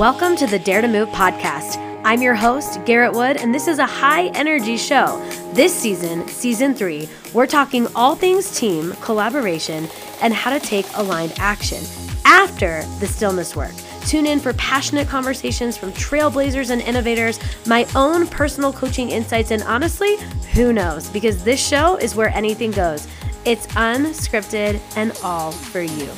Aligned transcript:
Welcome 0.00 0.34
to 0.36 0.46
the 0.46 0.58
Dare 0.58 0.80
to 0.80 0.88
Move 0.88 1.10
podcast. 1.10 1.76
I'm 2.06 2.22
your 2.22 2.34
host, 2.34 2.82
Garrett 2.86 3.12
Wood, 3.12 3.36
and 3.36 3.54
this 3.54 3.68
is 3.68 3.78
a 3.78 3.84
high 3.84 4.28
energy 4.28 4.78
show. 4.78 5.22
This 5.52 5.74
season, 5.78 6.26
season 6.26 6.72
three, 6.72 7.06
we're 7.34 7.46
talking 7.46 7.86
all 7.94 8.14
things 8.14 8.58
team, 8.58 8.92
collaboration, 9.02 9.90
and 10.22 10.32
how 10.32 10.56
to 10.56 10.58
take 10.58 10.86
aligned 10.94 11.34
action 11.36 11.84
after 12.24 12.82
the 12.98 13.06
stillness 13.06 13.54
work. 13.54 13.74
Tune 14.06 14.24
in 14.24 14.40
for 14.40 14.54
passionate 14.54 15.06
conversations 15.06 15.76
from 15.76 15.92
trailblazers 15.92 16.70
and 16.70 16.80
innovators, 16.80 17.38
my 17.66 17.86
own 17.94 18.26
personal 18.26 18.72
coaching 18.72 19.10
insights, 19.10 19.50
and 19.50 19.62
honestly, 19.64 20.16
who 20.54 20.72
knows? 20.72 21.10
Because 21.10 21.44
this 21.44 21.60
show 21.60 21.98
is 21.98 22.16
where 22.16 22.30
anything 22.30 22.70
goes. 22.70 23.06
It's 23.44 23.66
unscripted 23.66 24.80
and 24.96 25.12
all 25.22 25.52
for 25.52 25.82
you. 25.82 26.08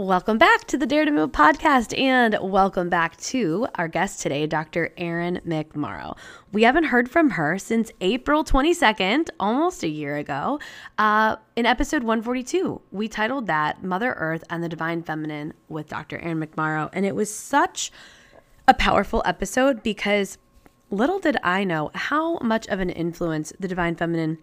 Welcome 0.00 0.38
back 0.38 0.64
to 0.68 0.78
the 0.78 0.86
Dare 0.86 1.04
to 1.04 1.10
Move 1.10 1.30
podcast, 1.30 1.96
and 1.96 2.34
welcome 2.40 2.88
back 2.88 3.18
to 3.18 3.68
our 3.74 3.86
guest 3.86 4.22
today, 4.22 4.46
Dr. 4.46 4.94
Erin 4.96 5.42
McMorrow. 5.46 6.16
We 6.52 6.62
haven't 6.62 6.84
heard 6.84 7.10
from 7.10 7.28
her 7.28 7.58
since 7.58 7.92
April 8.00 8.42
22nd, 8.42 9.28
almost 9.38 9.82
a 9.82 9.88
year 9.88 10.16
ago. 10.16 10.58
Uh, 10.96 11.36
in 11.54 11.66
episode 11.66 12.02
142, 12.02 12.80
we 12.90 13.08
titled 13.08 13.46
that 13.48 13.84
Mother 13.84 14.14
Earth 14.14 14.42
and 14.48 14.64
the 14.64 14.70
Divine 14.70 15.02
Feminine 15.02 15.52
with 15.68 15.88
Dr. 15.90 16.18
Erin 16.18 16.40
McMorrow, 16.40 16.88
and 16.94 17.04
it 17.04 17.14
was 17.14 17.32
such 17.32 17.92
a 18.66 18.72
powerful 18.72 19.20
episode 19.26 19.82
because 19.82 20.38
little 20.88 21.18
did 21.18 21.36
I 21.42 21.62
know 21.64 21.90
how 21.94 22.38
much 22.38 22.66
of 22.68 22.80
an 22.80 22.88
influence 22.88 23.52
the 23.60 23.68
Divine 23.68 23.96
Feminine 23.96 24.38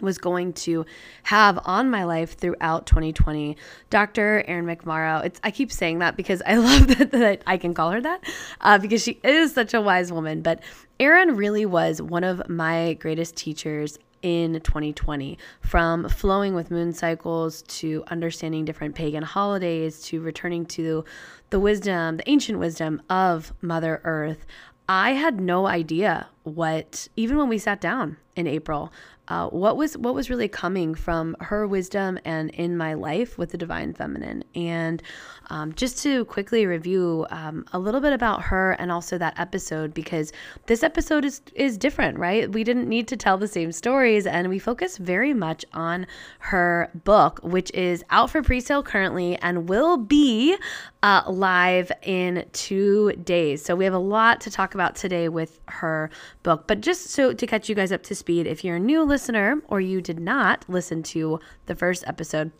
was 0.00 0.18
going 0.18 0.52
to 0.52 0.86
have 1.24 1.58
on 1.64 1.90
my 1.90 2.04
life 2.04 2.36
throughout 2.36 2.86
2020. 2.86 3.56
Dr. 3.90 4.44
Erin 4.46 4.66
McMorrow, 4.66 5.24
it's 5.24 5.40
I 5.42 5.50
keep 5.50 5.72
saying 5.72 5.98
that 6.00 6.16
because 6.16 6.42
I 6.46 6.56
love 6.68 6.88
that, 6.98 7.10
that 7.12 7.42
I 7.46 7.56
can 7.56 7.74
call 7.74 7.90
her 7.90 8.00
that 8.00 8.24
uh, 8.60 8.78
because 8.78 9.02
she 9.02 9.18
is 9.22 9.52
such 9.52 9.74
a 9.74 9.80
wise 9.80 10.12
woman. 10.12 10.42
But 10.42 10.62
Erin 11.00 11.36
really 11.36 11.66
was 11.66 12.02
one 12.02 12.24
of 12.24 12.48
my 12.48 12.94
greatest 12.94 13.36
teachers 13.36 13.98
in 14.22 14.60
2020 14.60 15.38
from 15.60 16.08
flowing 16.08 16.54
with 16.54 16.70
moon 16.70 16.92
cycles 16.92 17.62
to 17.62 18.02
understanding 18.08 18.64
different 18.64 18.94
pagan 18.94 19.22
holidays 19.22 20.02
to 20.02 20.20
returning 20.20 20.66
to 20.66 21.04
the 21.50 21.60
wisdom 21.60 22.16
the 22.16 22.28
ancient 22.28 22.58
wisdom 22.58 23.00
of 23.08 23.52
mother 23.60 24.00
earth 24.04 24.44
i 24.88 25.12
had 25.12 25.40
no 25.40 25.66
idea 25.66 26.28
what 26.42 27.08
even 27.16 27.36
when 27.36 27.48
we 27.48 27.58
sat 27.58 27.80
down 27.80 28.16
in 28.34 28.46
april 28.46 28.92
uh, 29.28 29.48
what 29.48 29.76
was 29.76 29.96
what 29.96 30.14
was 30.14 30.30
really 30.30 30.48
coming 30.48 30.94
from 30.94 31.36
her 31.40 31.66
wisdom 31.66 32.18
and 32.24 32.50
in 32.50 32.76
my 32.76 32.94
life 32.94 33.38
with 33.38 33.50
the 33.50 33.58
divine 33.58 33.92
feminine? 33.92 34.42
And 34.54 35.02
um, 35.50 35.72
just 35.74 36.02
to 36.02 36.24
quickly 36.26 36.66
review 36.66 37.26
um, 37.30 37.64
a 37.72 37.78
little 37.78 38.00
bit 38.00 38.12
about 38.12 38.42
her 38.42 38.72
and 38.72 38.90
also 38.90 39.18
that 39.18 39.38
episode 39.38 39.94
because 39.94 40.32
this 40.66 40.82
episode 40.82 41.24
is 41.24 41.42
is 41.54 41.76
different 41.76 42.18
right? 42.18 42.50
We 42.50 42.64
didn't 42.64 42.88
need 42.88 43.08
to 43.08 43.16
tell 43.16 43.38
the 43.38 43.48
same 43.48 43.72
stories 43.72 44.26
and 44.26 44.48
we 44.48 44.58
focus 44.58 44.98
very 44.98 45.34
much 45.34 45.64
on 45.72 46.06
her 46.40 46.90
book 47.04 47.40
which 47.42 47.70
is 47.72 48.04
out 48.10 48.30
for 48.30 48.42
pre-sale 48.42 48.82
currently 48.82 49.36
and 49.36 49.68
will 49.68 49.96
be 49.96 50.56
uh, 51.02 51.22
live 51.28 51.92
in 52.02 52.44
two 52.52 53.12
days. 53.12 53.64
So 53.64 53.76
we 53.76 53.84
have 53.84 53.94
a 53.94 53.98
lot 53.98 54.40
to 54.42 54.50
talk 54.50 54.74
about 54.74 54.96
today 54.96 55.28
with 55.28 55.60
her 55.68 56.10
book. 56.42 56.66
But 56.66 56.80
just 56.80 57.10
so 57.10 57.32
to 57.32 57.46
catch 57.46 57.68
you 57.68 57.74
guys 57.74 57.92
up 57.92 58.02
to 58.04 58.14
speed 58.14 58.46
if 58.46 58.64
you're 58.64 58.76
a 58.76 58.80
new 58.80 59.04
listener 59.04 59.62
or 59.68 59.80
you 59.80 60.00
did 60.00 60.18
not 60.18 60.64
listen 60.68 61.02
to 61.04 61.38
the 61.66 61.74
first 61.74 62.04
episode, 62.06 62.50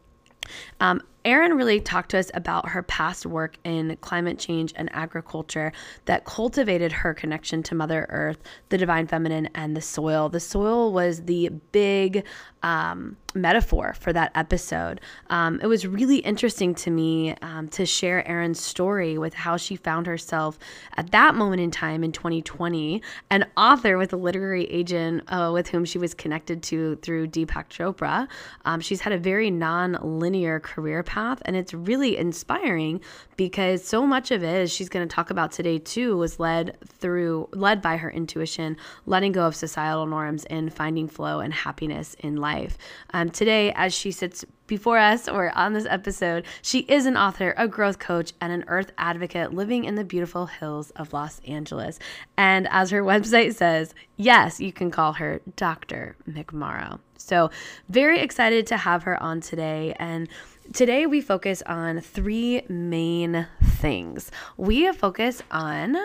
um, 0.81 1.03
Erin 1.25 1.57
really 1.57 1.81
talked 1.81 2.11
to 2.11 2.19
us 2.19 2.31
about 2.35 2.69
her 2.71 2.83
past 2.83 3.27
work 3.27 3.57
in 3.65 3.97
climate 4.01 4.39
change 4.39 4.73
and 4.77 4.89
agriculture 4.95 5.73
that 6.05 6.25
cultivated 6.25 6.93
her 6.93 7.15
connection 7.15 7.63
to 7.65 7.75
Mother 7.75 8.07
Earth, 8.09 8.39
the 8.69 8.79
divine 8.79 9.07
feminine, 9.07 9.49
and 9.55 9.77
the 9.77 9.81
soil. 9.81 10.29
The 10.29 10.41
soil 10.41 10.93
was 10.93 11.23
the 11.23 11.51
big 11.73 12.25
um, 12.63 13.17
metaphor 13.35 13.95
for 13.99 14.13
that 14.13 14.33
episode. 14.35 15.01
Um, 15.31 15.61
it 15.63 15.67
was 15.67 15.87
really 15.87 16.19
interesting 16.19 16.75
to 16.77 16.91
me 16.91 17.35
um, 17.43 17.69
to 17.69 17.87
share 17.87 18.27
Erin's 18.27 18.61
story 18.61 19.19
with 19.19 19.35
how 19.35 19.57
she 19.57 19.77
found 19.77 20.07
herself 20.07 20.59
at 20.97 21.11
that 21.13 21.35
moment 21.35 21.61
in 21.61 21.71
time 21.71 22.03
in 22.03 22.13
2020, 22.13 23.03
an 23.31 23.47
author 23.57 23.97
with 23.99 24.13
a 24.13 24.17
literary 24.17 24.65
agent 24.65 25.23
uh, 25.29 25.51
with 25.53 25.69
whom 25.69 25.85
she 25.85 25.99
was 25.99 26.15
connected 26.15 26.63
to 26.65 26.97
through 26.97 27.29
Deepak 27.29 27.69
Chopra. 27.69 28.29
Um, 28.65 28.81
she's 28.81 29.01
had 29.01 29.13
a 29.13 29.19
very 29.19 29.51
non 29.51 29.99
linear 30.03 30.61
career 30.61 31.03
path, 31.09 31.43
and 31.47 31.57
it's 31.57 31.75
really 31.75 32.17
inspiring 32.17 33.01
because 33.37 33.83
so 33.83 34.07
much 34.07 34.31
of 34.31 34.45
it, 34.45 34.63
as 34.63 34.71
she's 34.71 34.89
going 34.89 35.09
to 35.09 35.13
talk 35.13 35.31
about 35.31 35.51
today 35.51 35.79
too, 35.79 36.17
was 36.17 36.39
led 36.39 36.77
through, 36.87 37.49
led 37.53 37.83
by 37.83 37.97
her 37.97 38.11
intuition, 38.11 38.77
letting 39.07 39.33
go 39.33 39.47
of 39.47 39.57
societal 39.57 40.07
norms 40.07 40.45
and 40.45 40.73
finding 40.73 41.09
flow 41.09 41.41
and 41.41 41.53
happiness 41.53 42.15
in 42.21 42.37
life. 42.37 42.77
Um, 43.13 43.31
today, 43.31 43.73
as 43.73 43.95
she 43.95 44.13
sits 44.13 44.45
before 44.67 44.99
us 44.99 45.29
or 45.29 45.51
on 45.57 45.73
this 45.73 45.87
episode, 45.87 46.45
she 46.63 46.81
is 46.81 47.07
an 47.07 47.17
author, 47.17 47.55
a 47.57 47.67
growth 47.67 47.99
coach, 47.99 48.33
and 48.41 48.53
an 48.53 48.65
earth 48.69 48.93
advocate 48.99 49.55
living 49.55 49.85
in 49.85 49.95
the 49.97 50.05
beautiful 50.05 50.47
hills 50.47 50.91
of 50.91 51.13
Los 51.13 51.41
Angeles. 51.49 51.99
And 52.37 52.69
as 52.71 52.91
her 52.91 53.03
website 53.13 53.55
says, 53.55 53.95
yes, 54.17 54.61
you 54.61 54.73
can 54.73 54.91
call 54.91 55.15
her 55.15 55.41
Dr. 55.57 56.17
McMorrow. 56.29 57.01
So, 57.17 57.51
very 57.89 58.21
excited 58.21 58.67
to 58.69 58.77
have 58.77 59.03
her 59.03 59.21
on 59.21 59.41
today. 59.41 59.95
And 59.99 60.29
today 60.73 61.07
we 61.07 61.21
focus 61.21 61.63
on 61.67 62.01
three 62.01 62.63
main 62.69 63.47
things. 63.63 64.31
We 64.57 64.93
focus 64.93 65.43
on 65.51 65.97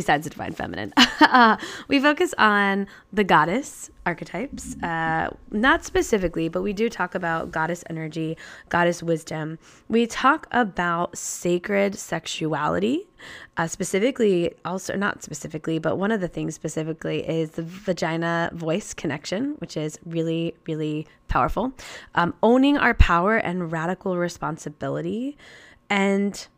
besides 0.00 0.24
the 0.24 0.30
divine 0.30 0.52
feminine. 0.52 0.94
uh, 1.20 1.58
we 1.88 2.00
focus 2.00 2.32
on 2.38 2.86
the 3.12 3.22
goddess 3.22 3.90
archetypes, 4.06 4.74
uh, 4.82 5.28
not 5.50 5.84
specifically, 5.84 6.48
but 6.48 6.62
we 6.62 6.72
do 6.72 6.88
talk 6.88 7.14
about 7.14 7.50
goddess 7.50 7.84
energy, 7.90 8.34
goddess 8.70 9.02
wisdom. 9.02 9.58
We 9.88 10.06
talk 10.06 10.46
about 10.52 11.18
sacred 11.18 11.96
sexuality, 11.96 13.08
uh, 13.58 13.66
specifically, 13.66 14.54
also, 14.64 14.96
not 14.96 15.22
specifically, 15.22 15.78
but 15.78 15.98
one 15.98 16.12
of 16.12 16.22
the 16.22 16.28
things 16.28 16.54
specifically 16.54 17.28
is 17.28 17.50
the 17.50 17.62
vagina 17.62 18.48
voice 18.54 18.94
connection, 18.94 19.56
which 19.58 19.76
is 19.76 19.98
really, 20.06 20.54
really 20.66 21.06
powerful. 21.28 21.74
Um, 22.14 22.32
owning 22.42 22.78
our 22.78 22.94
power 22.94 23.36
and 23.36 23.70
radical 23.70 24.16
responsibility. 24.16 25.36
And 25.90 26.48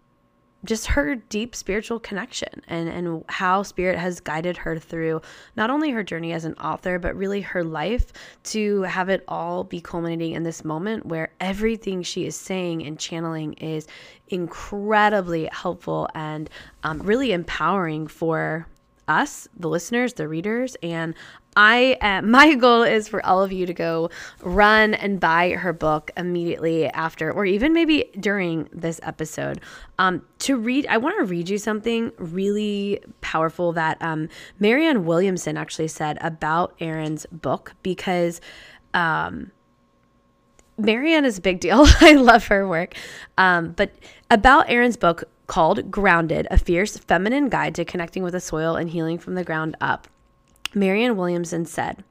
just 0.64 0.86
her 0.86 1.16
deep 1.16 1.54
spiritual 1.54 1.98
connection 1.98 2.62
and, 2.68 2.88
and 2.88 3.24
how 3.28 3.62
spirit 3.62 3.98
has 3.98 4.20
guided 4.20 4.56
her 4.56 4.78
through 4.78 5.20
not 5.56 5.70
only 5.70 5.90
her 5.90 6.02
journey 6.02 6.32
as 6.32 6.44
an 6.44 6.54
author, 6.54 6.98
but 6.98 7.16
really 7.16 7.40
her 7.40 7.64
life 7.64 8.12
to 8.44 8.82
have 8.82 9.08
it 9.08 9.24
all 9.26 9.64
be 9.64 9.80
culminating 9.80 10.32
in 10.32 10.42
this 10.42 10.64
moment 10.64 11.06
where 11.06 11.32
everything 11.40 12.02
she 12.02 12.26
is 12.26 12.36
saying 12.36 12.84
and 12.86 12.98
channeling 12.98 13.54
is 13.54 13.86
incredibly 14.28 15.48
helpful 15.52 16.08
and 16.14 16.48
um, 16.84 16.98
really 17.00 17.32
empowering 17.32 18.06
for 18.06 18.66
us, 19.08 19.48
the 19.56 19.68
listeners, 19.68 20.14
the 20.14 20.28
readers, 20.28 20.76
and 20.82 21.14
I 21.56 21.96
uh, 22.00 22.22
my 22.26 22.54
goal 22.54 22.82
is 22.82 23.08
for 23.08 23.24
all 23.24 23.42
of 23.42 23.52
you 23.52 23.66
to 23.66 23.74
go 23.74 24.10
run 24.42 24.94
and 24.94 25.20
buy 25.20 25.50
her 25.50 25.72
book 25.72 26.10
immediately 26.16 26.86
after, 26.86 27.30
or 27.30 27.44
even 27.44 27.72
maybe 27.72 28.10
during 28.18 28.68
this 28.72 29.00
episode. 29.02 29.60
Um, 29.98 30.24
to 30.40 30.56
read, 30.56 30.86
I 30.88 30.98
want 30.98 31.18
to 31.18 31.24
read 31.24 31.48
you 31.48 31.58
something 31.58 32.12
really 32.18 33.00
powerful 33.20 33.72
that 33.72 33.98
um, 34.00 34.28
Marianne 34.58 35.04
Williamson 35.04 35.56
actually 35.56 35.88
said 35.88 36.18
about 36.20 36.74
Erin's 36.80 37.26
book 37.26 37.74
because. 37.82 38.40
Um, 38.94 39.52
Marianne 40.78 41.26
is 41.26 41.38
a 41.38 41.40
big 41.40 41.60
deal. 41.60 41.84
I 42.00 42.14
love 42.14 42.46
her 42.46 42.66
work. 42.66 42.94
Um, 43.38 43.72
but 43.72 43.92
about 44.30 44.70
Erin's 44.70 44.96
book 44.96 45.24
called 45.46 45.90
Grounded, 45.90 46.46
a 46.50 46.58
fierce 46.58 46.96
feminine 46.96 47.48
guide 47.48 47.74
to 47.74 47.84
connecting 47.84 48.22
with 48.22 48.32
the 48.32 48.40
soil 48.40 48.76
and 48.76 48.90
healing 48.90 49.18
from 49.18 49.34
the 49.34 49.44
ground 49.44 49.76
up. 49.80 50.08
Marianne 50.74 51.16
Williamson 51.16 51.66
said, 51.66 52.04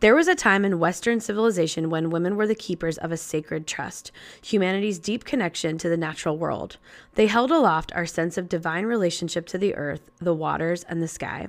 there 0.00 0.14
was 0.14 0.28
a 0.28 0.36
time 0.36 0.64
in 0.64 0.78
Western 0.78 1.18
civilization 1.18 1.90
when 1.90 2.10
women 2.10 2.36
were 2.36 2.46
the 2.46 2.54
keepers 2.54 2.98
of 2.98 3.10
a 3.10 3.16
sacred 3.16 3.66
trust, 3.66 4.12
humanity's 4.40 5.00
deep 5.00 5.24
connection 5.24 5.76
to 5.78 5.88
the 5.88 5.96
natural 5.96 6.38
world. 6.38 6.76
They 7.16 7.26
held 7.26 7.50
aloft 7.50 7.90
our 7.96 8.06
sense 8.06 8.38
of 8.38 8.48
divine 8.48 8.86
relationship 8.86 9.46
to 9.48 9.58
the 9.58 9.74
earth, 9.74 10.08
the 10.20 10.34
waters, 10.34 10.84
and 10.84 11.02
the 11.02 11.08
sky. 11.08 11.48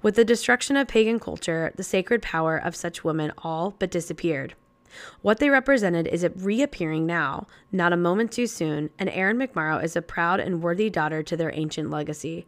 With 0.00 0.14
the 0.14 0.24
destruction 0.24 0.76
of 0.76 0.86
pagan 0.86 1.18
culture, 1.18 1.72
the 1.74 1.82
sacred 1.82 2.22
power 2.22 2.56
of 2.56 2.76
such 2.76 3.02
women 3.02 3.32
all 3.38 3.74
but 3.80 3.90
disappeared. 3.90 4.54
What 5.22 5.38
they 5.38 5.50
represented 5.50 6.06
is 6.06 6.22
it 6.22 6.32
reappearing 6.36 7.06
now, 7.06 7.46
not 7.72 7.92
a 7.92 7.96
moment 7.96 8.32
too 8.32 8.46
soon, 8.46 8.90
and 8.98 9.08
Erin 9.08 9.38
McMorrow 9.38 9.82
is 9.82 9.96
a 9.96 10.02
proud 10.02 10.40
and 10.40 10.62
worthy 10.62 10.90
daughter 10.90 11.22
to 11.22 11.36
their 11.36 11.52
ancient 11.54 11.90
legacy. 11.90 12.46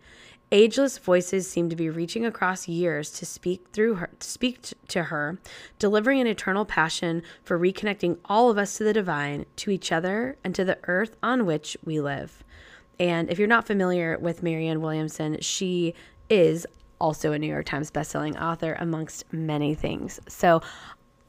Ageless 0.53 0.99
voices 0.99 1.49
seem 1.49 1.71
to 1.71 1.77
be 1.77 1.89
reaching 1.89 2.27
across 2.27 2.67
years 2.67 3.13
to 3.13 3.25
speak 3.25 3.69
through 3.73 3.95
her, 3.95 4.11
to 4.19 4.29
speak 4.29 4.59
to 4.89 5.05
her, 5.05 5.39
delivering 5.79 6.21
an 6.21 6.27
eternal 6.27 6.65
passion 6.65 7.23
for 7.45 7.57
reconnecting 7.57 8.19
all 8.25 8.51
of 8.51 8.59
us 8.59 8.77
to 8.77 8.85
the 8.85 8.93
divine, 8.93 9.47
to 9.57 9.71
each 9.71 9.93
other, 9.93 10.37
and 10.43 10.53
to 10.57 10.65
the 10.65 10.79
earth 10.85 11.17
on 11.23 11.47
which 11.47 11.77
we 11.85 12.01
live. 12.01 12.43
And 12.99 13.31
if 13.31 13.39
you're 13.39 13.47
not 13.47 13.67
familiar 13.67 14.19
with 14.19 14.43
Marianne 14.43 14.81
Williamson, 14.81 15.41
she 15.41 15.95
is 16.29 16.67
also 17.01 17.33
a 17.33 17.39
New 17.39 17.47
York 17.47 17.65
Times 17.67 17.91
bestselling 17.91 18.41
author, 18.41 18.77
amongst 18.79 19.33
many 19.33 19.75
things. 19.75 20.21
So 20.29 20.61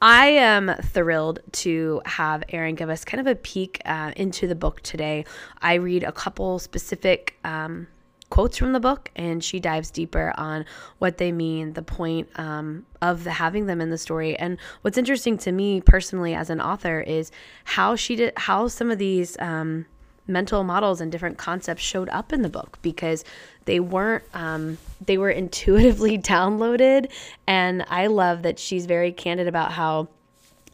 I 0.02 0.30
am 0.30 0.74
thrilled 0.82 1.38
to 1.52 2.02
have 2.04 2.42
Erin 2.48 2.74
give 2.74 2.90
us 2.90 3.04
kind 3.04 3.20
of 3.20 3.28
a 3.28 3.36
peek 3.36 3.80
uh, 3.84 4.10
into 4.16 4.48
the 4.48 4.56
book 4.56 4.80
today. 4.80 5.24
I 5.60 5.74
read 5.74 6.02
a 6.02 6.10
couple 6.10 6.58
specific 6.58 7.38
um, 7.44 7.86
quotes 8.28 8.56
from 8.58 8.72
the 8.72 8.80
book, 8.80 9.12
and 9.14 9.44
she 9.44 9.60
dives 9.60 9.92
deeper 9.92 10.34
on 10.36 10.64
what 10.98 11.18
they 11.18 11.30
mean, 11.30 11.74
the 11.74 11.82
point 11.82 12.28
um, 12.34 12.84
of 13.00 13.22
the, 13.22 13.30
having 13.30 13.66
them 13.66 13.80
in 13.80 13.90
the 13.90 13.98
story. 13.98 14.36
And 14.36 14.58
what's 14.80 14.98
interesting 14.98 15.38
to 15.38 15.52
me 15.52 15.80
personally 15.80 16.34
as 16.34 16.50
an 16.50 16.60
author 16.60 17.00
is 17.00 17.30
how 17.62 17.94
she 17.94 18.16
did, 18.16 18.32
how 18.36 18.66
some 18.66 18.90
of 18.90 18.98
these. 18.98 19.36
Um, 19.38 19.86
mental 20.26 20.64
models 20.64 21.00
and 21.00 21.10
different 21.10 21.38
concepts 21.38 21.82
showed 21.82 22.08
up 22.10 22.32
in 22.32 22.42
the 22.42 22.48
book 22.48 22.78
because 22.82 23.24
they 23.64 23.80
weren't 23.80 24.24
um, 24.34 24.78
they 25.04 25.18
were 25.18 25.30
intuitively 25.42 26.18
downloaded. 26.18 27.10
And 27.46 27.84
i 27.88 28.06
love 28.06 28.42
that 28.42 28.58
she's 28.58 28.86
very 28.86 29.12
candid 29.12 29.48
about 29.48 29.72
how 29.72 30.08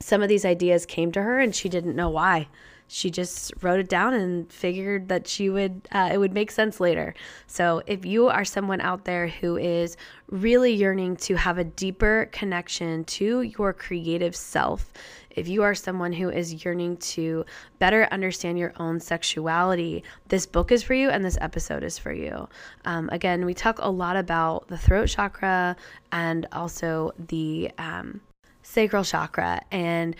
some 0.01 0.23
of 0.23 0.29
these 0.29 0.45
ideas 0.45 0.87
came 0.87 1.11
to 1.13 1.23
her 1.23 1.41
and 1.41 1.55
she 1.55 1.69
didn't 1.69 1.97
know 1.97 2.09
why 2.09 2.49
she 2.89 3.11
just 3.11 3.53
wrote 3.63 3.79
it 3.79 3.89
down 3.89 4.15
and 4.15 4.53
figured 4.53 5.09
that 5.09 5.29
she 5.29 5.49
would 5.49 5.87
uh, 5.93 6.11
it 6.13 6.19
would 6.19 6.33
make 6.33 6.51
sense 6.51 6.81
later 6.81 7.15
so 7.47 7.83
if 7.87 8.05
you 8.05 8.29
are 8.29 8.45
someone 8.45 8.81
out 8.81 9.05
there 9.05 9.29
who 9.29 9.57
is 9.57 9.97
really 10.29 10.73
yearning 10.73 11.17
to 11.17 11.37
have 11.37 11.59
a 11.59 11.65
deeper 11.65 12.29
connection 12.33 13.05
to 13.05 13.43
your 13.43 13.73
creative 13.73 14.35
self 14.35 14.93
if 15.39 15.47
you 15.47 15.63
are 15.63 15.75
someone 15.75 16.13
who 16.13 16.31
is 16.31 16.65
yearning 16.65 16.97
to 16.97 17.45
better 17.79 18.09
understand 18.11 18.59
your 18.59 18.73
own 18.81 18.99
sexuality, 18.99 20.03
this 20.27 20.47
book 20.47 20.73
is 20.73 20.83
for 20.83 20.95
you 20.95 21.11
and 21.11 21.25
this 21.25 21.39
episode 21.41 21.85
is 21.85 21.97
for 21.97 22.13
you. 22.13 22.49
Um, 22.85 23.09
again, 23.13 23.45
we 23.45 23.55
talk 23.55 23.79
a 23.81 23.89
lot 23.89 24.17
about 24.17 24.67
the 24.67 24.77
throat 24.77 25.07
chakra 25.07 25.77
and 26.11 26.47
also 26.51 27.13
the 27.29 27.71
um, 27.79 28.21
sacral 28.63 29.05
chakra. 29.05 29.63
And 29.71 30.17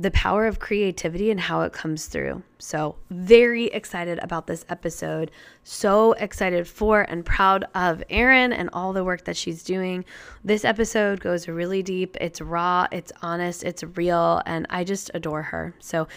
the 0.00 0.10
power 0.12 0.46
of 0.46 0.58
creativity 0.58 1.30
and 1.30 1.38
how 1.38 1.60
it 1.60 1.74
comes 1.74 2.06
through. 2.06 2.42
So, 2.58 2.96
very 3.10 3.66
excited 3.66 4.18
about 4.20 4.46
this 4.46 4.64
episode. 4.70 5.30
So 5.62 6.12
excited 6.12 6.66
for 6.66 7.02
and 7.02 7.24
proud 7.24 7.66
of 7.74 8.02
Erin 8.08 8.52
and 8.52 8.70
all 8.72 8.94
the 8.94 9.04
work 9.04 9.24
that 9.26 9.36
she's 9.36 9.62
doing. 9.62 10.06
This 10.42 10.64
episode 10.64 11.20
goes 11.20 11.48
really 11.48 11.82
deep. 11.82 12.16
It's 12.18 12.40
raw, 12.40 12.86
it's 12.90 13.12
honest, 13.20 13.62
it's 13.62 13.82
real, 13.82 14.40
and 14.46 14.66
I 14.70 14.84
just 14.84 15.10
adore 15.12 15.42
her. 15.42 15.74
So, 15.80 16.08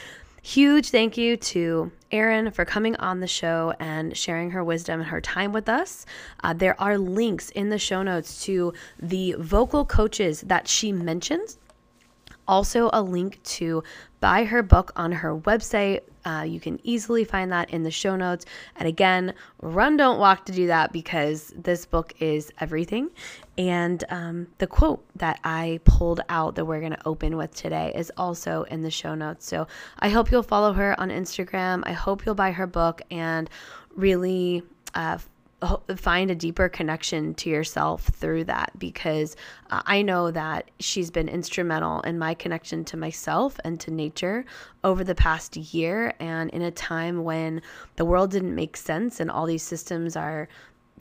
huge 0.42 0.90
thank 0.90 1.18
you 1.18 1.36
to 1.36 1.92
Erin 2.12 2.52
for 2.52 2.64
coming 2.64 2.96
on 2.98 3.20
the 3.20 3.28
show 3.28 3.74
and 3.82 4.16
sharing 4.16 4.52
her 4.52 4.64
wisdom 4.64 5.02
and 5.02 5.10
her 5.10 5.20
time 5.20 5.52
with 5.52 5.68
us. 5.68 6.06
Uh, 6.42 6.54
there 6.54 6.80
are 6.80 6.98
links 6.98 7.50
in 7.50 7.70
the 7.70 7.80
show 7.80 8.02
notes 8.02 8.46
to 8.46 8.74
the 9.02 9.36
vocal 9.40 9.84
coaches 9.84 10.42
that 10.42 10.70
she 10.70 10.94
mentions 10.94 11.58
also 12.54 12.92
a 12.94 13.02
link 13.02 13.42
to 13.44 13.82
buy 14.20 14.44
her 14.44 14.62
book 14.62 14.92
on 14.96 15.12
her 15.12 15.36
website. 15.40 16.02
Uh, 16.24 16.46
you 16.48 16.60
can 16.60 16.80
easily 16.84 17.24
find 17.26 17.52
that 17.52 17.72
in 17.72 17.82
the 17.82 17.90
show 17.90 18.16
notes. 18.16 18.46
And 18.76 18.88
again, 18.88 19.34
run, 19.60 19.98
don't 19.98 20.20
walk 20.20 20.46
to 20.46 20.52
do 20.52 20.68
that 20.68 20.94
because 20.94 21.52
this 21.58 21.88
book 21.88 22.14
is 22.20 22.52
everything. 22.60 23.10
And 23.58 24.04
um, 24.10 24.48
the 24.60 24.68
quote 24.68 25.04
that 25.16 25.40
I 25.44 25.80
pulled 25.84 26.22
out 26.30 26.54
that 26.56 26.66
we're 26.66 26.80
going 26.80 26.92
to 26.92 27.08
open 27.08 27.38
with 27.38 27.56
today 27.56 27.92
is 27.96 28.12
also 28.18 28.64
in 28.70 28.84
the 28.84 28.92
show 28.92 29.16
notes. 29.16 29.48
So 29.48 29.66
I 29.98 30.10
hope 30.10 30.32
you'll 30.32 30.44
follow 30.44 30.74
her 30.74 30.98
on 31.00 31.10
Instagram. 31.10 31.82
I 31.88 31.94
hope 31.94 32.24
you'll 32.24 32.36
buy 32.36 32.52
her 32.52 32.68
book 32.68 33.02
and 33.10 33.50
really 33.96 34.62
uh, 34.94 35.18
find 35.96 36.32
a 36.32 36.36
deeper 36.36 36.70
connection 36.70 37.34
to 37.36 37.50
yourself 37.50 38.04
through 38.08 38.46
that 38.46 38.72
because 38.78 39.36
uh, 39.70 39.82
I 39.86 40.02
know 40.02 40.32
that 40.32 40.72
she's 40.80 41.12
been 41.12 41.30
instrumental 41.30 42.02
in 42.02 42.20
my 42.20 42.34
connection 42.34 42.84
to 42.86 42.98
myself 42.98 43.60
and 43.64 43.80
to 43.82 43.92
nature 43.92 44.46
over 44.84 45.04
the 45.04 45.16
past 45.16 45.56
year. 45.56 46.14
And 46.20 46.50
in 46.52 46.62
a 46.62 46.72
time 46.72 47.24
when 47.24 47.62
the 47.96 48.06
world 48.06 48.32
didn't 48.32 48.56
make 48.56 48.78
sense 48.78 49.20
and 49.20 49.30
all 49.32 49.46
these 49.46 49.64
systems 49.64 50.16
are 50.16 50.48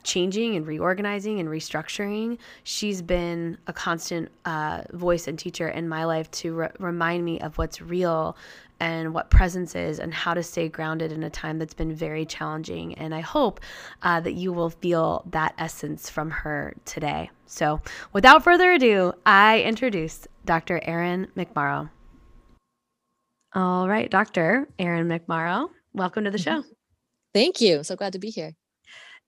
changing 0.03 0.55
and 0.55 0.65
reorganizing 0.65 1.39
and 1.39 1.49
restructuring, 1.49 2.37
she's 2.63 3.01
been 3.01 3.57
a 3.67 3.73
constant 3.73 4.29
uh, 4.45 4.83
voice 4.91 5.27
and 5.27 5.37
teacher 5.37 5.67
in 5.69 5.87
my 5.87 6.05
life 6.05 6.29
to 6.31 6.53
re- 6.53 6.69
remind 6.79 7.25
me 7.25 7.39
of 7.39 7.57
what's 7.57 7.81
real 7.81 8.35
and 8.79 9.13
what 9.13 9.29
presence 9.29 9.75
is 9.75 9.99
and 9.99 10.13
how 10.13 10.33
to 10.33 10.43
stay 10.43 10.67
grounded 10.67 11.11
in 11.11 11.23
a 11.23 11.29
time 11.29 11.57
that's 11.57 11.73
been 11.73 11.93
very 11.93 12.25
challenging. 12.25 12.93
And 12.95 13.15
I 13.15 13.21
hope 13.21 13.61
uh, 14.01 14.19
that 14.21 14.33
you 14.33 14.51
will 14.51 14.69
feel 14.69 15.23
that 15.31 15.53
essence 15.57 16.09
from 16.09 16.29
her 16.29 16.73
today. 16.85 17.29
So, 17.45 17.81
without 18.11 18.43
further 18.43 18.73
ado, 18.73 19.13
I 19.25 19.61
introduce 19.61 20.27
Dr. 20.45 20.81
Erin 20.83 21.27
McMorrow. 21.37 21.89
All 23.53 23.87
right, 23.87 24.09
Dr. 24.09 24.67
Erin 24.79 25.07
McMorrow, 25.07 25.69
welcome 25.93 26.23
to 26.23 26.31
the 26.31 26.39
show. 26.39 26.63
Thank 27.33 27.61
you. 27.61 27.83
So 27.83 27.95
glad 27.95 28.13
to 28.13 28.19
be 28.19 28.29
here. 28.29 28.53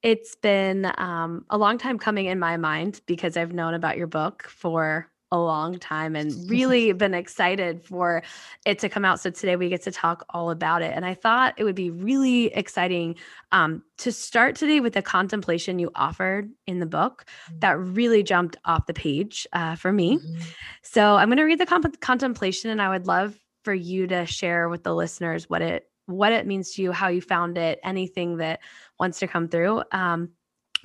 It's 0.05 0.35
been 0.35 0.91
um, 0.99 1.45
a 1.49 1.57
long 1.57 1.79
time 1.79 1.97
coming 1.97 2.27
in 2.27 2.37
my 2.37 2.57
mind 2.57 3.01
because 3.07 3.35
I've 3.35 3.53
known 3.53 3.73
about 3.73 3.97
your 3.97 4.05
book 4.05 4.43
for 4.43 5.09
a 5.31 5.39
long 5.39 5.79
time 5.79 6.15
and 6.15 6.31
really 6.47 6.91
been 6.93 7.15
excited 7.15 7.83
for 7.83 8.21
it 8.67 8.77
to 8.77 8.87
come 8.87 9.03
out. 9.03 9.19
So 9.19 9.31
today 9.31 9.55
we 9.55 9.67
get 9.67 9.81
to 9.81 9.91
talk 9.91 10.23
all 10.29 10.51
about 10.51 10.83
it. 10.83 10.93
And 10.95 11.07
I 11.07 11.15
thought 11.15 11.55
it 11.57 11.63
would 11.63 11.73
be 11.73 11.89
really 11.89 12.53
exciting 12.53 13.15
um, 13.51 13.81
to 13.97 14.11
start 14.11 14.55
today 14.55 14.79
with 14.79 14.93
the 14.93 15.01
contemplation 15.01 15.79
you 15.79 15.89
offered 15.95 16.51
in 16.67 16.77
the 16.77 16.85
book 16.85 17.25
mm-hmm. 17.49 17.59
that 17.61 17.79
really 17.79 18.21
jumped 18.21 18.57
off 18.63 18.85
the 18.85 18.93
page 18.93 19.47
uh, 19.53 19.73
for 19.73 19.91
me. 19.91 20.19
Mm-hmm. 20.19 20.41
So 20.83 21.15
I'm 21.15 21.29
going 21.29 21.37
to 21.37 21.45
read 21.45 21.59
the 21.59 21.65
comp- 21.65 21.99
contemplation 21.99 22.69
and 22.69 22.79
I 22.79 22.89
would 22.89 23.07
love 23.07 23.35
for 23.63 23.73
you 23.73 24.05
to 24.05 24.27
share 24.27 24.69
with 24.69 24.83
the 24.83 24.93
listeners 24.93 25.49
what 25.49 25.63
it 25.63 25.89
what 26.07 26.31
it 26.31 26.45
means 26.45 26.73
to 26.73 26.81
you, 26.81 26.91
how 26.91 27.07
you 27.07 27.21
found 27.21 27.57
it, 27.57 27.79
anything 27.83 28.37
that 28.37 28.59
wants 28.99 29.19
to 29.19 29.27
come 29.27 29.47
through. 29.47 29.83
Um, 29.91 30.29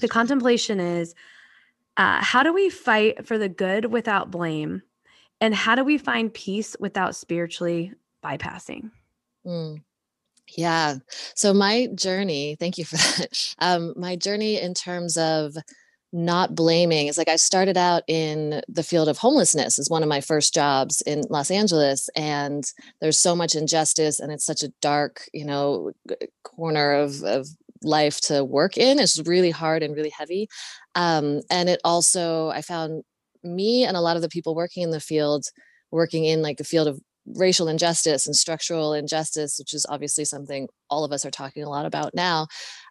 the 0.01 0.09
contemplation 0.09 0.81
is 0.81 1.15
uh, 1.97 2.23
how 2.23 2.43
do 2.43 2.53
we 2.53 2.71
fight 2.71 3.27
for 3.27 3.39
the 3.39 3.49
good 3.49 3.87
without 3.87 4.31
blame? 4.31 4.83
And 5.41 5.55
how 5.55 5.75
do 5.75 5.85
we 5.85 5.99
find 5.99 6.33
peace 6.33 6.77
without 6.79 7.17
spiritually 7.17 7.93
bypassing? 8.23 8.91
Mm. 9.47 9.83
Yeah. 10.57 10.97
So 11.35 11.55
my 11.55 11.89
journey, 11.95 12.57
thank 12.59 12.79
you 12.79 12.85
for 12.85 12.97
that. 12.97 13.55
Um, 13.59 13.93
my 13.97 14.17
journey 14.17 14.61
in 14.61 14.73
terms 14.73 15.17
of 15.17 15.55
not 16.13 16.55
blaming 16.55 17.07
is 17.07 17.19
like 17.19 17.29
I 17.29 17.37
started 17.37 17.77
out 17.77 18.03
in 18.09 18.63
the 18.69 18.83
field 18.83 19.09
of 19.09 19.19
homelessness 19.19 19.79
as 19.79 19.89
one 19.89 20.03
of 20.03 20.09
my 20.09 20.21
first 20.21 20.53
jobs 20.53 21.03
in 21.03 21.23
Los 21.31 21.51
Angeles 21.51 22.09
and 22.17 22.65
there's 23.01 23.19
so 23.19 23.37
much 23.37 23.55
injustice 23.55 24.19
and 24.19 24.33
it's 24.33 24.45
such 24.45 24.63
a 24.63 24.73
dark, 24.81 25.29
you 25.33 25.45
know, 25.45 25.93
corner 26.43 26.93
of 26.95 27.23
of 27.23 27.47
life 27.83 28.21
to 28.23 28.45
work 28.45 28.77
in. 28.77 28.99
It's 28.99 29.21
really 29.27 29.51
hard 29.51 29.83
and 29.83 29.95
really 29.95 30.11
heavy. 30.11 30.49
Um, 30.95 31.41
and 31.51 31.69
it 31.69 31.81
also, 31.85 32.49
I 32.51 32.63
found 32.63 33.03
me 33.43 33.85
and 33.85 33.97
a 33.97 34.01
lot 34.01 34.17
of 34.17 34.23
the 34.23 34.29
people 34.29 34.55
working 34.55 34.83
in 34.83 34.91
the 34.91 35.01
field, 35.01 35.45
working 35.91 36.25
in 36.25 36.43
like 36.43 36.59
the 36.59 36.65
field 36.65 36.89
of 36.89 37.01
racial 37.27 37.69
injustice 37.69 38.27
and 38.27 38.35
structural 38.35 38.93
injustice, 38.93 39.59
which 39.59 39.75
is 39.75 39.87
obviously 39.89 40.25
something 40.25 40.69
all 40.89 41.05
of 41.05 41.13
us 41.13 41.25
are 41.25 41.31
talking 41.31 41.63
a 41.63 41.69
lot 41.69 41.87
about 41.87 42.15
now. 42.15 42.47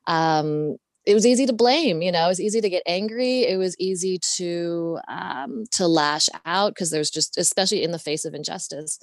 Um, 0.07 0.77
it 1.05 1.13
was 1.13 1.25
easy 1.25 1.45
to 1.45 1.53
blame 1.53 2.01
you 2.01 2.11
know 2.11 2.25
it 2.25 2.27
was 2.27 2.41
easy 2.41 2.61
to 2.61 2.69
get 2.69 2.83
angry 2.85 3.41
it 3.41 3.57
was 3.57 3.75
easy 3.79 4.19
to 4.35 4.99
um, 5.07 5.63
to 5.71 5.87
lash 5.87 6.29
out 6.45 6.73
because 6.73 6.91
there's 6.91 7.09
just 7.09 7.37
especially 7.37 7.83
in 7.83 7.91
the 7.91 7.99
face 7.99 8.25
of 8.25 8.33
injustice 8.33 8.99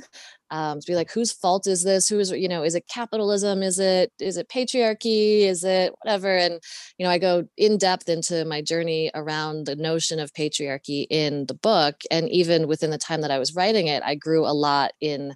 um, 0.50 0.80
to 0.80 0.86
be 0.86 0.94
like 0.94 1.10
whose 1.10 1.32
fault 1.32 1.66
is 1.66 1.82
this? 1.82 2.08
Who 2.08 2.20
is 2.20 2.30
you 2.30 2.48
know 2.48 2.62
is 2.62 2.76
it 2.76 2.84
capitalism? 2.88 3.62
Is 3.64 3.78
it 3.78 4.12
is 4.20 4.36
it 4.36 4.48
patriarchy? 4.48 5.40
Is 5.40 5.64
it 5.64 5.92
whatever? 6.00 6.36
And 6.36 6.60
you 6.98 7.04
know 7.04 7.10
i 7.10 7.18
go 7.18 7.46
in 7.56 7.78
depth 7.78 8.08
into 8.08 8.44
my 8.44 8.62
journey 8.62 9.10
around 9.14 9.66
the 9.66 9.76
notion 9.76 10.18
of 10.18 10.32
patriarchy 10.32 11.06
in 11.10 11.46
the 11.46 11.54
book 11.54 11.96
and 12.10 12.28
even 12.30 12.66
within 12.66 12.90
the 12.90 12.98
time 12.98 13.20
that 13.20 13.30
i 13.30 13.38
was 13.38 13.54
writing 13.54 13.86
it 13.86 14.02
i 14.04 14.14
grew 14.14 14.46
a 14.46 14.52
lot 14.52 14.92
in 15.00 15.34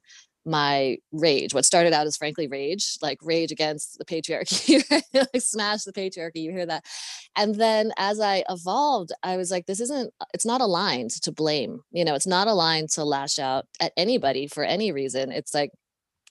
my 0.50 0.98
rage. 1.12 1.54
What 1.54 1.64
started 1.64 1.92
out 1.92 2.06
as 2.06 2.16
frankly 2.16 2.48
rage, 2.48 2.96
like 3.00 3.18
rage 3.22 3.52
against 3.52 3.98
the 3.98 4.04
patriarchy, 4.04 4.82
like 5.14 5.42
smash 5.42 5.84
the 5.84 5.92
patriarchy. 5.92 6.42
You 6.42 6.50
hear 6.50 6.66
that. 6.66 6.84
And 7.36 7.54
then 7.54 7.92
as 7.96 8.20
I 8.20 8.44
evolved, 8.48 9.12
I 9.22 9.36
was 9.36 9.50
like, 9.50 9.66
this 9.66 9.80
isn't, 9.80 10.12
uh, 10.20 10.24
it's 10.34 10.44
not 10.44 10.60
aligned 10.60 11.12
to 11.22 11.32
blame. 11.32 11.80
You 11.92 12.04
know, 12.04 12.14
it's 12.14 12.26
not 12.26 12.48
aligned 12.48 12.90
to 12.90 13.04
lash 13.04 13.38
out 13.38 13.66
at 13.78 13.92
anybody 13.96 14.48
for 14.48 14.64
any 14.64 14.92
reason. 14.92 15.30
It's 15.30 15.54
like, 15.54 15.70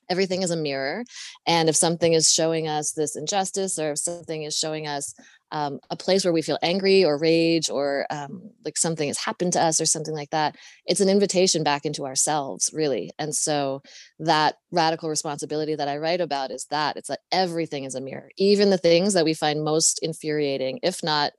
everything 0.09 0.41
is 0.41 0.49
a 0.49 0.57
mirror 0.57 1.03
and 1.45 1.69
if 1.69 1.75
something 1.75 2.13
is 2.13 2.33
showing 2.33 2.67
us 2.67 2.93
this 2.93 3.15
injustice 3.15 3.77
or 3.77 3.91
if 3.91 3.99
something 3.99 4.41
is 4.41 4.57
showing 4.57 4.87
us 4.87 5.13
um, 5.51 5.79
a 5.89 5.95
place 5.95 6.23
where 6.23 6.33
we 6.33 6.41
feel 6.41 6.59
angry 6.61 7.03
or 7.03 7.17
rage 7.17 7.69
or 7.69 8.05
um, 8.09 8.51
like 8.63 8.77
something 8.77 9.07
has 9.07 9.17
happened 9.17 9.53
to 9.53 9.61
us 9.61 9.81
or 9.81 9.85
something 9.85 10.13
like 10.13 10.29
that 10.29 10.55
it's 10.85 11.01
an 11.01 11.09
invitation 11.09 11.63
back 11.63 11.85
into 11.85 12.05
ourselves 12.05 12.71
really. 12.73 13.11
And 13.19 13.35
so 13.35 13.81
that 14.19 14.55
radical 14.71 15.09
responsibility 15.09 15.75
that 15.75 15.87
i 15.87 15.97
write 15.97 16.21
about 16.21 16.51
is 16.51 16.65
that 16.69 16.97
it's 16.97 17.07
that 17.07 17.21
everything 17.31 17.83
is 17.83 17.95
a 17.95 18.01
mirror 18.01 18.29
even 18.37 18.69
the 18.69 18.77
things 18.77 19.13
that 19.13 19.25
we 19.25 19.33
find 19.33 19.63
most 19.63 19.99
infuriating 20.03 20.79
if 20.83 21.01
not 21.03 21.31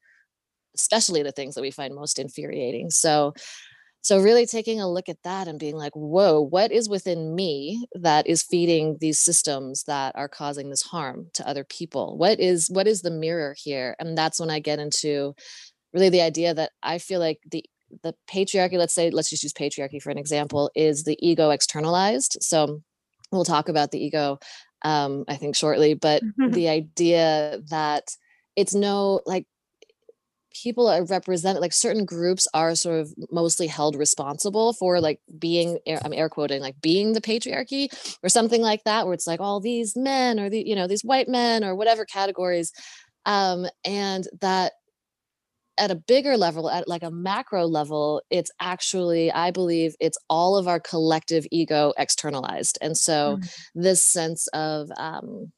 especially 0.74 1.22
the 1.22 1.32
things 1.32 1.54
that 1.54 1.62
we 1.62 1.70
find 1.70 1.94
most 1.94 2.18
infuriating. 2.18 2.90
So 2.90 3.34
so 4.02 4.20
really 4.20 4.46
taking 4.46 4.80
a 4.80 4.90
look 4.90 5.08
at 5.08 5.22
that 5.24 5.48
and 5.48 5.58
being 5.58 5.76
like 5.76 5.94
whoa 5.94 6.40
what 6.40 6.72
is 6.72 6.88
within 6.88 7.34
me 7.34 7.86
that 7.94 8.26
is 8.26 8.42
feeding 8.42 8.96
these 9.00 9.18
systems 9.18 9.84
that 9.84 10.14
are 10.16 10.28
causing 10.28 10.70
this 10.70 10.82
harm 10.82 11.26
to 11.34 11.46
other 11.48 11.64
people? 11.64 12.16
What 12.16 12.40
is 12.40 12.68
what 12.70 12.86
is 12.86 13.02
the 13.02 13.10
mirror 13.10 13.54
here? 13.58 13.96
And 13.98 14.16
that's 14.16 14.40
when 14.40 14.50
i 14.50 14.58
get 14.58 14.78
into 14.78 15.34
really 15.92 16.08
the 16.08 16.22
idea 16.22 16.54
that 16.54 16.72
i 16.82 16.98
feel 16.98 17.20
like 17.20 17.40
the 17.50 17.64
the 18.02 18.14
patriarchy 18.30 18.78
let's 18.78 18.94
say 18.94 19.10
let's 19.10 19.30
just 19.30 19.42
use 19.42 19.52
patriarchy 19.52 20.00
for 20.00 20.10
an 20.10 20.18
example 20.18 20.70
is 20.74 21.04
the 21.04 21.18
ego 21.20 21.50
externalized. 21.50 22.36
So 22.40 22.82
we'll 23.32 23.44
talk 23.44 23.68
about 23.68 23.90
the 23.90 24.02
ego 24.02 24.38
um, 24.82 25.24
i 25.28 25.36
think 25.36 25.56
shortly 25.56 25.94
but 25.94 26.22
the 26.50 26.68
idea 26.68 27.60
that 27.70 28.16
it's 28.56 28.74
no 28.74 29.20
like 29.26 29.46
people 30.52 30.88
are 30.88 31.04
represented 31.04 31.60
like 31.60 31.72
certain 31.72 32.04
groups 32.04 32.46
are 32.54 32.74
sort 32.74 33.00
of 33.00 33.14
mostly 33.30 33.66
held 33.66 33.96
responsible 33.96 34.72
for 34.72 35.00
like 35.00 35.20
being 35.38 35.78
i'm 36.04 36.12
air 36.12 36.28
quoting 36.28 36.60
like 36.60 36.80
being 36.80 37.12
the 37.12 37.20
patriarchy 37.20 37.88
or 38.22 38.28
something 38.28 38.62
like 38.62 38.82
that 38.84 39.04
where 39.04 39.14
it's 39.14 39.26
like 39.26 39.40
all 39.40 39.60
these 39.60 39.96
men 39.96 40.40
or 40.40 40.50
the 40.50 40.62
you 40.66 40.74
know 40.74 40.86
these 40.86 41.04
white 41.04 41.28
men 41.28 41.64
or 41.64 41.74
whatever 41.74 42.04
categories 42.04 42.72
um 43.26 43.66
and 43.84 44.26
that 44.40 44.72
at 45.78 45.90
a 45.90 45.94
bigger 45.94 46.36
level 46.36 46.68
at 46.68 46.86
like 46.88 47.02
a 47.02 47.10
macro 47.10 47.64
level 47.64 48.22
it's 48.30 48.50
actually 48.60 49.32
i 49.32 49.50
believe 49.50 49.94
it's 50.00 50.18
all 50.28 50.56
of 50.56 50.68
our 50.68 50.80
collective 50.80 51.46
ego 51.50 51.92
externalized 51.96 52.76
and 52.82 52.96
so 52.96 53.38
mm. 53.40 53.56
this 53.74 54.02
sense 54.02 54.46
of 54.48 54.90
um 54.96 55.50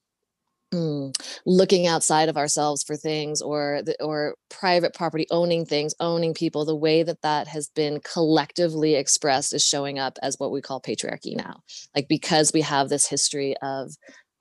Mm, 0.73 1.15
looking 1.45 1.87
outside 1.87 2.31
of 2.31 2.39
ourselves 2.39 2.83
for 2.83 2.97
things 2.97 3.43
or 3.43 3.83
the, 3.85 3.95
or 4.03 4.37
private 4.49 4.95
property 4.95 5.27
owning 5.31 5.67
things 5.67 5.95
owning 6.01 6.33
people 6.33 6.65
the 6.65 6.75
way 6.75 7.03
that 7.03 7.21
that 7.21 7.47
has 7.47 7.69
been 7.69 8.01
collectively 8.01 8.95
expressed 8.95 9.53
is 9.53 9.63
showing 9.63 9.99
up 9.99 10.19
as 10.23 10.37
what 10.39 10.51
we 10.51 10.63
call 10.63 10.81
patriarchy 10.81 11.37
now. 11.37 11.61
Like 11.95 12.09
because 12.09 12.53
we 12.55 12.63
have 12.63 12.89
this 12.89 13.07
history 13.07 13.55
of 13.61 13.93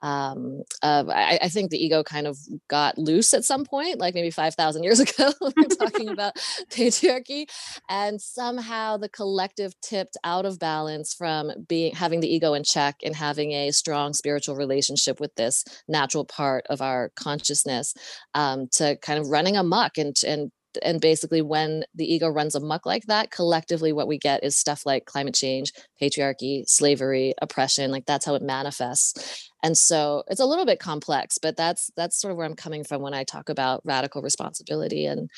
um, 0.02 0.62
uh, 0.82 1.04
I, 1.08 1.38
I, 1.42 1.48
think 1.48 1.70
the 1.70 1.82
ego 1.82 2.02
kind 2.02 2.26
of 2.26 2.36
got 2.68 2.98
loose 2.98 3.32
at 3.34 3.44
some 3.44 3.64
point, 3.64 4.00
like 4.00 4.14
maybe 4.14 4.32
5,000 4.32 4.82
years 4.82 4.98
ago, 5.00 5.32
we're 5.40 5.68
talking 5.68 6.08
about 6.08 6.34
patriarchy. 6.70 7.46
And 7.88 8.20
somehow 8.20 8.96
the 8.96 9.08
collective 9.08 9.80
tipped 9.80 10.16
out 10.24 10.44
of 10.44 10.58
balance 10.58 11.14
from 11.14 11.52
being 11.68 11.94
having 11.94 12.18
the 12.18 12.32
ego 12.32 12.54
in 12.54 12.64
check 12.64 12.96
and 13.04 13.14
having 13.14 13.52
a 13.52 13.70
strong 13.70 14.12
spiritual 14.12 14.56
relationship 14.56 15.20
with 15.20 15.32
this 15.36 15.64
natural 15.86 16.24
part 16.24 16.66
of 16.68 16.82
our 16.82 17.12
consciousness 17.14 17.94
um, 18.34 18.66
to 18.72 18.96
kind 19.02 19.20
of 19.20 19.28
running 19.28 19.56
amok 19.56 19.98
and, 19.98 20.16
and 20.26 20.50
and 20.82 21.00
basically 21.00 21.42
when 21.42 21.84
the 21.94 22.12
ego 22.12 22.28
runs 22.28 22.54
amok 22.54 22.86
like 22.86 23.04
that 23.06 23.30
collectively 23.30 23.92
what 23.92 24.08
we 24.08 24.18
get 24.18 24.42
is 24.44 24.56
stuff 24.56 24.86
like 24.86 25.04
climate 25.04 25.34
change 25.34 25.72
patriarchy 26.00 26.68
slavery 26.68 27.34
oppression 27.40 27.90
like 27.90 28.06
that's 28.06 28.26
how 28.26 28.34
it 28.34 28.42
manifests. 28.42 29.48
And 29.64 29.78
so 29.78 30.24
it's 30.26 30.40
a 30.40 30.46
little 30.46 30.66
bit 30.66 30.80
complex 30.80 31.38
but 31.38 31.56
that's 31.56 31.90
that's 31.96 32.20
sort 32.20 32.32
of 32.32 32.36
where 32.36 32.46
i'm 32.46 32.56
coming 32.56 32.82
from 32.82 33.00
when 33.00 33.14
i 33.14 33.22
talk 33.22 33.48
about 33.48 33.80
radical 33.84 34.20
responsibility 34.20 35.06
and 35.06 35.30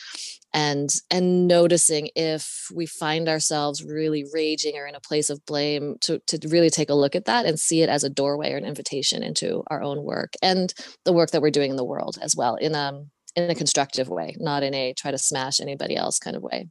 and 0.54 0.88
and 1.10 1.46
noticing 1.46 2.08
if 2.14 2.68
we 2.72 2.86
find 2.86 3.28
ourselves 3.28 3.84
really 3.84 4.24
raging 4.32 4.78
or 4.78 4.86
in 4.86 4.94
a 4.94 5.00
place 5.00 5.28
of 5.28 5.44
blame 5.44 5.96
to 6.00 6.20
to 6.20 6.38
really 6.48 6.70
take 6.70 6.88
a 6.88 6.94
look 6.94 7.14
at 7.14 7.26
that 7.26 7.44
and 7.44 7.60
see 7.60 7.82
it 7.82 7.88
as 7.90 8.04
a 8.04 8.08
doorway 8.08 8.52
or 8.52 8.56
an 8.56 8.64
invitation 8.64 9.22
into 9.22 9.62
our 9.66 9.82
own 9.82 10.02
work 10.04 10.34
and 10.40 10.72
the 11.04 11.12
work 11.12 11.32
that 11.32 11.42
we're 11.42 11.50
doing 11.50 11.72
in 11.72 11.76
the 11.76 11.84
world 11.84 12.16
as 12.22 12.34
well 12.34 12.54
in 12.54 12.74
um 12.74 13.10
in 13.36 13.50
a 13.50 13.54
constructive 13.54 14.08
way, 14.08 14.36
not 14.38 14.62
in 14.62 14.74
a 14.74 14.92
try 14.94 15.10
to 15.10 15.18
smash 15.18 15.60
anybody 15.60 15.96
else 15.96 16.18
kind 16.18 16.36
of 16.36 16.42
way. 16.42 16.68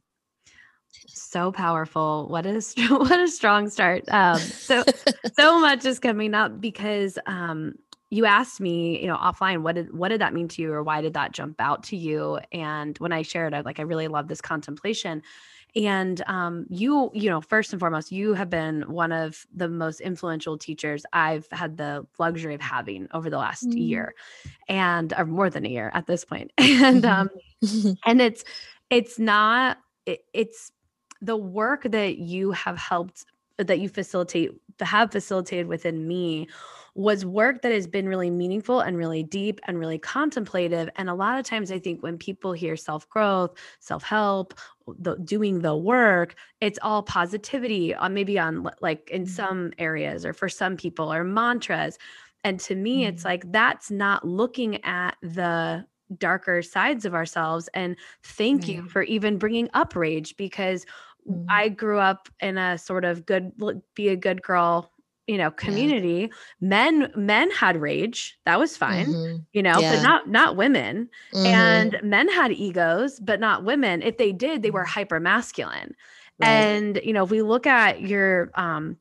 So 1.06 1.52
powerful. 1.52 2.26
What 2.28 2.46
is 2.46 2.74
what 2.88 3.20
a 3.20 3.28
strong 3.28 3.68
start. 3.68 4.04
Um, 4.08 4.38
so 4.38 4.84
so 5.36 5.60
much 5.60 5.84
is 5.84 5.98
coming 5.98 6.34
up 6.34 6.60
because 6.60 7.18
um, 7.26 7.74
you 8.10 8.26
asked 8.26 8.60
me, 8.60 9.00
you 9.00 9.06
know, 9.06 9.16
offline, 9.16 9.62
what 9.62 9.74
did 9.74 9.92
what 9.92 10.08
did 10.08 10.20
that 10.20 10.32
mean 10.32 10.48
to 10.48 10.62
you, 10.62 10.72
or 10.72 10.82
why 10.82 11.00
did 11.00 11.14
that 11.14 11.32
jump 11.32 11.60
out 11.60 11.84
to 11.84 11.96
you? 11.96 12.38
And 12.52 12.96
when 12.98 13.12
I 13.12 13.22
shared, 13.22 13.54
I 13.54 13.60
like 13.60 13.78
I 13.78 13.82
really 13.82 14.08
love 14.08 14.28
this 14.28 14.40
contemplation 14.40 15.22
and 15.76 16.22
um, 16.26 16.66
you 16.68 17.10
you 17.14 17.28
know 17.28 17.40
first 17.40 17.72
and 17.72 17.80
foremost 17.80 18.12
you 18.12 18.34
have 18.34 18.50
been 18.50 18.82
one 18.82 19.12
of 19.12 19.46
the 19.54 19.68
most 19.68 20.00
influential 20.00 20.56
teachers 20.56 21.04
i've 21.12 21.46
had 21.50 21.76
the 21.76 22.06
luxury 22.18 22.54
of 22.54 22.60
having 22.60 23.08
over 23.12 23.28
the 23.28 23.38
last 23.38 23.68
mm. 23.68 23.76
year 23.76 24.14
and 24.68 25.12
or 25.16 25.24
more 25.24 25.50
than 25.50 25.66
a 25.66 25.68
year 25.68 25.90
at 25.94 26.06
this 26.06 26.24
point 26.24 26.52
and 26.58 27.04
um 27.04 27.28
and 28.06 28.20
it's 28.20 28.44
it's 28.90 29.18
not 29.18 29.78
it, 30.06 30.20
it's 30.32 30.70
the 31.20 31.36
work 31.36 31.82
that 31.84 32.18
you 32.18 32.52
have 32.52 32.76
helped 32.76 33.24
that 33.58 33.78
you 33.78 33.88
facilitate 33.88 34.50
have 34.80 35.10
facilitated 35.10 35.66
within 35.66 36.06
me 36.06 36.48
was 36.94 37.24
work 37.24 37.62
that 37.62 37.72
has 37.72 37.86
been 37.86 38.08
really 38.08 38.30
meaningful 38.30 38.80
and 38.80 38.96
really 38.96 39.22
deep 39.22 39.60
and 39.66 39.78
really 39.78 39.98
contemplative. 39.98 40.88
And 40.96 41.10
a 41.10 41.14
lot 41.14 41.38
of 41.38 41.44
times, 41.44 41.72
I 41.72 41.78
think 41.78 42.02
when 42.02 42.18
people 42.18 42.52
hear 42.52 42.76
self 42.76 43.08
growth, 43.08 43.52
self 43.80 44.02
help, 44.02 44.54
the, 44.86 45.16
doing 45.16 45.60
the 45.60 45.76
work, 45.76 46.36
it's 46.60 46.78
all 46.82 47.02
positivity 47.02 47.94
on 47.94 48.14
maybe 48.14 48.38
on 48.38 48.68
like 48.80 49.10
in 49.10 49.22
mm-hmm. 49.22 49.32
some 49.32 49.72
areas 49.78 50.24
or 50.24 50.32
for 50.32 50.48
some 50.48 50.76
people 50.76 51.12
or 51.12 51.24
mantras. 51.24 51.98
And 52.44 52.60
to 52.60 52.74
me, 52.74 53.02
mm-hmm. 53.02 53.14
it's 53.14 53.24
like 53.24 53.50
that's 53.50 53.90
not 53.90 54.26
looking 54.26 54.82
at 54.84 55.16
the 55.20 55.84
darker 56.18 56.62
sides 56.62 57.04
of 57.04 57.14
ourselves. 57.14 57.68
And 57.74 57.96
thank 58.22 58.68
you 58.68 58.88
for 58.88 59.02
even 59.02 59.38
bringing 59.38 59.68
up 59.74 59.96
rage 59.96 60.36
because 60.36 60.84
mm-hmm. 61.28 61.44
I 61.48 61.70
grew 61.70 61.98
up 61.98 62.28
in 62.40 62.56
a 62.56 62.78
sort 62.78 63.04
of 63.04 63.26
good, 63.26 63.52
be 63.94 64.10
a 64.10 64.16
good 64.16 64.42
girl 64.42 64.92
you 65.26 65.38
know 65.38 65.50
community 65.50 66.28
yeah. 66.30 66.36
men 66.60 67.10
men 67.16 67.50
had 67.50 67.80
rage 67.80 68.38
that 68.44 68.58
was 68.58 68.76
fine 68.76 69.06
mm-hmm. 69.06 69.36
you 69.52 69.62
know 69.62 69.78
yeah. 69.78 69.94
but 69.94 70.02
not 70.02 70.28
not 70.28 70.56
women 70.56 71.08
mm-hmm. 71.32 71.46
and 71.46 71.98
men 72.02 72.28
had 72.28 72.52
egos 72.52 73.20
but 73.20 73.40
not 73.40 73.64
women 73.64 74.02
if 74.02 74.18
they 74.18 74.32
did 74.32 74.62
they 74.62 74.70
were 74.70 74.80
mm-hmm. 74.80 74.90
hyper 74.90 75.20
masculine 75.20 75.94
right. 76.40 76.48
and 76.48 77.00
you 77.02 77.12
know 77.12 77.24
if 77.24 77.30
we 77.30 77.42
look 77.42 77.66
at 77.66 78.02
your 78.02 78.50
um 78.54 78.96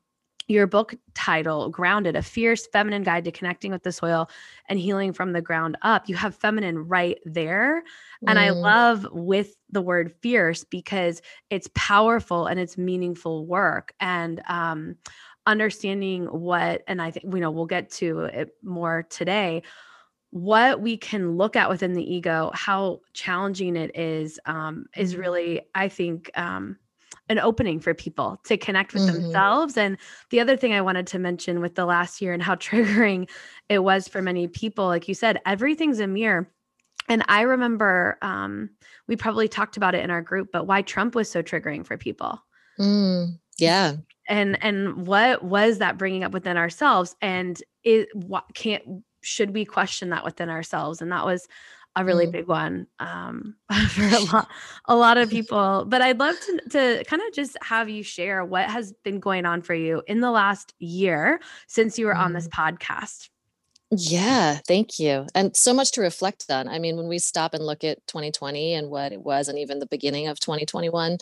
your 0.48 0.68
book 0.68 0.94
title 1.14 1.70
grounded 1.70 2.16
a 2.16 2.22
fierce 2.22 2.68
feminine 2.68 3.04
guide 3.04 3.24
to 3.24 3.32
connecting 3.32 3.72
with 3.72 3.84
the 3.84 3.92
soil 3.92 4.30
and 4.68 4.78
healing 4.78 5.14
from 5.14 5.32
the 5.32 5.42
ground 5.42 5.78
up 5.82 6.08
you 6.10 6.16
have 6.16 6.36
feminine 6.36 6.78
right 6.80 7.20
there 7.26 7.82
mm. 8.24 8.30
and 8.30 8.38
i 8.38 8.50
mm. 8.50 8.56
love 8.56 9.08
with 9.12 9.56
the 9.72 9.82
word 9.82 10.14
fierce 10.22 10.64
because 10.64 11.22
it's 11.50 11.70
powerful 11.76 12.46
and 12.46 12.60
it's 12.60 12.78
meaningful 12.78 13.46
work 13.46 13.94
and 14.00 14.42
um 14.48 14.96
understanding 15.46 16.26
what, 16.26 16.84
and 16.88 17.02
I 17.02 17.12
think, 17.12 17.34
you 17.34 17.40
know, 17.40 17.52
we'll 17.52 17.66
get 17.66 17.92
to 17.94 18.22
it 18.22 18.56
more 18.64 19.06
today, 19.10 19.64
what 20.32 20.82
we 20.82 20.98
can 20.98 21.38
look 21.38 21.56
at 21.56 21.70
within 21.70 21.94
the 21.94 22.14
ego, 22.14 22.52
how 22.54 23.02
challenging 23.14 23.76
it 23.76 23.96
is, 23.96 24.40
um, 24.46 24.86
is 24.98 25.14
mm-hmm. 25.14 25.22
really, 25.22 25.62
I 25.76 25.90
think, 25.90 26.32
um, 26.36 26.78
an 27.30 27.40
opening 27.40 27.80
for 27.80 27.94
people 27.94 28.42
to 28.46 28.58
connect 28.58 28.94
with 28.94 29.04
mm-hmm. 29.04 29.22
themselves. 29.22 29.78
And 29.78 29.98
the 30.30 30.40
other 30.40 30.58
thing 30.58 30.74
I 30.74 30.82
wanted 30.82 31.08
to 31.08 31.20
mention 31.20 31.62
with 31.62 31.76
the 31.76 31.86
last 31.86 32.22
year 32.22 32.34
and 32.34 32.42
how 32.42 32.56
triggering 32.56 33.30
it 33.70 33.80
was 33.80 34.08
for 34.08 34.22
many 34.22 34.48
people, 34.48 34.88
like 34.88 35.08
you 35.08 35.14
said, 35.14 35.40
everything's 35.46 36.00
a 36.00 36.08
mirror. 36.08 36.50
And 37.10 37.24
I 37.28 37.42
remember 37.42 38.18
um, 38.22 38.70
we 39.08 39.18
probably 39.18 39.48
talked 39.48 39.78
about 39.78 39.94
it 39.94 40.04
in 40.04 40.10
our 40.10 40.22
group, 40.22 40.50
but 40.54 40.68
why 40.68 40.82
Trump 40.82 41.16
was 41.16 41.30
so 41.30 41.44
triggering 41.44 41.86
for 41.86 41.98
people. 41.98 42.42
Mm, 42.80 43.38
yeah 43.60 43.98
and 44.28 44.62
and 44.64 45.06
what 45.08 45.44
was 45.44 45.80
that 45.80 45.98
bringing 45.98 46.24
up 46.24 46.32
within 46.32 46.58
ourselves 46.58 47.16
and 47.22 47.62
it 47.84 48.08
what 48.14 48.46
can't 48.54 48.84
should 49.22 49.54
we 49.54 49.66
question 49.66 50.10
that 50.10 50.24
within 50.24 50.50
ourselves 50.50 51.02
and 51.02 51.12
that 51.12 51.26
was 51.26 51.48
a 51.96 52.04
really 52.04 52.26
mm. 52.26 52.32
big 52.32 52.48
one 52.48 52.88
um, 53.00 53.56
for 53.90 54.04
a 54.04 54.20
lot 54.34 54.48
a 54.86 54.96
lot 54.96 55.18
of 55.18 55.30
people 55.30 55.86
but 55.88 56.02
i'd 56.02 56.20
love 56.20 56.36
to 56.40 56.62
to 56.70 57.04
kind 57.06 57.22
of 57.22 57.34
just 57.34 57.58
have 57.62 57.90
you 57.90 58.04
share 58.04 58.44
what 58.44 58.70
has 58.70 58.94
been 59.04 59.20
going 59.20 59.46
on 59.46 59.62
for 59.62 59.74
you 59.74 60.02
in 60.08 60.20
the 60.20 60.32
last 60.32 60.74
year 60.80 61.40
since 61.68 62.00
you 62.00 62.06
were 62.06 62.16
on 62.16 62.34
this 62.34 62.48
mm. 62.48 62.52
podcast 62.52 63.30
yeah, 63.96 64.60
thank 64.68 64.98
you. 65.00 65.28
And 65.36 65.56
so 65.56 65.74
much 65.74 65.92
to 65.92 66.02
reflect 66.02 66.50
on. 66.50 66.68
I 66.68 66.80
mean, 66.80 66.98
when 66.98 67.08
we 67.08 67.20
stop 67.20 67.54
and 67.54 67.64
look 67.64 67.84
at 67.84 68.06
2020 68.08 68.74
and 68.74 68.90
what 68.90 69.12
it 69.12 69.22
was, 69.22 69.48
and 69.48 69.60
even 69.60 69.80
the 69.80 69.86
beginning 69.86 70.28
of 70.28 70.40
2021, 70.40 71.18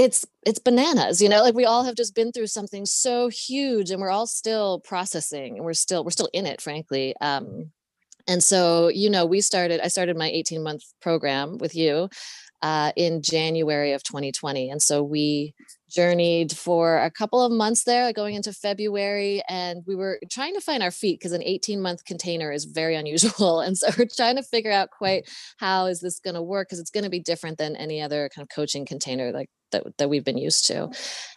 it's 0.00 0.24
it's 0.46 0.58
bananas 0.58 1.20
you 1.20 1.28
know 1.28 1.42
like 1.42 1.54
we 1.54 1.66
all 1.66 1.84
have 1.84 1.94
just 1.94 2.14
been 2.14 2.32
through 2.32 2.46
something 2.46 2.86
so 2.86 3.28
huge 3.28 3.90
and 3.90 4.00
we're 4.00 4.10
all 4.10 4.26
still 4.26 4.80
processing 4.80 5.58
and 5.58 5.64
we're 5.64 5.74
still 5.74 6.02
we're 6.02 6.10
still 6.10 6.30
in 6.32 6.46
it 6.46 6.62
frankly 6.62 7.14
um 7.20 7.70
and 8.26 8.42
so 8.42 8.88
you 8.88 9.10
know 9.10 9.26
we 9.26 9.42
started 9.42 9.78
i 9.84 9.88
started 9.88 10.16
my 10.16 10.30
18 10.30 10.62
month 10.62 10.82
program 11.02 11.58
with 11.58 11.74
you 11.74 12.08
uh, 12.62 12.92
in 12.96 13.20
january 13.20 13.92
of 13.92 14.02
2020 14.02 14.70
and 14.70 14.80
so 14.80 15.02
we 15.02 15.54
journeyed 15.90 16.52
for 16.52 16.98
a 17.02 17.10
couple 17.10 17.42
of 17.42 17.52
months 17.52 17.84
there 17.84 18.10
going 18.14 18.34
into 18.34 18.54
february 18.54 19.42
and 19.50 19.82
we 19.86 19.94
were 19.94 20.18
trying 20.30 20.54
to 20.54 20.60
find 20.62 20.82
our 20.82 20.90
feet 20.90 21.18
because 21.18 21.32
an 21.32 21.42
18 21.42 21.80
month 21.80 22.06
container 22.06 22.50
is 22.50 22.64
very 22.64 22.96
unusual 22.96 23.60
and 23.66 23.76
so 23.76 23.88
we're 23.98 24.06
trying 24.16 24.36
to 24.36 24.42
figure 24.42 24.72
out 24.72 24.90
quite 24.90 25.28
how 25.58 25.84
is 25.86 26.00
this 26.00 26.20
going 26.20 26.34
to 26.34 26.42
work 26.42 26.68
because 26.68 26.78
it's 26.78 26.90
going 26.90 27.04
to 27.04 27.10
be 27.10 27.20
different 27.20 27.58
than 27.58 27.76
any 27.76 28.00
other 28.00 28.30
kind 28.34 28.44
of 28.44 28.54
coaching 28.54 28.86
container 28.86 29.30
like 29.30 29.50
that, 29.72 29.84
that 29.98 30.10
we've 30.10 30.24
been 30.24 30.38
used 30.38 30.66
to. 30.66 30.90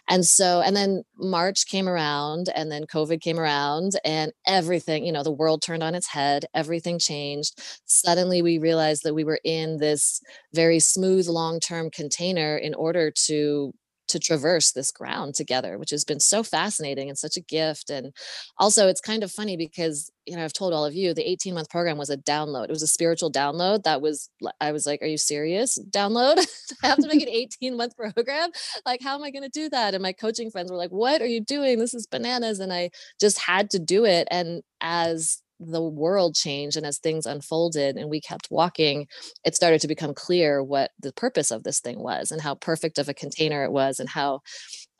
And 0.08 0.24
so 0.26 0.60
and 0.60 0.76
then 0.76 1.02
march 1.16 1.66
came 1.66 1.88
around 1.88 2.50
and 2.54 2.70
then 2.70 2.84
covid 2.84 3.22
came 3.22 3.40
around 3.40 3.92
and 4.04 4.32
everything 4.46 5.06
you 5.06 5.12
know 5.12 5.22
the 5.22 5.32
world 5.32 5.62
turned 5.62 5.82
on 5.82 5.94
its 5.94 6.08
head 6.08 6.44
everything 6.54 6.98
changed. 6.98 7.58
Suddenly 7.86 8.42
we 8.42 8.58
realized 8.58 9.02
that 9.04 9.14
we 9.14 9.24
were 9.24 9.40
in 9.44 9.78
this 9.78 10.20
very 10.52 10.78
smooth 10.78 11.26
long-term 11.26 11.90
container 11.90 12.56
in 12.56 12.74
order 12.74 13.10
to 13.26 13.72
to 14.14 14.20
traverse 14.20 14.72
this 14.72 14.92
ground 14.92 15.34
together 15.34 15.78
which 15.78 15.90
has 15.90 16.04
been 16.04 16.20
so 16.20 16.42
fascinating 16.42 17.08
and 17.08 17.18
such 17.18 17.36
a 17.36 17.40
gift 17.40 17.90
and 17.90 18.12
also 18.58 18.88
it's 18.88 19.00
kind 19.00 19.22
of 19.22 19.30
funny 19.30 19.56
because 19.56 20.10
you 20.26 20.36
know 20.36 20.44
i've 20.44 20.52
told 20.52 20.72
all 20.72 20.86
of 20.86 20.94
you 20.94 21.12
the 21.12 21.28
18 21.28 21.54
month 21.54 21.70
program 21.70 21.98
was 21.98 22.10
a 22.10 22.16
download. 22.16 22.64
It 22.64 22.70
was 22.70 22.82
a 22.82 22.86
spiritual 22.86 23.30
download 23.30 23.84
that 23.84 24.00
was 24.00 24.30
i 24.60 24.72
was 24.72 24.86
like 24.86 25.02
are 25.02 25.06
you 25.06 25.18
serious? 25.18 25.78
Download? 25.90 26.38
I 26.82 26.88
have 26.88 26.98
to 26.98 27.08
make 27.08 27.22
an 27.22 27.28
18 27.28 27.76
month 27.76 27.96
program? 28.14 28.50
Like 28.86 29.02
how 29.02 29.14
am 29.14 29.22
i 29.22 29.30
going 29.30 29.42
to 29.42 29.48
do 29.48 29.68
that? 29.70 29.94
And 29.94 30.02
my 30.02 30.12
coaching 30.12 30.50
friends 30.50 30.70
were 30.70 30.76
like 30.76 30.90
what 30.90 31.20
are 31.22 31.26
you 31.26 31.40
doing? 31.40 31.78
This 31.78 31.94
is 31.94 32.06
bananas. 32.06 32.60
And 32.60 32.72
i 32.72 32.90
just 33.20 33.38
had 33.38 33.70
to 33.70 33.78
do 33.78 34.04
it. 34.04 34.28
And 34.30 34.62
as 34.80 35.40
the 35.70 35.82
world 35.82 36.34
changed 36.34 36.76
and 36.76 36.86
as 36.86 36.98
things 36.98 37.26
unfolded 37.26 37.96
and 37.96 38.10
we 38.10 38.20
kept 38.20 38.48
walking, 38.50 39.06
it 39.44 39.54
started 39.54 39.80
to 39.80 39.88
become 39.88 40.14
clear 40.14 40.62
what 40.62 40.90
the 41.00 41.12
purpose 41.12 41.50
of 41.50 41.62
this 41.64 41.80
thing 41.80 41.98
was 42.00 42.30
and 42.30 42.40
how 42.40 42.54
perfect 42.54 42.98
of 42.98 43.08
a 43.08 43.14
container 43.14 43.64
it 43.64 43.72
was 43.72 44.00
and 44.00 44.08
how 44.08 44.40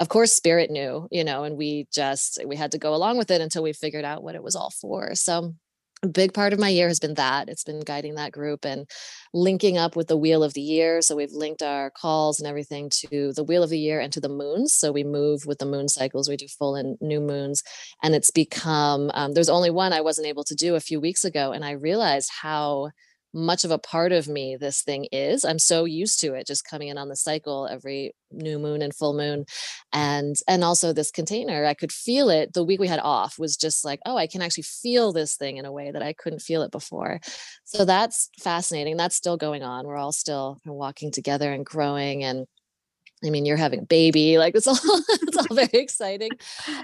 of 0.01 0.09
course 0.09 0.33
spirit 0.33 0.71
knew, 0.71 1.09
you 1.11 1.25
know, 1.25 1.45
and 1.45 1.57
we 1.57 1.87
just 1.93 2.41
we 2.47 2.57
had 2.57 2.73
to 2.73 2.79
go 2.79 2.95
along 2.95 3.19
with 3.19 3.31
it 3.31 3.41
until 3.41 3.63
we 3.63 3.73
figured 3.73 4.05
out 4.05 4.23
what 4.23 4.35
it 4.35 4.43
was 4.43 4.57
all 4.57 4.71
for. 4.81 5.15
So 5.15 5.55
a 6.03 6.09
big 6.09 6.35
part 6.35 6.53
of 6.53 6.59
my 6.59 6.69
year 6.69 6.89
has 6.89 7.01
been 7.01 7.15
that 7.15 7.49
it's 7.49 7.65
been 7.65 7.81
guiding 7.81 8.15
that 8.17 8.33
group 8.33 8.65
and 8.65 8.87
linking 9.33 9.79
up 9.79 9.97
with 9.97 10.09
the 10.09 10.17
wheel 10.17 10.43
of 10.43 10.53
the 10.55 10.61
year 10.61 11.01
so 11.01 11.17
we've 11.17 11.33
linked 11.33 11.63
our 11.63 11.91
calls 11.91 12.39
and 12.39 12.49
everything 12.49 12.91
to 12.91 13.33
the 13.33 13.45
wheel 13.45 13.63
of 13.63 13.71
the 13.71 13.79
year 13.79 14.01
and 14.01 14.13
to 14.13 14.21
the 14.21 14.29
moons 14.29 14.73
so 14.73 14.93
we 14.93 15.05
move 15.05 15.47
with 15.47 15.59
the 15.59 15.67
moon 15.67 15.89
cycles 15.89 16.29
we 16.29 16.37
do 16.37 16.47
full 16.47 16.75
and 16.75 16.99
new 17.01 17.21
moons 17.21 17.63
and 18.03 18.15
it's 18.15 18.31
become 18.31 19.11
um, 19.15 19.33
there's 19.33 19.49
only 19.49 19.71
one 19.71 19.93
i 19.93 20.01
wasn't 20.01 20.27
able 20.27 20.45
to 20.45 20.55
do 20.55 20.75
a 20.75 20.81
few 20.81 21.01
weeks 21.01 21.25
ago 21.25 21.53
and 21.53 21.65
i 21.65 21.71
realized 21.71 22.31
how 22.43 22.91
much 23.35 23.65
of 23.65 23.71
a 23.71 23.79
part 23.79 24.13
of 24.13 24.29
me 24.29 24.57
this 24.57 24.83
thing 24.83 25.07
is. 25.13 25.45
I'm 25.45 25.59
so 25.59 25.85
used 25.85 26.21
to 26.21 26.35
it 26.35 26.47
just 26.47 26.65
coming 26.65 26.89
in 26.89 26.97
on 26.97 27.09
the 27.09 27.17
cycle 27.17 27.69
every 27.71 28.15
new 28.31 28.59
moon 28.59 28.83
and 28.83 28.95
full 28.95 29.15
moon 29.15 29.45
and 29.93 30.37
and 30.49 30.65
also 30.65 30.93
this 30.93 31.11
container 31.11 31.65
I 31.65 31.75
could 31.75 31.93
feel 31.93 32.31
it 32.31 32.53
the 32.53 32.65
week 32.65 32.81
we 32.81 32.89
had 32.89 33.01
off 33.01 33.39
was 33.39 33.57
just 33.57 33.85
like 33.85 34.01
oh 34.07 34.17
I 34.17 34.27
can 34.27 34.43
actually 34.43 34.65
feel 34.65 35.13
this 35.13 35.37
thing 35.37 35.57
in 35.57 35.65
a 35.65 35.73
way 35.73 35.91
that 35.91 36.03
I 36.03 36.13
couldn't 36.13 36.43
feel 36.43 36.63
it 36.63 36.71
before. 36.71 37.21
So 37.65 37.85
that's 37.85 38.31
fascinating. 38.41 38.97
That's 38.97 39.17
still 39.17 39.37
going 39.37 39.63
on. 39.63 39.87
We're 39.87 39.97
all 39.97 40.13
still 40.13 40.59
walking 40.65 41.11
together 41.11 41.53
and 41.53 41.67
growing 41.67 42.25
and 42.25 42.47
I 43.25 43.31
mean, 43.31 43.47
you're 43.47 43.57
having 43.57 43.81
a 43.81 43.87
baby, 43.87 44.39
like 44.39 44.55
it's 44.55 44.67
all 44.67 44.79
it's 44.83 45.37
all 45.37 45.55
very 45.55 45.69
exciting. 45.73 46.31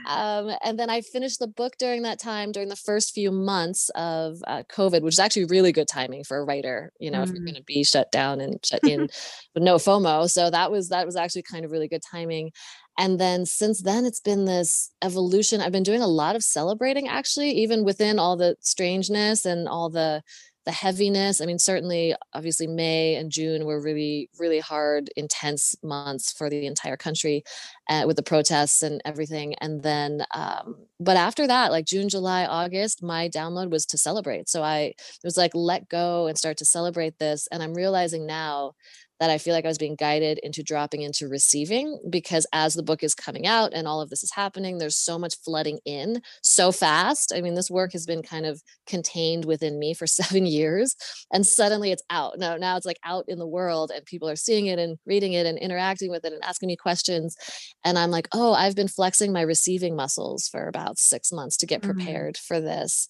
Um, 0.07 0.51
and 0.65 0.79
then 0.79 0.91
I 0.91 1.03
finished 1.03 1.39
the 1.39 1.47
book 1.47 1.75
during 1.79 2.03
that 2.03 2.19
time, 2.19 2.53
during 2.53 2.69
the 2.69 2.77
first 2.77 3.15
few 3.15 3.31
months 3.31 3.91
of 3.95 4.39
uh, 4.47 4.63
COVID, 4.73 5.03
which 5.03 5.15
is 5.15 5.19
actually 5.19 5.45
really 5.45 5.73
good 5.73 5.89
timing 5.89 6.25
for 6.25 6.39
a 6.39 6.45
writer. 6.45 6.93
You 6.99 7.11
know, 7.11 7.19
mm. 7.19 7.25
if 7.25 7.29
you're 7.31 7.41
mm. 7.41 7.47
going 7.47 7.55
to 7.57 7.63
be 7.63 7.85
shut 7.85 8.11
down 8.11 8.41
and 8.41 8.59
shut 8.65 8.83
in 8.85 9.03
with 9.03 9.63
no 9.63 9.77
FOMO, 9.77 10.29
so 10.29 10.51
that 10.51 10.71
was 10.71 10.89
that 10.89 11.07
was 11.07 11.17
actually 11.17 11.43
kind 11.43 11.65
of 11.65 11.71
really 11.71 11.89
good 11.89 12.03
timing. 12.11 12.51
And 12.99 13.19
then 13.19 13.47
since 13.47 13.83
then, 13.83 14.05
it's 14.05 14.21
been 14.21 14.45
this 14.45 14.91
evolution. 15.03 15.61
I've 15.61 15.73
been 15.73 15.83
doing 15.83 16.03
a 16.03 16.07
lot 16.07 16.37
of 16.37 16.43
celebrating, 16.43 17.09
actually, 17.09 17.51
even 17.53 17.85
within 17.85 18.19
all 18.19 18.37
the 18.37 18.57
strangeness 18.61 19.47
and 19.47 19.69
all 19.69 19.89
the 19.89 20.23
the 20.67 20.73
heaviness. 20.73 21.41
I 21.41 21.47
mean, 21.47 21.59
certainly, 21.59 22.15
obviously, 22.35 22.67
May 22.67 23.15
and 23.17 23.31
June 23.31 23.65
were 23.65 23.81
really, 23.81 24.29
really 24.39 24.61
hard, 24.61 25.11
intense 25.17 25.75
months 25.83 26.33
for 26.33 26.51
the 26.51 26.67
entire 26.67 26.97
country 26.97 27.43
uh, 27.89 28.05
with 28.07 28.17
the 28.17 28.23
protests 28.23 28.83
and 28.83 29.01
everything. 29.05 29.55
And 29.57 29.83
then, 29.83 30.25
um, 30.35 30.77
but 30.99 31.17
after 31.17 31.47
that, 31.47 31.71
like 31.71 31.87
June, 31.87 32.09
July, 32.09 32.45
August, 32.45 33.03
my 33.03 33.29
download 33.29 33.71
was 33.71 33.87
to 33.87 33.99
celebrate. 33.99 34.49
So 34.49 34.63
I 34.63 34.81
it 34.81 35.25
was 35.25 35.37
like, 35.37 35.53
let 35.55 35.89
go 35.89 36.27
and 36.27 36.37
start 36.39 36.57
to 36.59 36.65
celebrate 36.65 37.19
this. 37.19 37.49
And 37.51 37.63
I'm 37.63 37.75
realizing 37.75 38.27
now 38.27 38.73
that 39.21 39.31
I 39.31 39.37
feel 39.39 39.55
like 39.55 39.67
I 39.67 39.69
was 39.69 39.79
being 39.79 39.97
guided 39.97 40.41
into 40.43 40.63
dropping 40.63 41.03
into 41.03 41.29
receiving 41.29 42.01
because 42.09 42.47
as 42.55 42.73
the 42.73 42.83
book 42.83 43.03
is 43.03 43.15
coming 43.15 43.47
out 43.47 43.73
and 43.75 43.87
all 43.87 44.01
of 44.01 44.09
this 44.09 44.25
is 44.25 44.33
happening, 44.33 44.79
there's 44.79 44.97
so 44.97 45.19
much 45.19 45.37
flooding 45.45 45.79
in 45.85 46.23
so 46.43 46.73
fast. 46.73 47.33
I 47.35 47.43
mean, 47.43 47.55
this 47.55 47.71
work 47.71 47.93
has 47.93 48.07
been 48.07 48.23
kind 48.23 48.47
of 48.47 48.63
contained 48.87 49.45
within 49.45 49.79
me 49.79 49.93
for 49.93 50.07
seven 50.21 50.47
years 50.47 50.97
and 51.33 51.47
suddenly 51.47 51.93
it's 51.93 52.03
out. 52.09 52.39
No, 52.39 52.57
now 52.57 52.77
it's 52.77 52.87
like 52.87 52.99
out 53.05 53.27
in 53.29 53.39
the 53.39 53.47
world 53.47 53.93
and 53.95 54.05
people 54.07 54.29
are 54.29 54.37
seeing 54.37 54.67
it 54.67 54.79
and 54.79 54.99
reading 55.05 55.35
it 55.35 55.47
and 55.47 55.59
interacting 55.59 56.11
with 56.11 56.25
it 56.25 56.33
and 56.33 56.43
asking 56.43 56.69
me 56.69 56.77
questions. 56.77 57.37
And 57.85 57.99
I'm 57.99 58.11
like, 58.11 58.29
oh, 58.33 58.55
I've 58.55 58.75
been 58.75 58.89
flexing 58.89 59.33
my 59.33 59.43
receiving 59.43 59.95
muscles 59.95 60.49
for 60.49 60.67
about 60.67 60.99
six 60.99 61.31
months 61.31 61.59
to 61.59 61.67
get 61.67 61.83
mm-hmm. 61.83 61.93
prepared 61.93 62.35
mm-hmm. 62.37 62.55
for 62.55 62.61
this 62.61 63.07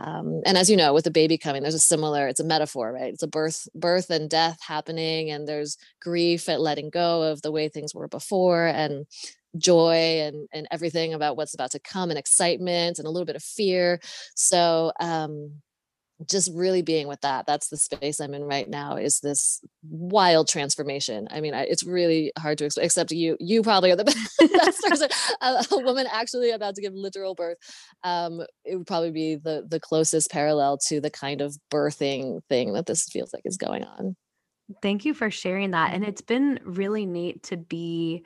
um, 0.00 0.42
and 0.44 0.58
as 0.58 0.68
you 0.68 0.76
know 0.76 0.92
with 0.92 1.04
the 1.04 1.10
baby 1.10 1.38
coming 1.38 1.62
there's 1.62 1.74
a 1.74 1.78
similar 1.78 2.26
it's 2.28 2.40
a 2.40 2.44
metaphor 2.44 2.92
right? 2.92 3.12
It's 3.12 3.22
a 3.22 3.28
birth 3.28 3.68
birth 3.74 4.10
and 4.10 4.28
death 4.28 4.58
happening 4.66 5.30
and 5.30 5.46
there's 5.46 5.76
grief 6.00 6.48
at 6.48 6.60
letting 6.60 6.90
go 6.90 7.22
of 7.22 7.42
the 7.42 7.52
way 7.52 7.68
things 7.68 7.94
were 7.94 8.08
before 8.08 8.66
and 8.66 9.06
joy 9.56 10.20
and 10.22 10.48
and 10.52 10.66
everything 10.70 11.14
about 11.14 11.36
what's 11.36 11.54
about 11.54 11.70
to 11.72 11.78
come 11.80 12.10
and 12.10 12.18
excitement 12.18 12.98
and 12.98 13.06
a 13.06 13.10
little 13.10 13.26
bit 13.26 13.36
of 13.36 13.42
fear. 13.42 14.00
So 14.34 14.92
um 15.00 15.62
just 16.28 16.50
really 16.54 16.82
being 16.82 17.08
with 17.08 17.20
that 17.22 17.44
that's 17.46 17.68
the 17.68 17.76
space 17.76 18.20
i'm 18.20 18.34
in 18.34 18.44
right 18.44 18.68
now 18.68 18.96
is 18.96 19.20
this 19.20 19.60
wild 19.90 20.48
transformation. 20.48 21.28
I 21.30 21.40
mean 21.40 21.54
I, 21.54 21.64
it's 21.64 21.84
really 21.84 22.32
hard 22.38 22.58
to 22.58 22.64
explain 22.64 22.86
except 22.86 23.10
you 23.10 23.36
you 23.40 23.62
probably 23.62 23.90
are 23.90 23.96
the 23.96 24.04
best 24.52 24.82
person 24.82 25.08
a, 25.40 25.64
a, 25.70 25.78
woman 25.78 26.06
actually 26.10 26.50
about 26.50 26.74
to 26.76 26.82
give 26.82 26.94
literal 26.94 27.34
birth. 27.34 27.58
Um 28.02 28.40
it 28.64 28.76
would 28.76 28.86
probably 28.86 29.10
be 29.10 29.36
the 29.36 29.64
the 29.68 29.80
closest 29.80 30.30
parallel 30.30 30.78
to 30.88 31.00
the 31.00 31.10
kind 31.10 31.40
of 31.40 31.56
birthing 31.70 32.40
thing 32.48 32.72
that 32.74 32.86
this 32.86 33.04
feels 33.04 33.32
like 33.32 33.42
is 33.44 33.56
going 33.56 33.84
on. 33.84 34.16
Thank 34.80 35.04
you 35.04 35.14
for 35.14 35.30
sharing 35.30 35.72
that 35.72 35.92
and 35.94 36.04
it's 36.04 36.22
been 36.22 36.60
really 36.64 37.06
neat 37.06 37.42
to 37.44 37.56
be 37.56 38.24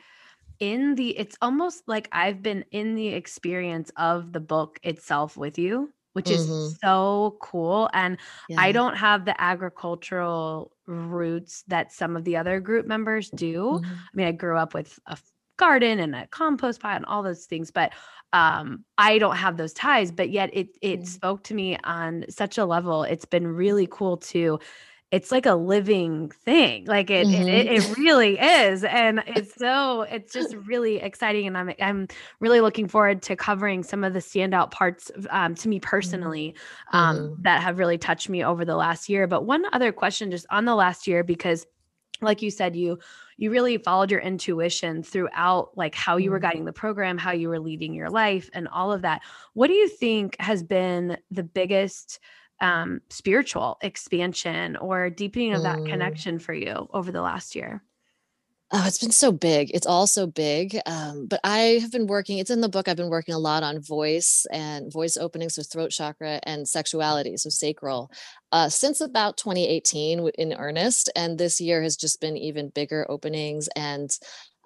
in 0.61 0.94
the 0.94 1.16
it's 1.16 1.37
almost 1.40 1.83
like 1.87 2.09
I've 2.12 2.42
been 2.42 2.64
in 2.70 2.94
the 2.94 3.09
experience 3.09 3.90
of 3.96 4.33
the 4.33 4.40
book 4.40 4.79
itself 4.83 5.37
with 5.37 5.59
you 5.59 5.92
which 6.12 6.31
is 6.31 6.49
mm-hmm. 6.49 6.75
so 6.83 7.37
cool. 7.40 7.88
And 7.92 8.18
yeah. 8.49 8.61
I 8.61 8.73
don't 8.73 8.97
have 8.97 9.25
the 9.25 9.40
agricultural 9.40 10.73
roots 10.87 11.64
that 11.68 11.92
some 11.92 12.16
of 12.16 12.25
the 12.25 12.37
other 12.37 12.61
group 12.61 12.87
members 12.87 13.31
do. 13.31 13.81
Mm-hmm. 13.83 13.92
I 13.92 14.11
mean, 14.14 14.27
I 14.27 14.33
grew 14.33 14.57
up 14.57 14.75
with 14.75 14.99
a 15.07 15.18
garden 15.59 15.99
and 15.99 16.14
a 16.14 16.27
compost 16.29 16.81
pile 16.81 16.97
and 16.97 17.05
all 17.05 17.23
those 17.23 17.44
things, 17.44 17.71
but 17.71 17.92
um, 18.33 18.85
I 18.97 19.18
don't 19.18 19.37
have 19.37 19.57
those 19.57 19.73
ties. 19.73 20.11
But 20.11 20.31
yet 20.31 20.51
it 20.53 20.68
it 20.81 21.01
mm-hmm. 21.01 21.07
spoke 21.07 21.44
to 21.44 21.55
me 21.55 21.79
on 21.85 22.25
such 22.29 22.59
a 22.59 22.64
level. 22.64 23.03
It's 23.03 23.25
been 23.25 23.47
really 23.47 23.88
cool 23.90 24.16
to 24.16 24.59
it's 25.11 25.33
like 25.33 25.47
a 25.47 25.55
living 25.55 26.31
thing 26.31 26.85
like 26.87 27.11
it, 27.11 27.27
mm-hmm. 27.27 27.49
it, 27.49 27.66
it 27.66 27.97
really 27.97 28.38
is 28.38 28.85
and 28.85 29.23
it's 29.27 29.55
so 29.55 30.03
it's 30.03 30.33
just 30.33 30.55
really 30.66 30.97
exciting 30.97 31.47
and 31.47 31.57
i'm 31.57 31.73
i'm 31.81 32.09
really 32.40 32.61
looking 32.61 32.88
forward 32.88 33.23
to 33.23 33.37
covering 33.37 33.83
some 33.83 34.05
of 34.05 34.12
the 34.12 34.18
standout 34.18 34.71
parts 34.71 35.11
um, 35.31 35.55
to 35.55 35.68
me 35.68 35.79
mm-hmm. 35.79 35.88
personally 35.88 36.55
um, 36.92 37.16
mm-hmm. 37.16 37.42
that 37.42 37.62
have 37.62 37.79
really 37.79 37.99
touched 37.99 38.29
me 38.29 38.44
over 38.44 38.64
the 38.64 38.77
last 38.77 39.09
year 39.09 39.27
but 39.27 39.44
one 39.44 39.64
other 39.73 39.92
question 39.92 40.31
just 40.31 40.47
on 40.51 40.64
the 40.64 40.75
last 40.75 41.07
year 41.07 41.25
because 41.25 41.66
like 42.21 42.42
you 42.42 42.51
said 42.51 42.77
you 42.77 42.99
you 43.37 43.53
really 43.53 43.79
followed 43.79 44.11
your 44.11 44.21
intuition 44.21 45.03
throughout 45.03 45.71
like 45.77 45.94
how 45.94 46.16
you 46.16 46.31
were 46.31 46.38
mm-hmm. 46.38 46.47
guiding 46.49 46.64
the 46.64 46.73
program 46.73 47.16
how 47.16 47.33
you 47.33 47.49
were 47.49 47.61
leading 47.61 47.94
your 47.94 48.11
life 48.11 48.51
and 48.53 48.68
all 48.68 48.92
of 48.92 49.03
that 49.03 49.23
what 49.55 49.68
do 49.68 49.75
you 49.75 49.88
think 49.88 50.37
has 50.40 50.62
been 50.62 51.16
the 51.31 51.42
biggest 51.44 52.18
um, 52.61 53.01
spiritual 53.09 53.79
expansion 53.83 54.77
or 54.77 55.11
deepening 55.11 55.55
of 55.55 55.62
that 55.62 55.79
mm. 55.79 55.88
connection 55.88 56.38
for 56.38 56.53
you 56.53 56.88
over 56.92 57.12
the 57.12 57.23
last 57.23 57.55
year? 57.55 57.83
Oh, 58.71 58.85
it's 58.87 58.99
been 58.99 59.12
so 59.12 59.33
big. 59.33 59.71
It's 59.73 59.87
all 59.87 60.07
so 60.07 60.27
big. 60.27 60.79
Um, 60.85 61.27
but 61.27 61.40
I 61.42 61.79
have 61.81 61.90
been 61.90 62.07
working, 62.07 62.37
it's 62.37 62.51
in 62.51 62.61
the 62.61 62.68
book, 62.68 62.87
I've 62.87 62.99
been 62.99 63.09
working 63.09 63.35
a 63.35 63.38
lot 63.38 63.62
on 63.62 63.81
voice 63.81 64.47
and 64.53 64.92
voice 64.92 65.16
openings, 65.16 65.55
so 65.55 65.62
throat 65.62 65.90
chakra 65.90 66.38
and 66.42 66.68
sexuality, 66.68 67.38
so 67.38 67.49
sacral, 67.49 68.11
uh, 68.53 68.68
since 68.68 69.01
about 69.01 69.38
2018 69.38 70.29
in 70.37 70.53
earnest. 70.53 71.11
And 71.16 71.38
this 71.38 71.62
year 71.62 71.83
has 71.83 71.97
just 71.97 72.21
been 72.21 72.37
even 72.37 72.68
bigger 72.68 73.07
openings 73.09 73.68
and 73.75 74.11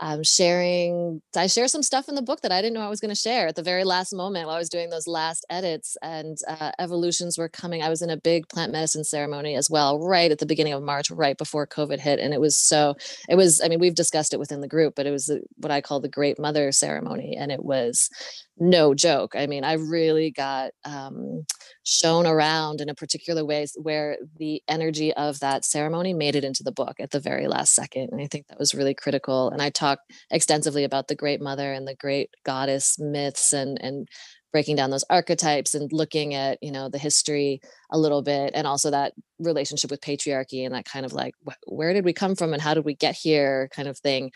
um, 0.02 0.24
sharing 0.24 1.22
i 1.36 1.46
share 1.46 1.68
some 1.68 1.82
stuff 1.82 2.08
in 2.08 2.16
the 2.16 2.22
book 2.22 2.40
that 2.42 2.50
i 2.50 2.60
didn't 2.60 2.74
know 2.74 2.80
i 2.80 2.88
was 2.88 3.00
going 3.00 3.08
to 3.08 3.14
share 3.14 3.46
at 3.46 3.54
the 3.54 3.62
very 3.62 3.84
last 3.84 4.12
moment 4.12 4.46
while 4.46 4.56
i 4.56 4.58
was 4.58 4.68
doing 4.68 4.90
those 4.90 5.06
last 5.06 5.46
edits 5.48 5.96
and 6.02 6.38
uh, 6.48 6.72
evolutions 6.80 7.38
were 7.38 7.48
coming. 7.48 7.82
I 7.82 7.88
was 7.88 8.02
in 8.02 8.10
a 8.10 8.16
big 8.16 8.48
plant 8.48 8.72
medicine 8.72 9.04
ceremony 9.04 9.54
as 9.54 9.70
well 9.70 10.00
right 10.00 10.30
at 10.30 10.40
the 10.40 10.46
beginning 10.46 10.72
of 10.72 10.82
march 10.82 11.10
right 11.10 11.38
before 11.38 11.66
covid 11.68 12.00
hit 12.00 12.18
and 12.18 12.34
it 12.34 12.40
was 12.40 12.56
so 12.58 12.96
it 13.28 13.36
was 13.36 13.60
i 13.62 13.68
mean 13.68 13.78
we've 13.78 13.94
discussed 13.94 14.34
it 14.34 14.40
within 14.40 14.60
the 14.60 14.68
group 14.68 14.94
but 14.96 15.06
it 15.06 15.12
was 15.12 15.30
what 15.56 15.70
i 15.70 15.80
call 15.80 16.00
the 16.00 16.08
great 16.08 16.38
mother 16.38 16.72
ceremony 16.72 17.36
and 17.38 17.52
it 17.52 17.64
was 17.64 18.10
no 18.58 18.94
joke. 18.94 19.34
I 19.34 19.46
mean, 19.46 19.64
I 19.64 19.74
really 19.74 20.30
got 20.30 20.72
um, 20.84 21.44
shown 21.84 22.26
around 22.26 22.80
in 22.80 22.88
a 22.88 22.94
particular 22.94 23.44
way 23.44 23.66
where 23.76 24.18
the 24.38 24.62
energy 24.68 25.12
of 25.14 25.40
that 25.40 25.64
ceremony 25.64 26.14
made 26.14 26.36
it 26.36 26.44
into 26.44 26.62
the 26.62 26.72
book 26.72 26.96
at 27.00 27.10
the 27.10 27.20
very 27.20 27.48
last 27.48 27.74
second. 27.74 28.10
And 28.12 28.20
I 28.20 28.26
think 28.26 28.46
that 28.48 28.58
was 28.58 28.74
really 28.74 28.94
critical. 28.94 29.50
And 29.50 29.62
I 29.62 29.70
talk 29.70 30.00
extensively 30.30 30.84
about 30.84 31.08
the 31.08 31.14
great 31.14 31.40
mother 31.40 31.72
and 31.72 31.88
the 31.88 31.96
great 31.96 32.30
goddess 32.44 32.98
myths 32.98 33.52
and, 33.52 33.78
and 33.80 34.08
breaking 34.52 34.76
down 34.76 34.90
those 34.90 35.04
archetypes 35.10 35.74
and 35.74 35.92
looking 35.92 36.34
at 36.34 36.58
you 36.62 36.70
know 36.70 36.88
the 36.88 36.98
history 36.98 37.60
a 37.90 37.98
little 37.98 38.22
bit 38.22 38.52
and 38.54 38.66
also 38.66 38.90
that 38.90 39.12
relationship 39.38 39.90
with 39.90 40.00
patriarchy 40.00 40.64
and 40.64 40.74
that 40.74 40.84
kind 40.84 41.04
of 41.04 41.12
like 41.12 41.34
where 41.66 41.92
did 41.92 42.04
we 42.04 42.12
come 42.12 42.36
from 42.36 42.52
and 42.52 42.62
how 42.62 42.74
did 42.74 42.84
we 42.84 42.94
get 42.94 43.14
here? 43.14 43.68
kind 43.74 43.88
of 43.88 43.98
thing. 43.98 44.30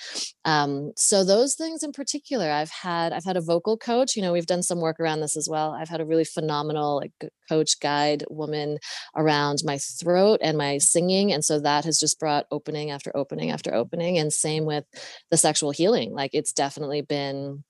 Um, 0.45 0.93
so 0.97 1.25
those 1.25 1.55
things 1.55 1.83
in 1.83 1.93
particular 1.93 2.51
i've 2.51 2.71
had 2.71 3.13
i've 3.13 3.25
had 3.25 3.37
a 3.37 3.41
vocal 3.41 3.77
coach 3.77 4.17
you 4.17 4.23
know 4.23 4.33
we've 4.33 4.47
done 4.47 4.63
some 4.63 4.81
work 4.81 4.99
around 5.01 5.21
this 5.21 5.37
as 5.37 5.49
well. 5.49 5.73
I've 5.73 5.89
had 5.89 6.01
a 6.01 6.07
really 6.07 6.25
phenomenal 6.25 6.97
like 6.97 7.13
coach 7.49 7.79
guide 7.81 8.25
woman 8.29 8.79
around 9.17 9.59
my 9.65 9.79
throat 9.79 10.41
and 10.43 10.59
my 10.59 10.79
singing 10.79 11.33
and 11.33 11.45
so 11.45 11.61
that 11.61 11.85
has 11.85 11.99
just 11.99 12.19
brought 12.19 12.47
opening 12.51 12.91
after 12.91 13.17
opening 13.17 13.51
after 13.51 13.75
opening 13.75 14.19
and 14.19 14.33
same 14.33 14.65
with 14.65 14.85
the 15.31 15.37
sexual 15.37 15.71
healing 15.71 16.13
like 16.13 16.31
it's 16.33 16.53
definitely 16.53 17.03
been 17.03 17.63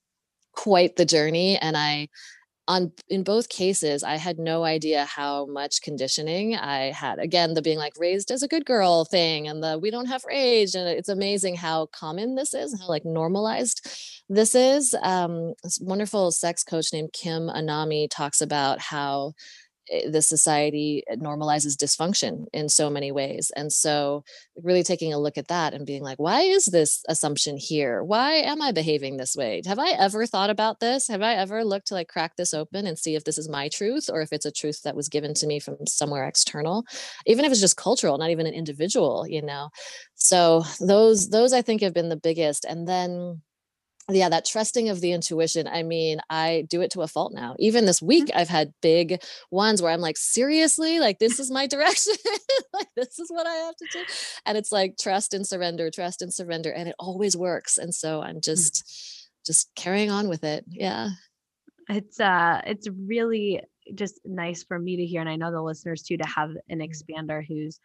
quite 0.57 0.97
the 0.97 1.05
journey 1.05 1.57
and 1.59 1.77
i 1.77 2.09
on 2.69 2.91
in 3.09 3.23
both 3.23 3.49
cases 3.49 4.03
i 4.03 4.17
had 4.17 4.39
no 4.39 4.65
idea 4.65 5.05
how 5.05 5.47
much 5.47 5.83
conditioning 5.83 6.57
i 6.57 6.91
had. 6.91 7.19
Again 7.19 7.55
the 7.55 7.63
being 7.63 7.79
like 7.79 7.93
raised 7.99 8.31
as 8.31 8.43
a 8.43 8.49
good 8.49 8.67
girl 8.67 9.05
thing 9.05 9.47
and 9.47 9.63
the 9.63 9.79
we 9.79 9.91
don't 9.91 10.07
have 10.07 10.25
rage 10.25 10.75
and 10.75 10.89
it's 10.89 11.09
amazing 11.09 11.55
how 11.55 11.87
common 11.87 12.35
this 12.35 12.55
is 12.55 12.79
how 12.81 12.89
like 12.89 13.05
normalized 13.05 13.87
this 14.29 14.57
is. 14.57 14.95
Um 15.03 15.55
this 15.63 15.79
wonderful 15.81 16.33
sex 16.33 16.65
coach 16.65 16.93
named 16.93 17.13
kim 17.13 17.49
anami 17.49 18.09
talks 18.11 18.41
about 18.41 18.81
how 18.81 19.35
Eh, 19.91 20.09
the 20.11 20.23
society 20.23 21.03
eh, 21.09 21.17
normalizes 21.17 21.77
dysfunction 21.77 22.47
in 22.53 22.69
so 22.69 22.91
many 22.91 23.13
ways. 23.13 23.51
And 23.57 23.73
so 23.73 24.25
really 24.63 24.83
taking 24.83 25.13
a 25.13 25.19
look 25.19 25.39
at 25.39 25.49
that 25.49 25.75
and 25.75 25.87
being 25.87 26.03
like 26.03 26.19
why 26.19 26.41
is 26.43 26.67
this 26.67 27.03
assumption 27.09 27.57
here? 27.57 28.03
Why 28.03 28.35
am 28.35 28.63
i 28.63 28.73
behaving 28.73 29.17
this 29.17 29.37
way? 29.37 29.63
Have 29.67 29.79
i 29.79 29.91
ever 29.91 30.27
thought 30.27 30.51
about 30.51 30.81
this? 30.81 31.09
Have 31.09 31.23
i 31.23 31.35
ever 31.35 31.65
looked 31.65 31.89
to 31.89 31.95
like 31.95 32.09
crack 32.09 32.37
this 32.37 32.55
open 32.55 32.87
and 32.87 32.99
see 32.99 33.15
if 33.15 33.25
this 33.25 33.39
is 33.39 33.49
my 33.49 33.69
truth 33.69 34.09
or 34.13 34.23
if 34.23 34.33
it's 34.33 34.47
a 34.47 34.53
truth 34.53 34.83
that 34.83 34.97
was 34.97 35.09
given 35.09 35.35
to 35.35 35.47
me 35.47 35.61
from 35.61 35.77
somewhere 35.87 36.27
external? 36.27 36.85
Even 37.27 37.45
if 37.45 37.53
it's 37.53 37.61
just 37.61 37.77
cultural 37.77 38.19
not 38.19 38.31
even 38.31 38.47
an 38.47 38.55
individual 38.55 39.27
you 39.29 39.43
know? 39.43 39.69
So 40.15 40.65
those 40.81 41.29
those 41.31 41.53
i 41.53 41.63
think 41.63 41.83
have 41.83 41.95
been 41.95 42.09
the 42.09 42.17
biggest. 42.17 42.65
And 42.65 42.89
then 42.89 43.43
yeah 44.09 44.29
that 44.29 44.45
trusting 44.45 44.89
of 44.89 45.01
the 45.01 45.13
intuition 45.13 45.67
i 45.67 45.83
mean 45.83 46.19
i 46.31 46.65
do 46.69 46.81
it 46.81 46.91
to 46.91 47.03
a 47.03 47.09
fault 47.09 47.33
now 47.35 47.55
even 47.59 47.87
this 47.87 48.01
week 48.01 48.31
i've 48.35 48.49
had 48.49 48.73
big 48.81 49.21
ones 49.51 49.83
where 49.83 49.93
i'm 49.93 50.01
like 50.01 50.17
seriously 50.17 51.01
like 51.01 51.19
this 51.19 51.41
is 51.41 51.51
my 51.51 51.67
direction 51.77 52.15
like 52.73 52.89
this 52.97 53.19
is 53.19 53.29
what 53.31 53.47
i 53.47 53.55
have 53.55 53.77
to 53.77 53.87
do 53.93 54.05
and 54.45 54.57
it's 54.57 54.73
like 54.73 54.97
trust 55.01 55.35
and 55.35 55.47
surrender 55.47 55.91
trust 55.91 56.23
and 56.23 56.33
surrender 56.33 56.71
and 56.71 56.89
it 56.89 56.95
always 56.99 57.37
works 57.37 57.79
and 57.79 57.95
so 57.95 58.23
i'm 58.23 58.37
mm. 58.37 58.45
just 58.45 59.29
just 59.45 59.71
carrying 59.75 60.11
on 60.11 60.29
with 60.29 60.45
it 60.45 60.65
yeah 60.69 61.11
it's 61.89 62.21
uh 62.21 62.61
it's 62.65 62.89
really 63.07 63.61
just 63.95 64.21
nice 64.25 64.65
for 64.65 64.79
me 64.79 64.97
to 64.97 65.07
hear 65.07 65.21
and 65.21 65.31
i 65.31 65.37
know 65.37 65.53
the 65.53 65.63
listeners 65.63 66.03
too 66.03 66.17
to 66.17 66.27
have 66.27 66.51
an 66.69 66.79
mm. 66.79 66.89
expander 66.89 67.45
who's 67.47 67.81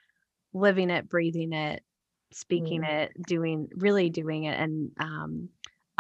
living 0.54 0.90
it 0.90 1.10
breathing 1.10 1.54
it 1.54 1.84
speaking 2.34 2.82
mm. 2.82 2.90
it 2.90 3.12
doing 3.28 3.68
really 3.76 4.10
doing 4.10 4.46
it 4.46 4.60
and 4.60 4.92
um 5.00 5.50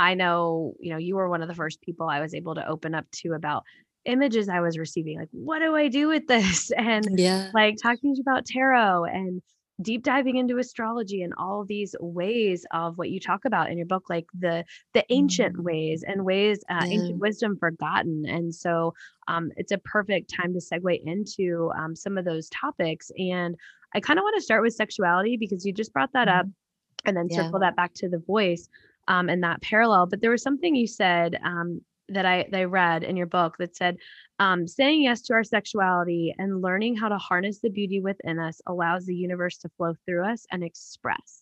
I 0.02 0.16
know, 0.16 0.74
you 0.80 0.92
know, 0.92 0.98
you 0.98 1.16
were 1.16 1.30
one 1.30 1.44
of 1.44 1.48
the 1.48 1.54
first 1.54 1.80
people 1.82 2.10
I 2.10 2.22
was 2.22 2.34
able 2.34 2.56
to 2.56 2.68
open 2.68 2.96
up 2.96 3.06
to 3.18 3.34
about 3.34 3.64
images 4.06 4.50
I 4.50 4.60
was 4.60 4.80
receiving. 4.80 5.20
Like, 5.20 5.30
what 5.32 5.60
do 5.60 5.76
I 5.76 5.90
do 5.90 6.08
with 6.08 6.26
this? 6.26 6.72
And 6.82 7.20
yeah, 7.20 7.52
like 7.54 7.78
talking 7.82 8.16
to 8.16 8.18
you 8.18 8.22
about 8.22 8.48
tarot 8.48 9.04
and 9.06 9.44
deep 9.80 10.04
diving 10.04 10.38
into 10.38 10.58
astrology 10.58 11.22
and 11.22 11.34
all 11.38 11.64
these 11.64 11.96
ways 12.00 12.66
of 12.72 12.98
what 12.98 13.12
you 13.12 13.20
talk 13.20 13.46
about 13.46 13.70
in 13.70 13.78
your 13.78 13.86
book 13.86 14.10
like 14.10 14.26
the 14.38 14.64
the 14.94 15.04
ancient 15.10 15.56
mm. 15.56 15.64
ways 15.64 16.04
and 16.06 16.26
ways 16.26 16.60
uh, 16.70 16.84
yeah. 16.86 16.94
ancient 16.94 17.20
wisdom 17.20 17.58
forgotten 17.58 18.24
and 18.28 18.54
so 18.54 18.94
um, 19.28 19.52
it's 19.58 19.72
a 19.72 19.78
perfect 19.80 20.32
time 20.36 20.54
to 20.54 20.60
segue 20.60 21.00
into 21.06 21.72
um, 21.76 21.96
some 21.96 22.18
of 22.18 22.26
those 22.26 22.48
topics 22.50 23.12
and 23.18 23.56
i 23.96 24.00
kind 24.00 24.20
of 24.20 24.24
want 24.24 24.36
to 24.36 24.42
start 24.42 24.62
with 24.62 24.74
sexuality 24.74 25.36
because 25.36 25.66
you 25.66 25.74
just 25.74 25.94
brought 25.94 26.14
that 26.14 26.28
mm. 26.28 26.40
up 26.40 26.46
mm-hmm. 26.46 27.08
and 27.08 27.18
then 27.18 27.28
yeah. 27.30 27.38
circle 27.38 27.60
that 27.60 27.76
back 27.76 27.94
to 27.94 28.08
the 28.08 28.20
voice 28.20 28.68
um, 29.08 29.30
and 29.30 29.44
that 29.44 29.62
parallel. 29.62 30.08
But 30.08 30.22
there 30.22 30.32
was 30.32 30.44
something 30.44 30.76
you 30.76 30.88
said 30.88 31.40
um, 31.44 31.82
that 32.10 32.26
I 32.26 32.48
that 32.52 32.60
I 32.60 32.64
read 32.66 33.04
in 33.04 33.18
your 33.18 33.28
book 33.28 33.58
that 33.60 33.76
said, 33.76 33.98
um, 34.40 34.68
saying 34.68 35.04
yes 35.04 35.22
to 35.24 35.34
our 35.34 35.44
sexuality 35.44 36.34
and 36.38 36.62
learning 36.62 36.96
how 36.96 37.10
to 37.10 37.18
harness 37.18 37.60
the 37.60 37.70
beauty 37.70 38.00
within 38.00 38.40
us 38.40 38.62
allows 38.68 39.06
the 39.06 39.16
universe 39.16 39.58
to 39.60 39.70
flow 39.78 39.94
through 40.06 40.26
us 40.26 40.46
and 40.52 40.64
express. 40.64 41.42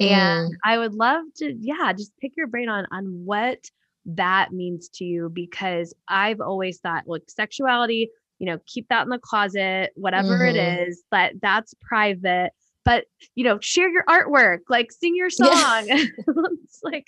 Mm. 0.00 0.10
And 0.10 0.56
I 0.64 0.78
would 0.78 0.94
love 0.94 1.24
to, 1.36 1.54
yeah, 1.58 1.92
just 1.92 2.12
pick 2.20 2.32
your 2.36 2.46
brain 2.46 2.68
on 2.68 2.86
on 2.90 3.24
what 3.24 3.58
that 4.06 4.52
means 4.52 4.88
to 4.94 5.04
you 5.04 5.30
because 5.32 5.94
I've 6.08 6.40
always 6.40 6.78
thought, 6.78 7.08
look, 7.08 7.30
sexuality, 7.30 8.10
you 8.38 8.46
know, 8.46 8.58
keep 8.66 8.88
that 8.88 9.04
in 9.04 9.08
the 9.08 9.18
closet, 9.18 9.92
whatever 9.94 10.38
mm-hmm. 10.38 10.56
it 10.56 10.88
is, 10.88 11.04
but 11.10 11.32
that's 11.40 11.74
private 11.80 12.52
but 12.84 13.06
you 13.34 13.44
know 13.44 13.58
share 13.60 13.88
your 13.88 14.04
artwork 14.04 14.58
like 14.68 14.92
sing 14.92 15.14
your 15.16 15.30
song 15.30 15.86
yeah. 15.86 15.96
it's 16.64 16.80
like 16.82 17.06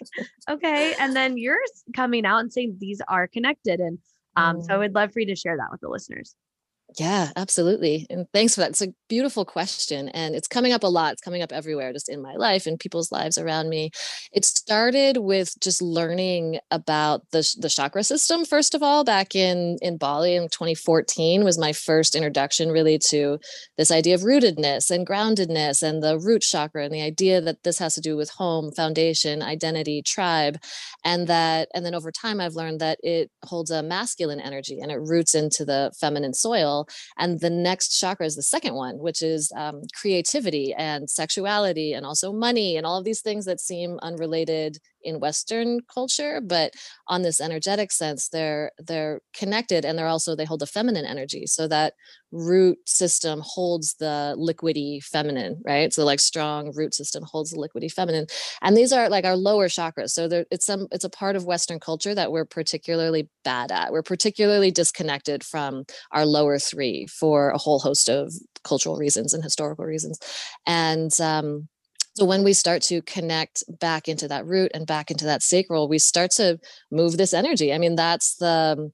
okay 0.49 0.95
and 0.99 1.15
then 1.15 1.37
you're 1.37 1.59
coming 1.95 2.25
out 2.25 2.39
and 2.39 2.53
saying 2.53 2.77
these 2.79 3.01
are 3.09 3.27
connected 3.27 3.81
and 3.81 3.99
um, 4.37 4.57
mm. 4.57 4.65
so 4.65 4.75
i 4.75 4.77
mm. 4.77 4.81
would 4.81 4.95
love 4.95 5.13
for 5.13 5.21
you 5.21 5.27
to 5.27 5.37
share 5.37 5.57
that 5.57 5.69
with 5.71 5.81
the 5.81 5.89
listeners 5.89 6.35
yeah, 6.99 7.31
absolutely. 7.35 8.07
And 8.09 8.27
thanks 8.33 8.55
for 8.55 8.61
that. 8.61 8.71
It's 8.71 8.81
a 8.81 8.95
beautiful 9.09 9.45
question. 9.45 10.09
And 10.11 10.35
it's 10.35 10.47
coming 10.47 10.73
up 10.73 10.85
a 10.85 10.87
lot. 10.87 11.13
It's 11.13 11.21
coming 11.21 11.43
up 11.43 11.53
everywhere, 11.53 11.93
just 11.93 12.09
in 12.09 12.23
my 12.23 12.35
life 12.35 12.67
and 12.67 12.79
people's 12.79 13.11
lives 13.11 13.37
around 13.39 13.69
me. 13.69 13.91
It 14.33 14.45
started 14.45 15.19
with 15.19 15.55
just 15.61 15.83
learning 15.83 16.61
about 16.71 17.23
the, 17.33 17.47
the 17.61 17.69
chakra 17.69 18.05
system, 18.05 18.45
first 18.45 18.75
of 18.75 18.83
all, 18.83 19.03
back 19.03 19.35
in, 19.35 19.79
in 19.83 19.99
Bali 19.99 20.37
in 20.37 20.45
2014 20.45 21.45
was 21.45 21.59
my 21.59 21.73
first 21.73 22.15
introduction 22.15 22.71
really 22.71 22.99
to 23.11 23.39
this 23.77 23.91
idea 23.91 24.15
of 24.15 24.23
rootedness 24.23 24.91
and 24.91 25.07
groundedness 25.07 25.83
and 25.83 26.03
the 26.03 26.19
root 26.19 26.43
chakra 26.43 26.85
and 26.85 26.95
the 26.95 27.03
idea 27.03 27.41
that 27.41 27.65
this 27.65 27.79
has 27.79 27.95
to 27.97 28.01
do 28.01 28.17
with 28.17 28.31
home, 28.31 28.71
foundation, 28.73 29.43
identity, 29.43 30.03
tribe. 30.03 30.57
And 31.05 31.27
that, 31.27 31.69
and 31.75 31.85
then 31.85 31.95
over 31.95 32.13
time, 32.13 32.41
I've 32.41 32.55
learned 32.55 32.81
that 32.81 32.99
it 33.03 33.31
holds 33.45 33.71
a 33.71 33.83
masculine 33.83 34.41
energy 34.41 34.79
and 34.81 34.93
it 34.93 35.01
roots 35.01 35.35
into 35.35 35.65
the 35.65 35.93
feminine 36.01 36.33
soil 36.35 36.76
and 37.17 37.41
the 37.41 37.51
next 37.51 37.99
chakra 37.99 38.27
is 38.27 38.37
the 38.37 38.43
second 38.43 38.75
one, 38.75 38.99
which 38.99 39.23
is 39.23 39.53
um, 39.57 39.83
creativity 39.95 40.75
and 40.75 41.09
sexuality 41.09 41.93
and 41.95 42.05
also 42.05 42.33
money 42.33 42.77
and 42.77 42.85
all 42.85 42.99
of 42.99 43.05
these 43.05 43.23
things 43.23 43.45
that 43.45 43.61
seem 43.61 43.99
unrelated 44.03 44.79
in 45.07 45.21
Western 45.21 45.81
culture, 45.93 46.41
but 46.43 46.73
on 47.09 47.23
this 47.23 47.41
energetic 47.41 47.93
sense, 47.93 48.29
they're 48.29 48.73
they're 48.79 49.21
connected 49.33 49.85
and 49.85 49.99
they're 49.99 50.07
also 50.07 50.35
they 50.37 50.45
hold 50.45 50.61
the 50.61 50.67
feminine 50.67 51.07
energy. 51.07 51.47
So 51.47 51.69
that 51.69 51.95
root 52.33 52.79
system 52.87 53.41
holds 53.45 53.95
the 53.95 54.35
liquidy 54.39 55.03
feminine, 55.03 55.63
right? 55.65 55.93
So 55.93 56.05
like 56.05 56.21
strong 56.21 56.73
root 56.75 56.95
system 56.95 57.25
holds 57.25 57.51
the 57.53 57.59
liquidy 57.59 57.91
feminine. 57.91 58.27
And 58.63 58.77
these 58.77 58.93
are 58.93 59.09
like 59.09 59.25
our 59.25 59.37
lower 59.37 59.69
chakras. 59.69 60.11
So 60.11 60.29
there 60.29 60.45
it's 60.51 60.67
some 60.67 60.89
it's 60.93 61.05
a 61.05 61.11
part 61.11 61.37
of 61.37 61.47
Western 61.47 61.81
culture 61.81 62.15
that 62.15 62.33
we're 62.33 62.45
particularly 62.45 63.29
bad 63.45 63.73
at. 63.73 63.93
We're 63.93 64.03
particularly 64.03 64.71
disconnected 64.71 65.45
from 65.45 65.85
our 66.13 66.27
lower 66.27 66.59
three 66.59 67.07
for 67.07 67.51
a 67.51 67.59
whole 67.59 67.79
host 67.79 68.09
of 68.09 68.33
cultural 68.65 68.97
reasons 68.97 69.33
and 69.33 69.43
historical 69.45 69.85
reasons. 69.85 70.19
And 70.67 71.19
um 71.21 71.69
so 72.17 72.25
when 72.25 72.45
we 72.45 72.55
start 72.55 72.81
to 72.85 73.03
connect 73.03 73.63
back 73.79 74.09
into 74.09 74.27
that 74.29 74.47
root 74.47 74.71
and 74.73 74.87
back 74.87 75.11
into 75.11 75.27
that 75.27 75.43
sacral, 75.43 75.87
we 75.87 75.99
start 75.99 76.31
to 76.33 76.59
move 76.91 77.19
this 77.19 77.35
energy. 77.35 77.75
I 77.75 77.79
mean, 77.79 77.95
that's 77.95 78.37
the 78.37 78.77
um, 78.79 78.93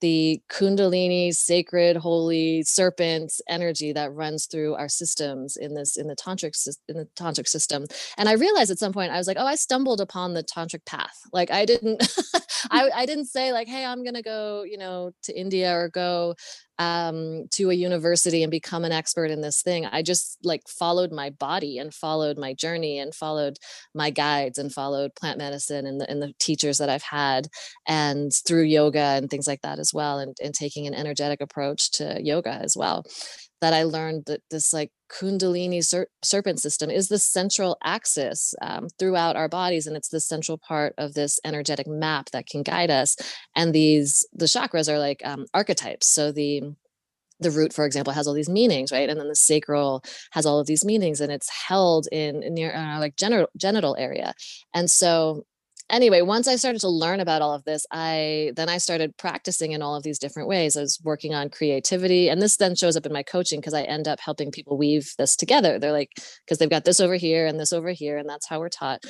the 0.00 0.40
kundalini 0.50 1.32
sacred 1.32 1.96
holy 1.96 2.62
serpent 2.62 3.32
energy 3.48 3.92
that 3.92 4.12
runs 4.12 4.46
through 4.46 4.74
our 4.74 4.88
systems 4.88 5.56
in 5.56 5.74
this 5.74 5.96
in 5.96 6.06
the 6.06 6.16
tantric 6.16 6.54
in 6.88 6.96
the 6.96 7.06
tantric 7.16 7.46
system 7.46 7.84
and 8.16 8.28
i 8.28 8.32
realized 8.32 8.70
at 8.70 8.78
some 8.78 8.92
point 8.92 9.12
i 9.12 9.18
was 9.18 9.26
like 9.26 9.36
oh 9.38 9.46
i 9.46 9.54
stumbled 9.54 10.00
upon 10.00 10.32
the 10.32 10.42
tantric 10.42 10.84
path 10.86 11.20
like 11.32 11.50
i 11.50 11.64
didn't 11.64 12.02
I, 12.70 12.88
I 12.94 13.06
didn't 13.06 13.26
say 13.26 13.52
like 13.52 13.68
hey 13.68 13.84
i'm 13.84 14.02
gonna 14.02 14.22
go 14.22 14.62
you 14.62 14.78
know 14.78 15.10
to 15.24 15.38
india 15.38 15.70
or 15.74 15.90
go 15.90 16.34
um, 16.80 17.46
to 17.50 17.68
a 17.68 17.74
university 17.74 18.42
and 18.42 18.50
become 18.50 18.86
an 18.86 18.90
expert 18.90 19.30
in 19.30 19.42
this 19.42 19.60
thing. 19.60 19.84
I 19.84 20.00
just 20.00 20.38
like 20.42 20.62
followed 20.66 21.12
my 21.12 21.28
body 21.28 21.76
and 21.76 21.92
followed 21.92 22.38
my 22.38 22.54
journey 22.54 22.98
and 22.98 23.14
followed 23.14 23.58
my 23.94 24.08
guides 24.08 24.56
and 24.56 24.72
followed 24.72 25.14
plant 25.14 25.36
medicine 25.36 25.86
and 25.86 26.00
the, 26.00 26.10
and 26.10 26.22
the 26.22 26.32
teachers 26.40 26.78
that 26.78 26.88
I've 26.88 27.02
had 27.02 27.48
and 27.86 28.32
through 28.46 28.62
yoga 28.62 28.98
and 28.98 29.28
things 29.28 29.46
like 29.46 29.60
that 29.60 29.78
as 29.78 29.92
well. 29.92 30.20
And, 30.20 30.34
and 30.42 30.54
taking 30.54 30.86
an 30.86 30.94
energetic 30.94 31.42
approach 31.42 31.90
to 31.92 32.18
yoga 32.22 32.52
as 32.52 32.74
well 32.74 33.04
that 33.60 33.74
I 33.74 33.82
learned 33.82 34.24
that 34.26 34.42
this 34.50 34.72
like 34.72 34.90
Kundalini 35.10 35.84
ser- 35.84 36.08
serpent 36.22 36.60
system 36.60 36.90
is 36.90 37.08
the 37.08 37.18
central 37.18 37.76
axis 37.82 38.54
um, 38.62 38.88
throughout 38.98 39.36
our 39.36 39.48
bodies, 39.48 39.86
and 39.86 39.96
it's 39.96 40.08
the 40.08 40.20
central 40.20 40.58
part 40.58 40.94
of 40.98 41.14
this 41.14 41.40
energetic 41.44 41.86
map 41.86 42.30
that 42.30 42.46
can 42.46 42.62
guide 42.62 42.90
us. 42.90 43.16
And 43.56 43.74
these 43.74 44.26
the 44.32 44.46
chakras 44.46 44.88
are 44.92 44.98
like 44.98 45.20
um, 45.24 45.46
archetypes. 45.52 46.06
So 46.06 46.32
the 46.32 46.62
the 47.40 47.50
root, 47.50 47.72
for 47.72 47.86
example, 47.86 48.12
has 48.12 48.28
all 48.28 48.34
these 48.34 48.50
meanings, 48.50 48.92
right? 48.92 49.08
And 49.08 49.18
then 49.18 49.28
the 49.28 49.34
sacral 49.34 50.04
has 50.32 50.44
all 50.44 50.60
of 50.60 50.66
these 50.66 50.84
meanings, 50.84 51.20
and 51.20 51.32
it's 51.32 51.50
held 51.50 52.06
in, 52.12 52.40
near 52.54 52.74
uh, 52.74 52.98
like 52.98 53.16
genital 53.16 53.48
genital 53.56 53.96
area. 53.98 54.34
And 54.74 54.90
so 54.90 55.44
anyway, 55.90 56.22
once 56.22 56.48
I 56.48 56.56
started 56.56 56.80
to 56.80 56.88
learn 56.88 57.20
about 57.20 57.42
all 57.42 57.54
of 57.54 57.64
this, 57.64 57.86
I 57.90 58.52
then 58.56 58.68
I 58.68 58.78
started 58.78 59.16
practicing 59.16 59.72
in 59.72 59.82
all 59.82 59.96
of 59.96 60.02
these 60.02 60.18
different 60.18 60.48
ways. 60.48 60.76
I 60.76 60.80
was 60.80 61.00
working 61.02 61.34
on 61.34 61.50
creativity, 61.50 62.28
and 62.28 62.40
this 62.40 62.56
then 62.56 62.74
shows 62.74 62.96
up 62.96 63.06
in 63.06 63.12
my 63.12 63.22
coaching 63.22 63.60
because 63.60 63.74
I 63.74 63.82
end 63.82 64.08
up 64.08 64.20
helping 64.20 64.50
people 64.50 64.78
weave 64.78 65.12
this 65.18 65.36
together. 65.36 65.78
They're 65.78 65.92
like, 65.92 66.12
because 66.44 66.58
they've 66.58 66.70
got 66.70 66.84
this 66.84 67.00
over 67.00 67.16
here 67.16 67.46
and 67.46 67.58
this 67.58 67.72
over 67.72 67.90
here, 67.90 68.16
and 68.18 68.28
that's 68.28 68.48
how 68.48 68.60
we're 68.60 68.68
taught 68.68 69.04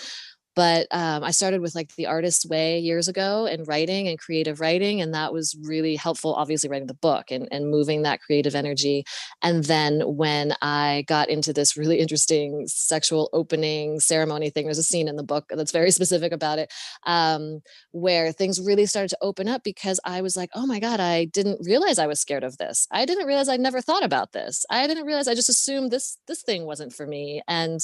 but 0.55 0.87
um, 0.91 1.23
i 1.25 1.31
started 1.31 1.61
with 1.61 1.75
like 1.75 1.95
the 1.97 2.07
artist 2.07 2.49
way 2.49 2.79
years 2.79 3.09
ago 3.09 3.47
and 3.47 3.67
writing 3.69 4.09
and 4.09 4.19
creative 4.19 4.61
writing 4.61 5.01
and 5.01 5.15
that 5.15 5.33
was 5.33 5.57
really 5.63 5.97
helpful 5.97 6.35
obviously 6.35 6.69
writing 6.69 6.87
the 6.87 6.95
book 6.95 7.31
and, 7.31 7.49
and 7.51 7.71
moving 7.71 8.03
that 8.03 8.21
creative 8.21 8.55
energy. 8.55 9.05
And 9.43 9.65
then 9.65 10.01
when 10.01 10.55
i 10.63 11.05
got 11.07 11.29
into 11.29 11.53
this 11.53 11.77
really 11.77 11.99
interesting 11.99 12.65
sexual 12.67 13.29
opening 13.33 14.01
ceremony 14.01 14.51
thing 14.51 14.65
there's 14.65 14.79
a 14.79 14.83
scene 14.83 15.09
in 15.09 15.17
the 15.17 15.23
book 15.23 15.47
that's 15.51 15.73
very 15.73 15.91
specific 15.91 16.33
about 16.33 16.59
it 16.59 16.73
um, 17.07 17.61
where 17.93 18.33
things 18.33 18.61
really 18.61 18.87
started 18.87 19.09
to 19.09 19.19
open 19.23 19.49
up 19.49 19.63
because 19.65 20.01
i 20.05 20.21
was 20.21 20.37
like 20.37 20.51
oh 20.55 20.67
my 20.67 20.79
god 20.81 21.01
i 21.01 21.25
didn't 21.27 21.59
realize 21.65 21.99
i 21.99 22.07
was 22.07 22.21
scared 22.21 22.45
of 22.45 22.59
this. 22.59 22.87
I 22.91 23.05
didn't 23.05 23.27
realize 23.27 23.49
i'd 23.49 23.61
never 23.61 23.81
thought 23.81 24.05
about 24.05 24.33
this. 24.33 24.65
I 24.71 24.87
didn't 24.87 25.07
realize 25.07 25.29
i 25.29 25.35
just 25.35 25.49
assumed 25.49 25.91
this 25.91 26.19
this 26.27 26.43
thing 26.43 26.65
wasn't 26.65 26.93
for 26.93 27.07
me. 27.07 27.43
And 27.49 27.81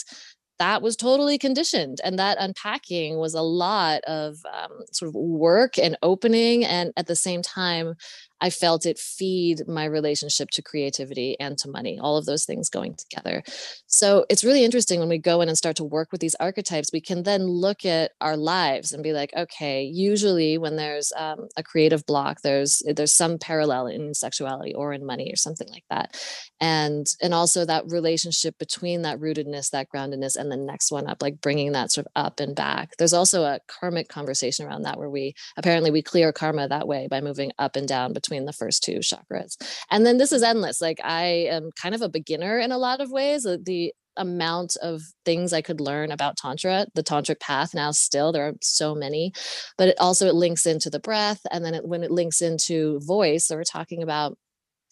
that 0.59 0.83
was 0.83 0.97
totally 0.97 1.39
conditioned 1.39 2.01
and 2.05 2.19
that 2.19 2.39
unpacking 2.41 3.19
was 3.19 3.35
a 3.35 3.43
lot 3.43 4.03
of 4.05 4.37
um, 4.53 4.71
sort 4.93 5.09
of 5.09 5.15
work 5.15 5.79
and 5.79 5.97
opening 6.03 6.65
and 6.65 6.93
at 6.97 7.07
the 7.07 7.17
same 7.17 7.43
time 7.43 7.95
I 8.41 8.51
felt 8.51 8.87
it 8.87 8.99
feed 8.99 9.67
my 9.67 9.85
relationship 9.85 10.51
to 10.51 10.63
creativity 10.63 11.39
and 11.41 11.57
to 11.59 11.71
money, 11.71 11.99
all 11.99 12.17
of 12.17 12.27
those 12.27 12.45
things 12.45 12.69
going 12.69 12.95
together. 12.95 13.43
So 13.87 14.27
it's 14.29 14.45
really 14.45 14.65
interesting 14.65 15.01
when 15.01 15.09
we 15.09 15.19
go 15.19 15.41
in 15.41 15.49
and 15.49 15.57
start 15.57 15.77
to 15.77 15.85
work 15.85 16.13
with 16.13 16.21
these 16.21 16.35
archetypes, 16.37 16.91
we 16.93 17.01
can 17.01 17.23
then 17.23 17.47
look 17.47 17.85
at 17.85 18.13
our 18.21 18.37
lives 18.37 18.93
and 18.93 19.03
be 19.03 19.13
like, 19.13 19.33
okay, 19.35 19.83
usually 19.83 20.59
when 20.59 20.77
there's 20.77 21.13
um, 21.17 21.49
a 21.57 21.63
creative 21.63 22.05
block, 22.05 22.43
there's 22.43 22.83
there's 22.95 23.13
some 23.13 23.39
parallel 23.39 23.87
in 23.87 24.13
sexuality 24.15 24.75
or 24.75 24.93
in 24.93 25.07
money 25.07 25.31
or 25.33 25.37
something 25.37 25.69
like 25.69 25.85
that. 25.89 26.21
And 26.61 27.07
and 27.23 27.33
also 27.33 27.65
that 27.65 27.85
relationship 27.87 28.59
between 28.59 29.03
that 29.03 29.19
rootedness, 29.19 29.71
that 29.71 29.89
groundedness, 29.95 30.37
and 30.37 30.51
the 30.51 30.57
next 30.57 30.93
one 30.93 31.09
up, 31.09 31.23
like 31.23 31.41
bringing 31.41 31.73
that 31.73 31.91
sort 31.91 32.07
of 32.07 32.13
up 32.17 32.41
and 32.41 32.55
back. 32.55 32.91
There's 32.99 33.13
also 33.13 33.45
a 33.45 33.61
karmic 33.67 34.09
conversation 34.09 34.67
around 34.67 34.83
that 34.83 34.99
where 34.99 35.11
we 35.11 35.35
apparently 35.57 35.91
we 35.91 36.03
clear 36.03 36.33
karma 36.33 36.69
that 36.69 36.87
way 36.87 37.09
by 37.11 37.21
moving 37.21 37.53
up 37.59 37.77
and 37.77 37.89
down 37.89 38.13
between 38.13 38.26
the 38.31 38.53
first 38.53 38.83
two 38.83 38.99
chakras. 38.99 39.57
And 39.91 40.05
then 40.05 40.19
this 40.19 40.33
is 40.33 40.43
endless. 40.43 40.81
Like 40.81 40.99
I 41.05 41.49
am 41.51 41.71
kind 41.81 41.95
of 41.95 42.03
a 42.03 42.09
beginner 42.09 42.59
in 42.59 42.73
a 42.73 42.79
lot 42.79 43.01
of 43.01 43.11
ways. 43.11 43.45
The 43.45 43.93
amount 44.17 44.77
of 44.83 45.03
things 45.25 45.53
I 45.53 45.63
could 45.63 45.81
learn 45.81 46.11
about 46.11 46.37
tantra, 46.37 46.87
the 46.95 47.03
tantric 47.03 47.41
path 47.41 47.75
now 47.75 47.91
still 47.91 48.33
there 48.33 48.49
are 48.49 48.55
so 48.63 48.95
many, 48.95 49.33
but 49.77 49.89
it 49.89 49.97
also 50.01 50.27
it 50.27 50.35
links 50.35 50.67
into 50.67 50.91
the 50.91 51.01
breath 51.01 51.41
and 51.51 51.65
then 51.65 51.75
it, 51.75 51.87
when 51.87 52.03
it 52.03 52.11
links 52.11 52.41
into 52.41 52.99
voice, 53.01 53.47
so 53.47 53.57
we're 53.57 53.65
talking 53.65 54.03
about 54.03 54.37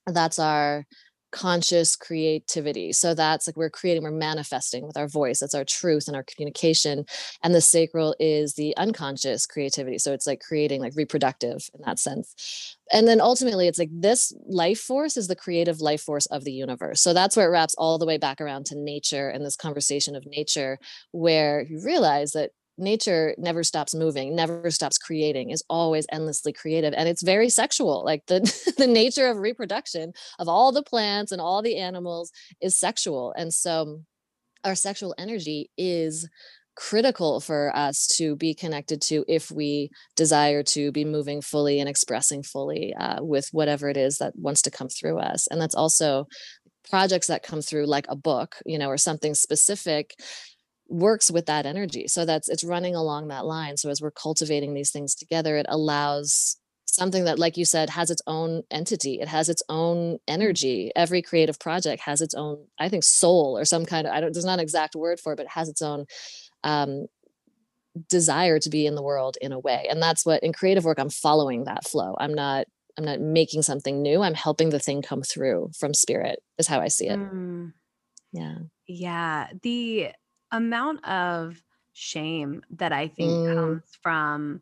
that's 0.07 0.38
our 0.38 0.85
conscious 1.35 1.97
creativity. 1.97 2.92
So 2.92 3.12
that's 3.12 3.49
like 3.49 3.57
we're 3.57 3.68
creating, 3.68 4.05
we're 4.05 4.12
manifesting 4.12 4.87
with 4.87 4.97
our 4.97 5.09
voice. 5.09 5.40
That's 5.40 5.55
our 5.55 5.64
truth 5.64 6.07
and 6.07 6.16
our 6.16 6.23
communication. 6.23 7.05
And 7.42 7.53
the 7.53 7.61
sacral 7.61 8.14
is 8.20 8.55
the 8.55 8.75
unconscious 8.77 9.44
creativity. 9.44 9.99
So 9.99 10.12
it's 10.12 10.29
like 10.29 10.40
creating, 10.40 10.81
like 10.81 10.94
reproductive 10.94 11.68
in 11.75 11.81
that 11.85 11.99
sense. 11.99 12.77
And 12.92 13.09
then 13.09 13.20
ultimately, 13.20 13.66
it's 13.66 13.81
like 13.81 13.90
this 13.92 14.33
life 14.47 14.79
force 14.79 15.16
is 15.16 15.27
the 15.27 15.35
creative 15.35 15.81
life 15.81 16.03
force 16.03 16.27
of 16.27 16.44
the 16.44 16.53
universe. 16.53 17.01
So 17.01 17.12
that's 17.12 17.37
where 17.37 17.47
it 17.49 17.51
wraps 17.51 17.75
all 17.75 17.99
the 17.99 18.07
way 18.07 18.16
back 18.16 18.40
around 18.40 18.66
to 18.66 18.79
nature 18.79 19.29
and 19.29 19.44
this 19.44 19.57
conversation 19.57 20.14
of 20.14 20.25
nature, 20.27 20.79
where 21.11 21.66
you 21.68 21.83
realize 21.85 22.31
that 22.33 22.53
nature 22.77 23.35
never 23.39 23.63
stops 23.63 23.95
moving 23.95 24.35
never 24.35 24.71
stops 24.71 24.99
creating 24.99 25.51
is 25.51 25.63
always 25.71 26.07
endlessly 26.11 26.53
creative 26.53 26.93
and 26.97 27.09
it's 27.09 27.23
very 27.23 27.49
sexual 27.49 28.05
like 28.05 28.25
the 28.27 28.41
the 28.79 28.87
nature 28.87 29.29
of 29.29 29.39
reproduction 29.39 30.13
of 30.39 30.49
all 30.49 30.73
the 30.73 30.83
plants 30.83 31.31
and 31.31 31.41
all 31.41 31.63
the 31.63 31.77
animals 31.79 32.33
is 32.61 32.79
sexual 32.79 33.33
and 33.37 33.53
so 33.53 34.01
our 34.65 34.75
sexual 34.75 35.15
energy 35.19 35.71
is 35.77 36.29
critical 36.77 37.41
for 37.41 37.75
us 37.77 38.09
to 38.09 38.35
be 38.35 38.53
connected 38.53 39.01
to 39.01 39.25
if 39.29 39.51
we 39.51 39.91
desire 40.17 40.63
to 40.63 40.91
be 40.91 41.05
moving 41.05 41.41
fully 41.41 41.79
and 41.79 41.89
expressing 41.89 42.43
fully 42.43 42.93
uh, 42.95 43.23
with 43.23 43.49
whatever 43.53 43.89
it 43.89 43.97
is 43.97 44.19
that 44.19 44.33
wants 44.35 44.63
to 44.63 44.71
come 44.71 44.89
through 44.89 45.19
us 45.19 45.47
and 45.49 45.61
that's 45.61 45.75
also 45.75 46.27
projects 46.91 47.29
that 47.29 47.45
come 47.45 47.63
through 47.63 47.87
like 47.87 48.07
a 48.09 48.17
book 48.17 48.57
you 48.67 48.79
know 48.79 48.89
or 48.89 48.99
something 48.99 49.35
specific 49.35 50.15
works 50.88 51.31
with 51.31 51.47
that 51.47 51.66
energy 51.66 52.07
so 52.07 52.25
that's 52.25 52.49
it's 52.49 52.64
running 52.64 52.94
along 52.94 53.29
that 53.29 53.47
line 53.47 53.77
so 53.77 53.88
as 53.88 54.03
we're 54.03 54.11
cultivating 54.11 54.75
these 54.75 54.90
things 54.90 55.14
together 55.14 55.57
it 55.57 55.66
allows 55.68 56.57
something 56.94 57.25
that 57.25 57.38
like 57.38 57.57
you 57.57 57.64
said 57.64 57.90
has 57.90 58.11
its 58.11 58.23
own 58.27 58.62
entity 58.70 59.20
it 59.20 59.29
has 59.29 59.49
its 59.49 59.62
own 59.68 60.18
energy 60.29 60.92
every 60.94 61.23
creative 61.23 61.59
project 61.59 62.03
has 62.03 62.20
its 62.20 62.35
own 62.35 62.59
i 62.79 62.88
think 62.88 63.03
soul 63.03 63.57
or 63.59 63.64
some 63.64 63.85
kind 63.85 64.07
of 64.07 64.12
i 64.12 64.20
don't 64.20 64.33
there's 64.33 64.44
not 64.44 64.55
an 64.55 64.61
exact 64.61 64.94
word 64.94 65.18
for 65.18 65.33
it 65.33 65.37
but 65.37 65.47
it 65.47 65.53
has 65.53 65.68
its 65.68 65.83
own 65.83 66.07
um, 66.62 67.07
desire 68.09 68.59
to 68.59 68.70
be 68.70 68.87
in 68.87 68.94
the 68.94 69.03
world 69.03 69.37
in 69.40 69.53
a 69.53 69.59
way 69.59 69.87
and 69.90 70.03
that's 70.03 70.25
what 70.25 70.42
in 70.42 70.53
creative 70.53 70.85
work 70.85 70.99
i'm 70.99 71.11
following 71.11 71.64
that 71.64 71.87
flow 71.87 72.14
i'm 72.18 72.35
not 72.35 72.66
i'm 72.99 73.05
not 73.05 73.20
making 73.20 73.62
something 73.62 74.03
new 74.03 74.23
i'm 74.23 74.35
helping 74.35 74.70
the 74.70 74.79
thing 74.79 75.03
come 75.03 75.23
through 75.23 75.70
from 75.79 75.94
spirit 75.94 76.40
is 76.59 76.66
how 76.66 76.81
i 76.81 76.88
see 76.88 77.09
it. 77.09 77.18
Mm. 77.18 77.73
yeah. 78.33 78.55
Yeah 78.87 79.47
the 79.62 80.09
amount 80.55 81.05
of 81.07 81.62
shame 81.93 82.62
that 82.71 82.93
I 82.93 83.09
think 83.09 83.31
mm. 83.31 83.55
comes 83.55 83.83
from 84.01 84.61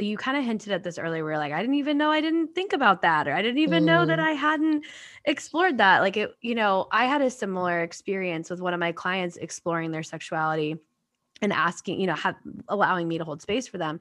you 0.00 0.16
kind 0.16 0.36
of 0.36 0.44
hinted 0.44 0.72
at 0.72 0.84
this 0.84 0.96
earlier 0.96 1.24
where 1.24 1.38
like 1.38 1.52
I 1.52 1.60
didn't 1.60 1.74
even 1.74 1.98
know 1.98 2.10
I 2.10 2.20
didn't 2.20 2.54
think 2.54 2.72
about 2.72 3.02
that 3.02 3.26
or 3.26 3.34
I 3.34 3.42
didn't 3.42 3.58
even 3.58 3.82
mm. 3.82 3.86
know 3.86 4.06
that 4.06 4.20
mm. 4.20 4.22
I 4.22 4.30
hadn't 4.30 4.84
explored 5.24 5.78
that 5.78 6.02
like 6.02 6.16
it 6.16 6.34
you 6.40 6.54
know 6.54 6.86
I 6.92 7.06
had 7.06 7.20
a 7.20 7.30
similar 7.30 7.82
experience 7.82 8.48
with 8.48 8.60
one 8.60 8.74
of 8.74 8.80
my 8.80 8.92
clients 8.92 9.36
exploring 9.36 9.90
their 9.90 10.04
sexuality 10.04 10.76
and 11.42 11.52
asking 11.52 12.00
you 12.00 12.06
know 12.06 12.14
have 12.14 12.36
allowing 12.68 13.08
me 13.08 13.18
to 13.18 13.24
hold 13.24 13.42
space 13.42 13.66
for 13.66 13.78
them 13.78 13.98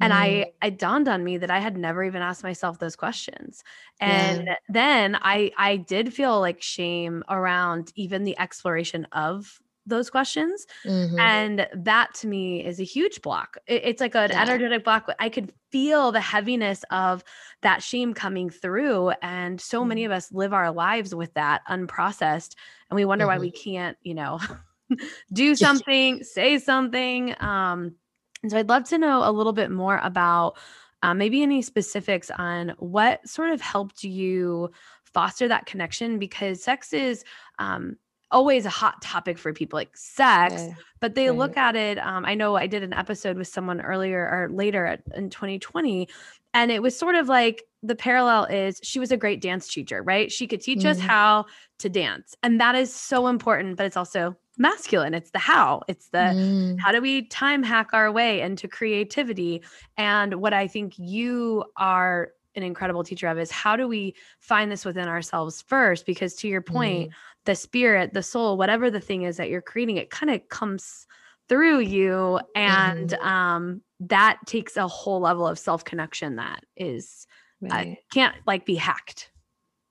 and 0.00 0.12
mm. 0.12 0.16
i 0.16 0.52
it 0.62 0.78
dawned 0.78 1.08
on 1.08 1.22
me 1.22 1.36
that 1.38 1.50
i 1.50 1.58
had 1.58 1.76
never 1.76 2.02
even 2.02 2.22
asked 2.22 2.42
myself 2.42 2.78
those 2.78 2.96
questions 2.96 3.62
and 4.00 4.46
yeah. 4.46 4.56
then 4.68 5.16
i 5.22 5.52
i 5.56 5.76
did 5.76 6.12
feel 6.12 6.40
like 6.40 6.60
shame 6.60 7.22
around 7.28 7.92
even 7.94 8.24
the 8.24 8.38
exploration 8.38 9.06
of 9.12 9.60
those 9.86 10.10
questions. 10.10 10.66
Mm-hmm. 10.84 11.18
And 11.18 11.66
that 11.74 12.14
to 12.14 12.26
me 12.26 12.64
is 12.64 12.80
a 12.80 12.84
huge 12.84 13.22
block. 13.22 13.56
It, 13.66 13.82
it's 13.84 14.00
like 14.00 14.14
an 14.14 14.30
yeah. 14.30 14.42
energetic 14.42 14.84
block. 14.84 15.08
I 15.18 15.28
could 15.28 15.52
feel 15.70 16.12
the 16.12 16.20
heaviness 16.20 16.84
of 16.90 17.24
that 17.62 17.82
shame 17.82 18.14
coming 18.14 18.50
through. 18.50 19.10
And 19.22 19.60
so 19.60 19.80
mm-hmm. 19.80 19.88
many 19.88 20.04
of 20.04 20.12
us 20.12 20.32
live 20.32 20.52
our 20.52 20.70
lives 20.70 21.14
with 21.14 21.34
that 21.34 21.62
unprocessed. 21.68 22.54
And 22.90 22.96
we 22.96 23.04
wonder 23.04 23.24
mm-hmm. 23.24 23.34
why 23.34 23.40
we 23.40 23.50
can't, 23.50 23.96
you 24.02 24.14
know, 24.14 24.40
do 25.32 25.54
something, 25.54 26.22
say 26.22 26.58
something. 26.58 27.34
Um, 27.40 27.96
and 28.42 28.50
so 28.50 28.58
I'd 28.58 28.68
love 28.68 28.84
to 28.84 28.98
know 28.98 29.28
a 29.28 29.32
little 29.32 29.52
bit 29.52 29.70
more 29.70 30.00
about 30.02 30.56
uh, 31.02 31.14
maybe 31.14 31.42
any 31.42 31.62
specifics 31.62 32.30
on 32.30 32.74
what 32.78 33.26
sort 33.28 33.50
of 33.50 33.60
helped 33.60 34.04
you 34.04 34.70
foster 35.12 35.48
that 35.48 35.66
connection 35.66 36.18
because 36.18 36.62
sex 36.62 36.92
is 36.92 37.24
um, 37.58 37.96
always 38.32 38.66
a 38.66 38.70
hot 38.70 39.00
topic 39.02 39.38
for 39.38 39.52
people 39.52 39.76
like 39.76 39.96
sex 39.96 40.54
okay. 40.54 40.74
but 41.00 41.14
they 41.14 41.28
right. 41.28 41.38
look 41.38 41.56
at 41.56 41.76
it 41.76 41.98
um, 41.98 42.24
i 42.24 42.34
know 42.34 42.56
i 42.56 42.66
did 42.66 42.82
an 42.82 42.92
episode 42.92 43.36
with 43.36 43.46
someone 43.46 43.80
earlier 43.80 44.20
or 44.20 44.48
later 44.50 44.86
at, 44.86 45.02
in 45.14 45.30
2020 45.30 46.08
and 46.54 46.70
it 46.70 46.82
was 46.82 46.98
sort 46.98 47.14
of 47.14 47.28
like 47.28 47.62
the 47.82 47.94
parallel 47.94 48.44
is 48.44 48.80
she 48.82 48.98
was 48.98 49.12
a 49.12 49.16
great 49.16 49.40
dance 49.40 49.68
teacher 49.68 50.02
right 50.02 50.32
she 50.32 50.46
could 50.46 50.60
teach 50.60 50.80
mm-hmm. 50.80 50.88
us 50.88 50.98
how 50.98 51.44
to 51.78 51.88
dance 51.88 52.34
and 52.42 52.60
that 52.60 52.74
is 52.74 52.92
so 52.92 53.28
important 53.28 53.76
but 53.76 53.86
it's 53.86 53.96
also 53.96 54.36
masculine 54.58 55.14
it's 55.14 55.30
the 55.30 55.38
how 55.38 55.82
it's 55.88 56.08
the 56.08 56.18
mm. 56.18 56.78
how 56.78 56.92
do 56.92 57.00
we 57.00 57.22
time 57.26 57.62
hack 57.62 57.88
our 57.92 58.12
way 58.12 58.42
into 58.42 58.68
creativity 58.68 59.62
and 59.96 60.34
what 60.34 60.52
i 60.52 60.66
think 60.66 60.98
you 60.98 61.64
are 61.76 62.30
an 62.54 62.62
incredible 62.62 63.04
teacher 63.04 63.28
of 63.28 63.38
is 63.38 63.50
how 63.50 63.76
do 63.76 63.88
we 63.88 64.14
find 64.40 64.70
this 64.70 64.84
within 64.84 65.08
ourselves 65.08 65.62
first 65.62 66.06
because 66.06 66.34
to 66.34 66.48
your 66.48 66.62
point 66.62 67.10
mm. 67.10 67.12
the 67.44 67.54
spirit 67.54 68.12
the 68.12 68.22
soul 68.22 68.56
whatever 68.56 68.90
the 68.90 69.00
thing 69.00 69.22
is 69.22 69.36
that 69.36 69.48
you're 69.48 69.62
creating 69.62 69.96
it 69.96 70.10
kind 70.10 70.30
of 70.30 70.46
comes 70.48 71.06
through 71.48 71.80
you 71.80 72.38
and 72.54 73.10
mm. 73.10 73.24
um 73.24 73.82
that 74.00 74.38
takes 74.46 74.76
a 74.76 74.86
whole 74.86 75.20
level 75.20 75.46
of 75.46 75.58
self 75.58 75.84
connection 75.84 76.36
that 76.36 76.64
is 76.76 77.26
right. 77.60 77.92
uh, 77.92 77.94
can't 78.12 78.36
like 78.46 78.64
be 78.64 78.74
hacked 78.74 79.31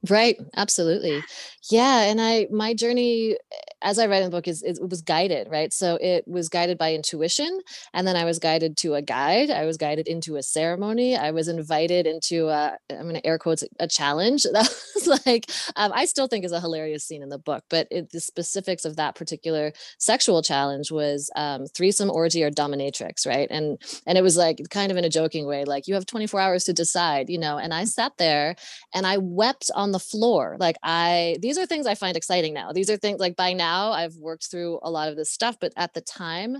Right, 0.09 0.37
absolutely. 0.55 1.21
Yeah, 1.69 2.01
and 2.05 2.19
I 2.19 2.47
my 2.49 2.73
journey 2.73 3.37
as 3.83 3.97
I 3.99 4.05
write 4.07 4.17
in 4.23 4.25
the 4.29 4.35
book 4.35 4.47
is, 4.47 4.61
it 4.61 4.77
was 4.89 5.01
guided, 5.01 5.47
right? 5.49 5.73
So 5.73 5.97
it 5.99 6.27
was 6.27 6.49
guided 6.49 6.77
by 6.77 6.93
intuition 6.93 7.61
and 7.93 8.07
then 8.07 8.15
I 8.15 8.25
was 8.25 8.37
guided 8.39 8.77
to 8.77 8.93
a 8.95 9.01
guide, 9.01 9.49
I 9.49 9.65
was 9.65 9.77
guided 9.77 10.07
into 10.07 10.35
a 10.37 10.43
ceremony, 10.43 11.15
I 11.17 11.31
was 11.31 11.47
invited 11.47 12.05
into 12.07 12.47
a 12.49 12.77
I'm 12.89 13.03
going 13.03 13.15
to 13.15 13.25
air 13.25 13.37
quotes 13.39 13.63
a 13.79 13.87
challenge. 13.87 14.45
That 14.53 14.69
was 14.95 15.07
like 15.25 15.49
um, 15.75 15.91
I 15.95 16.05
still 16.05 16.27
think 16.27 16.45
is 16.45 16.51
a 16.51 16.59
hilarious 16.59 17.03
scene 17.05 17.21
in 17.23 17.29
the 17.29 17.37
book, 17.39 17.63
but 17.69 17.87
it, 17.91 18.11
the 18.11 18.19
specifics 18.19 18.85
of 18.85 18.95
that 18.97 19.15
particular 19.15 19.71
sexual 19.99 20.41
challenge 20.43 20.91
was 20.91 21.29
um, 21.35 21.65
threesome 21.67 22.09
orgy 22.11 22.43
or 22.43 22.49
dominatrix, 22.51 23.25
right? 23.27 23.47
And 23.51 23.79
and 24.07 24.17
it 24.17 24.21
was 24.23 24.35
like 24.37 24.59
kind 24.69 24.91
of 24.91 24.97
in 24.97 25.05
a 25.05 25.09
joking 25.09 25.45
way 25.47 25.63
like 25.65 25.87
you 25.87 25.93
have 25.95 26.05
24 26.05 26.39
hours 26.39 26.63
to 26.65 26.73
decide, 26.73 27.29
you 27.29 27.37
know, 27.39 27.57
and 27.57 27.73
I 27.73 27.85
sat 27.85 28.13
there 28.17 28.55
and 28.93 29.05
I 29.07 29.17
wept 29.17 29.69
on 29.75 29.90
the 29.91 29.99
floor. 29.99 30.57
Like 30.59 30.77
I, 30.83 31.37
these 31.41 31.57
are 31.57 31.65
things 31.65 31.87
I 31.87 31.95
find 31.95 32.17
exciting 32.17 32.53
now. 32.53 32.71
These 32.71 32.89
are 32.89 32.97
things 32.97 33.19
like 33.19 33.35
by 33.35 33.53
now 33.53 33.91
I've 33.91 34.15
worked 34.15 34.49
through 34.49 34.79
a 34.83 34.89
lot 34.89 35.09
of 35.09 35.15
this 35.15 35.31
stuff, 35.31 35.57
but 35.59 35.73
at 35.75 35.93
the 35.93 36.01
time, 36.01 36.57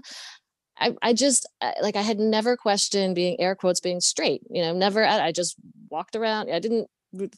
I, 0.78 0.96
I 1.02 1.14
just 1.14 1.48
like 1.82 1.96
I 1.96 2.02
had 2.02 2.20
never 2.20 2.58
questioned 2.58 3.16
being 3.16 3.40
air 3.40 3.56
quotes 3.56 3.80
being 3.80 4.00
straight, 4.00 4.42
you 4.50 4.62
know, 4.64 4.74
never. 4.74 5.06
I 5.06 5.32
just 5.32 5.56
walked 5.90 6.16
around. 6.16 6.52
I 6.52 6.60
didn't 6.60 6.88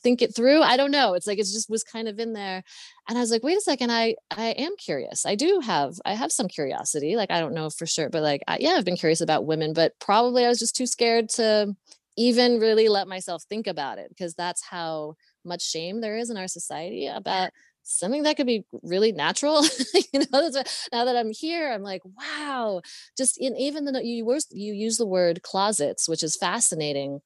think 0.01 0.21
it 0.21 0.35
through. 0.35 0.61
I 0.61 0.77
don't 0.77 0.91
know. 0.91 1.13
It's 1.13 1.27
like 1.27 1.39
it 1.39 1.45
just 1.45 1.69
was 1.69 1.83
kind 1.83 2.07
of 2.07 2.19
in 2.19 2.33
there, 2.33 2.63
and 3.09 3.17
I 3.17 3.21
was 3.21 3.31
like, 3.31 3.43
wait 3.43 3.57
a 3.57 3.61
second. 3.61 3.91
I 3.91 4.15
I 4.31 4.51
am 4.51 4.75
curious. 4.77 5.25
I 5.25 5.35
do 5.35 5.61
have 5.63 5.95
I 6.05 6.13
have 6.13 6.31
some 6.31 6.47
curiosity. 6.47 7.15
Like 7.15 7.31
I 7.31 7.39
don't 7.39 7.53
know 7.53 7.69
for 7.69 7.85
sure, 7.85 8.09
but 8.09 8.21
like 8.21 8.43
I, 8.47 8.57
yeah, 8.59 8.75
I've 8.77 8.85
been 8.85 8.97
curious 8.97 9.21
about 9.21 9.45
women, 9.45 9.73
but 9.73 9.93
probably 9.99 10.45
I 10.45 10.49
was 10.49 10.59
just 10.59 10.75
too 10.75 10.87
scared 10.87 11.29
to 11.31 11.75
even 12.15 12.59
really 12.59 12.89
let 12.89 13.07
myself 13.07 13.43
think 13.49 13.67
about 13.67 13.97
it 13.97 14.09
because 14.09 14.35
that's 14.35 14.63
how 14.63 15.15
much 15.45 15.63
shame 15.67 16.01
there 16.01 16.17
is 16.17 16.29
in 16.29 16.37
our 16.37 16.47
society 16.47 17.07
about 17.07 17.51
something 17.83 18.23
that 18.23 18.37
could 18.37 18.47
be 18.47 18.65
really 18.81 19.11
natural. 19.11 19.63
You 20.13 20.19
know 20.31 20.51
now 20.91 21.05
that 21.05 21.15
i'm 21.15 21.31
here 21.31 21.71
i'm 21.71 21.81
like 21.81 22.01
wow. 22.05 22.81
Just 23.17 23.37
in 23.39 23.55
even 23.57 23.85
the 23.85 24.05
you 24.05 24.25
were 24.25 24.39
you 24.51 24.73
use 24.73 24.97
the 24.97 25.07
word 25.07 25.41
closets 25.41 26.07
which 26.07 26.21
is 26.23 26.35
fascinating 26.35 27.19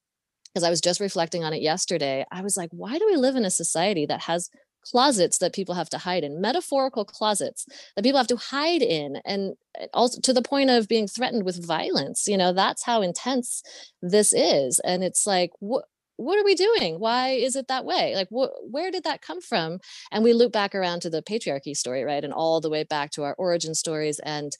because 0.54 0.64
i 0.64 0.70
was 0.70 0.80
just 0.80 1.00
reflecting 1.02 1.44
on 1.44 1.54
it 1.54 1.62
yesterday. 1.62 2.26
I 2.32 2.42
was 2.42 2.56
like 2.56 2.70
why 2.72 2.98
do 2.98 3.06
we 3.06 3.18
live 3.18 3.36
in 3.36 3.46
a 3.46 3.50
society 3.50 4.06
that 4.06 4.22
has 4.22 4.50
closets 4.90 5.40
that 5.40 5.54
people 5.54 5.76
have 5.76 5.90
to 5.90 5.98
hide 5.98 6.24
in? 6.24 6.40
Metaphorical 6.40 7.04
closets 7.04 7.66
that 7.96 8.04
people 8.04 8.20
have 8.20 8.28
to 8.28 8.38
hide 8.38 8.82
in 8.82 9.18
and 9.26 9.56
eh, 9.78 9.88
also 9.94 10.22
to 10.22 10.34
the 10.34 10.42
point 10.42 10.70
of 10.70 10.88
being 10.88 11.08
threatened 11.08 11.44
with 11.44 11.66
violence. 11.66 12.28
You 12.28 12.38
know 12.38 12.54
that's 12.54 12.84
how 12.84 13.02
intense 13.02 13.64
this 14.02 14.34
is 14.34 14.80
and 14.80 15.04
it's 15.04 15.28
like 15.28 15.52
what 15.60 15.86
what 16.18 16.38
are 16.40 16.44
we 16.44 16.56
doing? 16.56 17.00
Why 17.00 17.30
is 17.30 17.56
it 17.56 17.68
that 17.68 17.86
way? 17.86 18.16
Like, 18.16 18.30
wh- 18.30 18.54
where 18.72 18.92
did 18.92 19.04
that 19.06 19.22
come 19.22 19.42
from? 19.42 19.80
And 20.12 20.24
we 20.24 20.34
loop 20.34 20.52
back 20.52 20.76
around 20.76 21.02
to 21.02 21.10
the 21.10 21.22
patriarchy 21.22 21.76
story, 21.76 22.04
right? 22.04 22.24
And 22.24 22.34
all 22.34 22.62
the 22.62 22.70
way 22.70 22.84
back 22.84 23.12
to 23.12 23.24
our 23.24 23.36
origin 23.38 23.76
stories. 23.76 24.20
And 24.20 24.52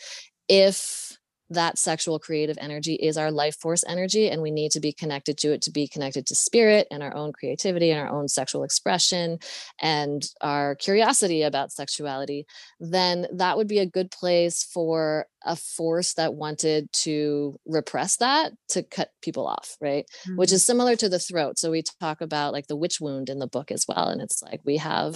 if 0.48 1.18
that 1.50 1.78
sexual 1.78 2.20
creative 2.20 2.58
energy 2.60 2.96
is 2.96 3.18
our 3.18 3.32
life 3.32 3.56
force 3.56 3.84
energy 3.88 4.30
and 4.30 4.42
we 4.42 4.52
need 4.52 4.72
to 4.72 4.80
be 4.80 4.92
connected 4.92 5.38
to 5.38 5.54
it 5.54 5.62
to 5.62 5.72
be 5.72 5.88
connected 5.88 6.26
to 6.26 6.36
spirit 6.36 6.88
and 6.92 7.02
our 7.02 7.16
own 7.16 7.32
creativity 7.32 7.92
and 7.92 8.00
our 8.00 8.10
own 8.10 8.28
sexual 8.28 8.64
expression 8.64 9.40
and 9.82 10.30
our 10.42 10.76
curiosity 10.76 11.44
about 11.44 11.72
sexuality 11.72 12.46
then 12.80 13.28
that 13.34 13.58
would 13.58 13.68
be 13.68 13.80
a 13.80 13.86
good 13.86 14.12
place 14.12 14.64
for 14.64 15.26
a 15.46 15.56
force 15.56 16.14
that 16.16 16.34
wanted 16.34 16.92
to 16.92 17.58
repress 17.66 18.18
that 18.18 18.52
to 18.68 18.84
cut 18.84 19.10
people 19.22 19.48
off 19.48 19.78
right 19.80 20.06
mm-hmm. 20.26 20.38
which 20.38 20.52
is 20.52 20.66
similar 20.66 20.96
to 20.96 21.08
the 21.08 21.20
throat 21.20 21.58
so 21.58 21.72
we 21.72 21.84
talk 22.02 22.22
about 22.22 22.54
like 22.54 22.68
the 22.68 22.76
witch 22.76 23.00
wound 23.00 23.30
in 23.30 23.40
the 23.40 23.48
book 23.48 23.72
as 23.72 23.86
well 23.88 24.10
and 24.10 24.22
it's 24.22 24.42
like 24.42 24.60
we 24.66 24.78
have 24.78 25.16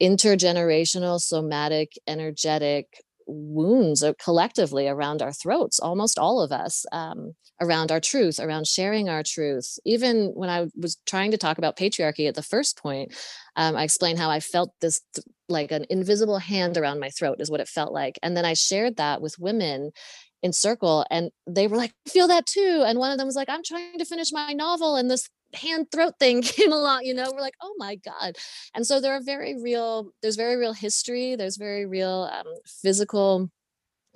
intergenerational 0.00 1.20
somatic 1.20 1.92
energetic 2.06 3.02
wounds 3.26 4.04
collectively 4.22 4.88
around 4.88 5.22
our 5.22 5.32
throats 5.32 5.78
almost 5.78 6.18
all 6.18 6.40
of 6.40 6.52
us 6.52 6.84
um, 6.92 7.34
around 7.60 7.90
our 7.90 8.00
truth 8.00 8.38
around 8.38 8.66
sharing 8.66 9.08
our 9.08 9.22
truth. 9.22 9.78
Even 9.84 10.32
when 10.34 10.48
i 10.48 10.66
was 10.76 10.96
trying 11.06 11.30
to 11.30 11.38
talk 11.38 11.58
about 11.58 11.76
patriarchy 11.76 12.28
at 12.28 12.34
the 12.34 12.42
first 12.42 12.78
point 12.78 13.14
um, 13.56 13.76
i 13.76 13.82
explained 13.82 14.18
how 14.18 14.30
i 14.30 14.40
felt 14.40 14.70
this 14.80 15.00
th- 15.14 15.24
like 15.48 15.70
an 15.70 15.86
invisible 15.90 16.38
hand 16.38 16.76
around 16.76 16.98
my 17.00 17.10
throat 17.10 17.40
is 17.40 17.50
what 17.50 17.60
it 17.60 17.68
felt 17.68 17.92
like 17.92 18.18
and 18.22 18.36
then 18.36 18.44
i 18.44 18.54
shared 18.54 18.96
that 18.96 19.20
with 19.20 19.38
women 19.38 19.90
in 20.42 20.52
circle 20.52 21.04
and 21.10 21.30
they 21.46 21.66
were 21.66 21.76
like 21.76 21.92
feel 22.08 22.28
that 22.28 22.46
too 22.46 22.84
and 22.86 22.98
one 22.98 23.10
of 23.10 23.18
them 23.18 23.26
was 23.26 23.36
like 23.36 23.48
i'm 23.48 23.62
trying 23.64 23.98
to 23.98 24.04
finish 24.04 24.32
my 24.32 24.52
novel 24.52 24.96
and 24.96 25.10
this 25.10 25.28
hand 25.56 25.86
throat 25.92 26.14
thing 26.18 26.42
came 26.56 26.72
along 26.72 27.04
you 27.04 27.14
know 27.14 27.30
we're 27.32 27.40
like 27.40 27.54
oh 27.62 27.74
my 27.78 27.96
god. 27.96 28.36
And 28.74 28.86
so 28.86 29.00
there 29.00 29.14
are 29.14 29.22
very 29.22 29.60
real 29.60 30.10
there's 30.22 30.36
very 30.36 30.56
real 30.56 30.72
history 30.72 31.36
there's 31.36 31.56
very 31.56 31.86
real 31.86 32.28
um, 32.32 32.46
physical 32.66 33.50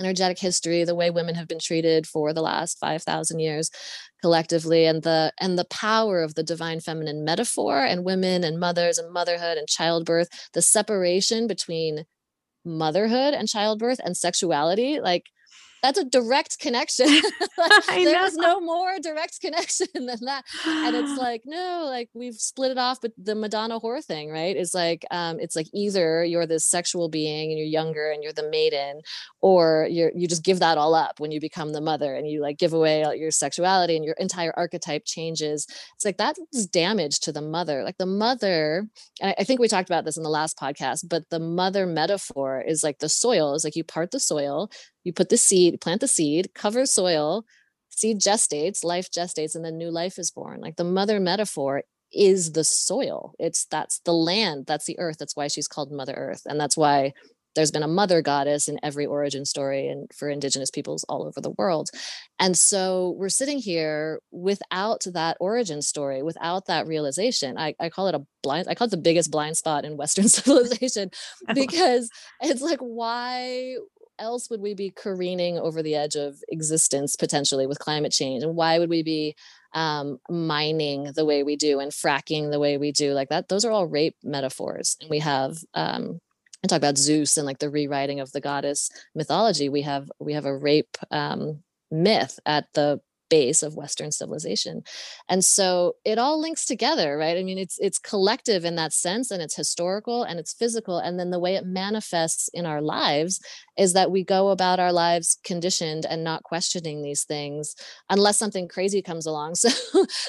energetic 0.00 0.38
history 0.38 0.82
the 0.84 0.94
way 0.94 1.10
women 1.10 1.34
have 1.34 1.46
been 1.46 1.58
treated 1.58 2.06
for 2.06 2.32
the 2.32 2.40
last 2.40 2.78
5000 2.78 3.38
years 3.38 3.70
collectively 4.22 4.86
and 4.86 5.02
the 5.02 5.32
and 5.40 5.58
the 5.58 5.66
power 5.66 6.22
of 6.22 6.34
the 6.34 6.42
divine 6.42 6.80
feminine 6.80 7.24
metaphor 7.24 7.84
and 7.84 8.04
women 8.04 8.42
and 8.42 8.58
mothers 8.58 8.98
and 8.98 9.12
motherhood 9.12 9.58
and 9.58 9.68
childbirth 9.68 10.28
the 10.54 10.62
separation 10.62 11.46
between 11.46 12.04
motherhood 12.64 13.34
and 13.34 13.48
childbirth 13.48 14.00
and 14.02 14.16
sexuality 14.16 15.00
like 15.00 15.24
that's 15.82 15.98
a 15.98 16.04
direct 16.04 16.58
connection. 16.58 17.06
like, 17.58 18.04
there's 18.04 18.36
no 18.36 18.60
more 18.60 18.98
direct 19.00 19.40
connection 19.40 19.86
than 19.94 20.18
that. 20.22 20.44
And 20.66 20.96
it's 20.96 21.18
like, 21.18 21.42
no, 21.44 21.84
like 21.86 22.08
we've 22.14 22.34
split 22.34 22.70
it 22.70 22.78
off, 22.78 23.00
but 23.00 23.12
the 23.16 23.34
Madonna 23.34 23.80
whore 23.80 24.04
thing, 24.04 24.30
right? 24.30 24.56
Is 24.56 24.74
like, 24.74 25.04
um, 25.10 25.38
it's 25.40 25.56
like 25.56 25.68
either 25.72 26.24
you're 26.24 26.46
this 26.46 26.64
sexual 26.64 27.08
being 27.08 27.50
and 27.50 27.58
you're 27.58 27.66
younger 27.66 28.10
and 28.10 28.22
you're 28.22 28.32
the 28.32 28.48
maiden, 28.48 29.00
or 29.40 29.86
you're 29.90 30.12
you 30.14 30.28
just 30.28 30.44
give 30.44 30.58
that 30.60 30.78
all 30.78 30.94
up 30.94 31.20
when 31.20 31.30
you 31.30 31.40
become 31.40 31.72
the 31.72 31.80
mother 31.80 32.14
and 32.14 32.28
you 32.28 32.40
like 32.40 32.58
give 32.58 32.72
away 32.72 33.04
your 33.16 33.30
sexuality 33.30 33.96
and 33.96 34.04
your 34.04 34.14
entire 34.14 34.52
archetype 34.56 35.04
changes. 35.04 35.66
It's 35.94 36.04
like 36.04 36.16
that's 36.18 36.40
damage 36.66 37.20
to 37.20 37.32
the 37.32 37.42
mother. 37.42 37.82
Like 37.82 37.98
the 37.98 38.06
mother, 38.06 38.86
I, 39.22 39.34
I 39.38 39.44
think 39.44 39.60
we 39.60 39.68
talked 39.68 39.88
about 39.88 40.04
this 40.04 40.16
in 40.16 40.22
the 40.22 40.30
last 40.30 40.58
podcast, 40.58 41.08
but 41.08 41.28
the 41.30 41.38
mother 41.38 41.86
metaphor 41.86 42.60
is 42.60 42.82
like 42.82 42.98
the 42.98 43.08
soil, 43.08 43.54
is 43.54 43.64
like 43.64 43.76
you 43.76 43.84
part 43.84 44.10
the 44.10 44.20
soil 44.20 44.70
you 45.04 45.12
put 45.12 45.28
the 45.28 45.36
seed, 45.36 45.80
plant 45.80 46.00
the 46.00 46.08
seed, 46.08 46.50
cover 46.54 46.86
soil, 46.86 47.44
seed 47.88 48.20
gestates, 48.20 48.84
life 48.84 49.10
gestates, 49.10 49.54
and 49.54 49.64
then 49.64 49.76
new 49.76 49.90
life 49.90 50.18
is 50.18 50.30
born. 50.30 50.60
Like 50.60 50.76
the 50.76 50.84
mother 50.84 51.20
metaphor 51.20 51.82
is 52.12 52.52
the 52.52 52.64
soil. 52.64 53.34
It's 53.38 53.66
that's 53.66 54.00
the 54.00 54.12
land, 54.12 54.66
that's 54.66 54.86
the 54.86 54.98
earth. 54.98 55.16
That's 55.18 55.36
why 55.36 55.48
she's 55.48 55.68
called 55.68 55.92
Mother 55.92 56.14
Earth. 56.14 56.42
And 56.46 56.58
that's 56.58 56.76
why 56.76 57.12
there's 57.54 57.70
been 57.70 57.82
a 57.82 57.88
mother 57.88 58.22
goddess 58.22 58.68
in 58.68 58.78
every 58.82 59.06
origin 59.06 59.44
story 59.44 59.88
and 59.88 60.10
for 60.14 60.28
indigenous 60.28 60.70
peoples 60.70 61.04
all 61.08 61.26
over 61.26 61.40
the 61.40 61.50
world 61.50 61.90
and 62.38 62.56
so 62.56 63.14
we're 63.18 63.28
sitting 63.28 63.58
here 63.58 64.20
without 64.30 65.02
that 65.12 65.36
origin 65.40 65.82
story 65.82 66.22
without 66.22 66.66
that 66.66 66.86
realization 66.86 67.58
i, 67.58 67.74
I 67.80 67.88
call 67.88 68.06
it 68.08 68.14
a 68.14 68.24
blind 68.42 68.68
i 68.68 68.74
call 68.74 68.86
it 68.86 68.90
the 68.90 68.96
biggest 68.96 69.30
blind 69.30 69.56
spot 69.56 69.84
in 69.84 69.96
western 69.96 70.28
civilization 70.28 71.10
because 71.52 72.08
it's 72.40 72.62
like 72.62 72.80
why 72.80 73.76
else 74.20 74.50
would 74.50 74.60
we 74.60 74.74
be 74.74 74.90
careening 74.90 75.58
over 75.58 75.82
the 75.82 75.96
edge 75.96 76.14
of 76.14 76.36
existence 76.48 77.16
potentially 77.16 77.66
with 77.66 77.78
climate 77.78 78.12
change? 78.12 78.42
And 78.42 78.54
why 78.54 78.78
would 78.78 78.90
we 78.90 79.02
be 79.02 79.34
um, 79.74 80.18
mining 80.28 81.12
the 81.14 81.24
way 81.24 81.42
we 81.42 81.56
do 81.56 81.80
and 81.80 81.90
fracking 81.90 82.50
the 82.50 82.60
way 82.60 82.78
we 82.78 82.92
do? 82.92 83.12
Like 83.12 83.30
that, 83.30 83.48
those 83.48 83.64
are 83.64 83.70
all 83.70 83.86
rape 83.86 84.16
metaphors. 84.22 84.96
And 85.00 85.10
we 85.10 85.18
have, 85.20 85.58
um, 85.74 86.20
I 86.62 86.68
talk 86.68 86.76
about 86.76 86.98
Zeus 86.98 87.36
and 87.36 87.46
like 87.46 87.58
the 87.58 87.70
rewriting 87.70 88.20
of 88.20 88.32
the 88.32 88.40
goddess 88.40 88.90
mythology. 89.14 89.68
We 89.68 89.82
have 89.82 90.10
we 90.18 90.34
have 90.34 90.44
a 90.44 90.56
rape 90.56 90.96
um, 91.10 91.62
myth 91.90 92.38
at 92.44 92.66
the 92.74 93.00
base 93.30 93.62
of 93.62 93.76
western 93.76 94.12
civilization. 94.12 94.82
And 95.28 95.44
so 95.44 95.94
it 96.04 96.18
all 96.18 96.40
links 96.40 96.66
together 96.66 97.16
right? 97.16 97.38
I 97.38 97.42
mean 97.42 97.58
it's 97.58 97.78
it's 97.78 97.98
collective 97.98 98.64
in 98.64 98.76
that 98.76 98.92
sense 98.92 99.30
and 99.30 99.40
it's 99.40 99.56
historical 99.56 100.22
and 100.22 100.38
it's 100.38 100.52
physical 100.52 100.98
and 100.98 101.18
then 101.18 101.30
the 101.30 101.38
way 101.38 101.54
it 101.54 101.64
manifests 101.64 102.48
in 102.52 102.66
our 102.66 102.82
lives 102.82 103.40
is 103.78 103.94
that 103.94 104.10
we 104.10 104.24
go 104.24 104.50
about 104.50 104.80
our 104.80 104.92
lives 104.92 105.38
conditioned 105.44 106.04
and 106.04 106.22
not 106.22 106.42
questioning 106.42 107.02
these 107.02 107.24
things 107.24 107.74
unless 108.10 108.38
something 108.38 108.68
crazy 108.68 109.00
comes 109.02 109.26
along. 109.26 109.54
So 109.60 109.70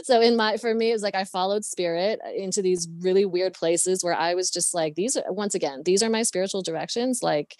so 0.04 0.22
in 0.22 0.36
my 0.36 0.58
for 0.58 0.74
me 0.74 0.92
it's 0.92 1.04
like 1.04 1.16
i 1.16 1.24
followed 1.24 1.66
spirit 1.66 2.20
uh, 2.26 2.32
into 2.32 2.62
these 2.62 2.88
really 3.00 3.26
weird 3.26 3.54
places 3.54 4.04
where 4.04 4.14
i 4.14 4.34
was 4.34 4.50
just 4.50 4.74
like 4.74 4.96
these 4.96 5.16
are 5.18 5.32
once 5.32 5.56
again 5.56 5.82
these 5.86 6.04
are 6.04 6.10
my 6.10 6.24
spiritual 6.24 6.62
directions 6.62 7.22
like 7.24 7.58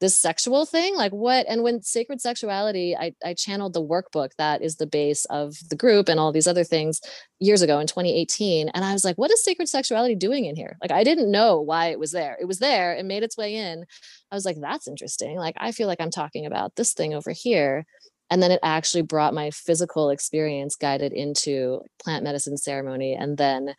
this 0.00 0.18
sexual 0.18 0.66
thing 0.66 0.96
like 0.96 1.12
what 1.12 1.46
and 1.48 1.62
when 1.62 1.80
sacred 1.82 2.20
sexuality 2.20 2.96
I, 2.96 3.14
I 3.24 3.34
channeled 3.34 3.72
the 3.72 3.84
workbook 3.84 4.30
that 4.38 4.60
is 4.60 4.76
the 4.76 4.86
base 4.86 5.24
of 5.26 5.54
the 5.70 5.76
group 5.76 6.08
and 6.08 6.18
all 6.18 6.32
these 6.32 6.46
other 6.46 6.64
things 6.64 7.00
years 7.38 7.62
ago 7.62 7.78
in 7.78 7.86
2018 7.86 8.70
and 8.70 8.84
i 8.84 8.92
was 8.92 9.04
like 9.04 9.16
what 9.16 9.30
is 9.30 9.44
sacred 9.44 9.68
sexuality 9.68 10.14
doing 10.14 10.44
in 10.44 10.56
here? 10.56 10.76
Like 10.82 10.92
i 10.92 11.04
didn't 11.04 11.30
know 11.30 11.60
why 11.60 11.86
it 11.86 11.98
was 11.98 12.10
there. 12.10 12.36
It 12.40 12.46
was 12.46 12.58
there. 12.58 12.94
It 12.94 13.04
made 13.04 13.22
its 13.22 13.36
way 13.36 13.54
in. 13.54 13.84
I 14.30 14.34
was 14.34 14.44
like 14.44 14.56
that's 14.60 14.88
interesting. 14.88 15.36
Like 15.38 15.54
i 15.58 15.72
feel 15.72 15.86
like 15.86 16.00
i'm 16.00 16.10
talking 16.10 16.46
about 16.46 16.76
this 16.76 16.92
thing 16.92 17.14
over 17.14 17.30
here 17.30 17.86
and 18.30 18.42
then 18.42 18.50
it 18.50 18.60
actually 18.62 19.02
brought 19.02 19.34
my 19.34 19.50
physical 19.50 20.10
experience 20.10 20.76
guided 20.76 21.12
into 21.12 21.80
plant 22.02 22.24
medicine 22.24 22.56
ceremony. 22.56 23.14
And 23.14 23.36
then 23.36 23.74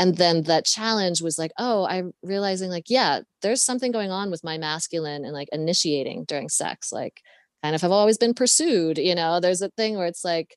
and 0.00 0.16
then 0.16 0.42
that 0.44 0.64
challenge 0.64 1.20
was 1.20 1.38
like 1.38 1.52
oh 1.58 1.86
i'm 1.86 2.12
realizing 2.22 2.70
like 2.70 2.88
yeah 2.88 3.20
there's 3.42 3.62
something 3.62 3.92
going 3.92 4.10
on 4.10 4.30
with 4.30 4.42
my 4.42 4.58
masculine 4.58 5.24
and 5.24 5.34
like 5.34 5.48
initiating 5.52 6.24
during 6.24 6.48
sex 6.48 6.90
like 6.90 7.20
kind 7.62 7.74
of 7.74 7.82
have 7.82 7.92
always 7.92 8.16
been 8.16 8.34
pursued 8.34 8.98
you 8.98 9.14
know? 9.14 9.38
There's 9.38 9.62
a 9.62 9.68
thing 9.70 9.96
where 9.96 10.06
it's 10.06 10.24
like 10.24 10.56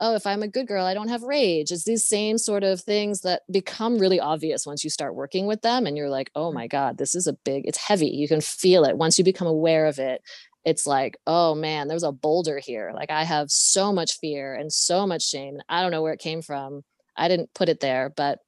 oh 0.00 0.14
if 0.14 0.26
i'm 0.26 0.42
a 0.42 0.48
good 0.48 0.66
girl 0.66 0.84
i 0.84 0.94
don't 0.94 1.08
have 1.08 1.22
rage. 1.22 1.70
It's 1.70 1.84
these 1.84 2.04
same 2.04 2.36
sort 2.36 2.64
of 2.64 2.80
things 2.80 3.20
that 3.20 3.42
become 3.50 3.98
really 3.98 4.18
obvious 4.18 4.66
once 4.66 4.82
you 4.82 4.90
start 4.90 5.14
working 5.14 5.46
with 5.46 5.62
them 5.62 5.86
and 5.86 5.96
you're 5.96 6.10
like 6.10 6.30
oh 6.34 6.50
mm. 6.50 6.54
my 6.54 6.66
god 6.66 6.98
this 6.98 7.14
is 7.14 7.26
a 7.26 7.34
big 7.44 7.66
it's 7.66 7.78
heavy. 7.78 8.08
You 8.08 8.26
can 8.26 8.40
feel 8.40 8.84
it 8.84 8.98
once 8.98 9.16
you 9.18 9.24
become 9.24 9.46
aware 9.46 9.86
of 9.86 9.98
it 9.98 10.22
it's 10.64 10.86
like, 10.86 11.16
oh 11.26 11.54
man, 11.54 11.88
there's 11.88 12.02
a 12.02 12.12
boulder 12.12 12.58
here. 12.58 12.92
Like 12.94 13.10
I 13.10 13.24
have 13.24 13.50
so 13.50 13.92
much 13.92 14.18
fear 14.18 14.54
and 14.54 14.72
so 14.72 15.06
much 15.06 15.26
shame. 15.28 15.58
I 15.68 15.82
don't 15.82 15.90
know 15.90 16.02
where 16.02 16.12
it 16.12 16.20
came 16.20 16.42
from. 16.42 16.82
I 17.16 17.28
didn't 17.28 17.54
put 17.54 17.68
it 17.68 17.80
there, 17.80 18.12
but 18.14 18.38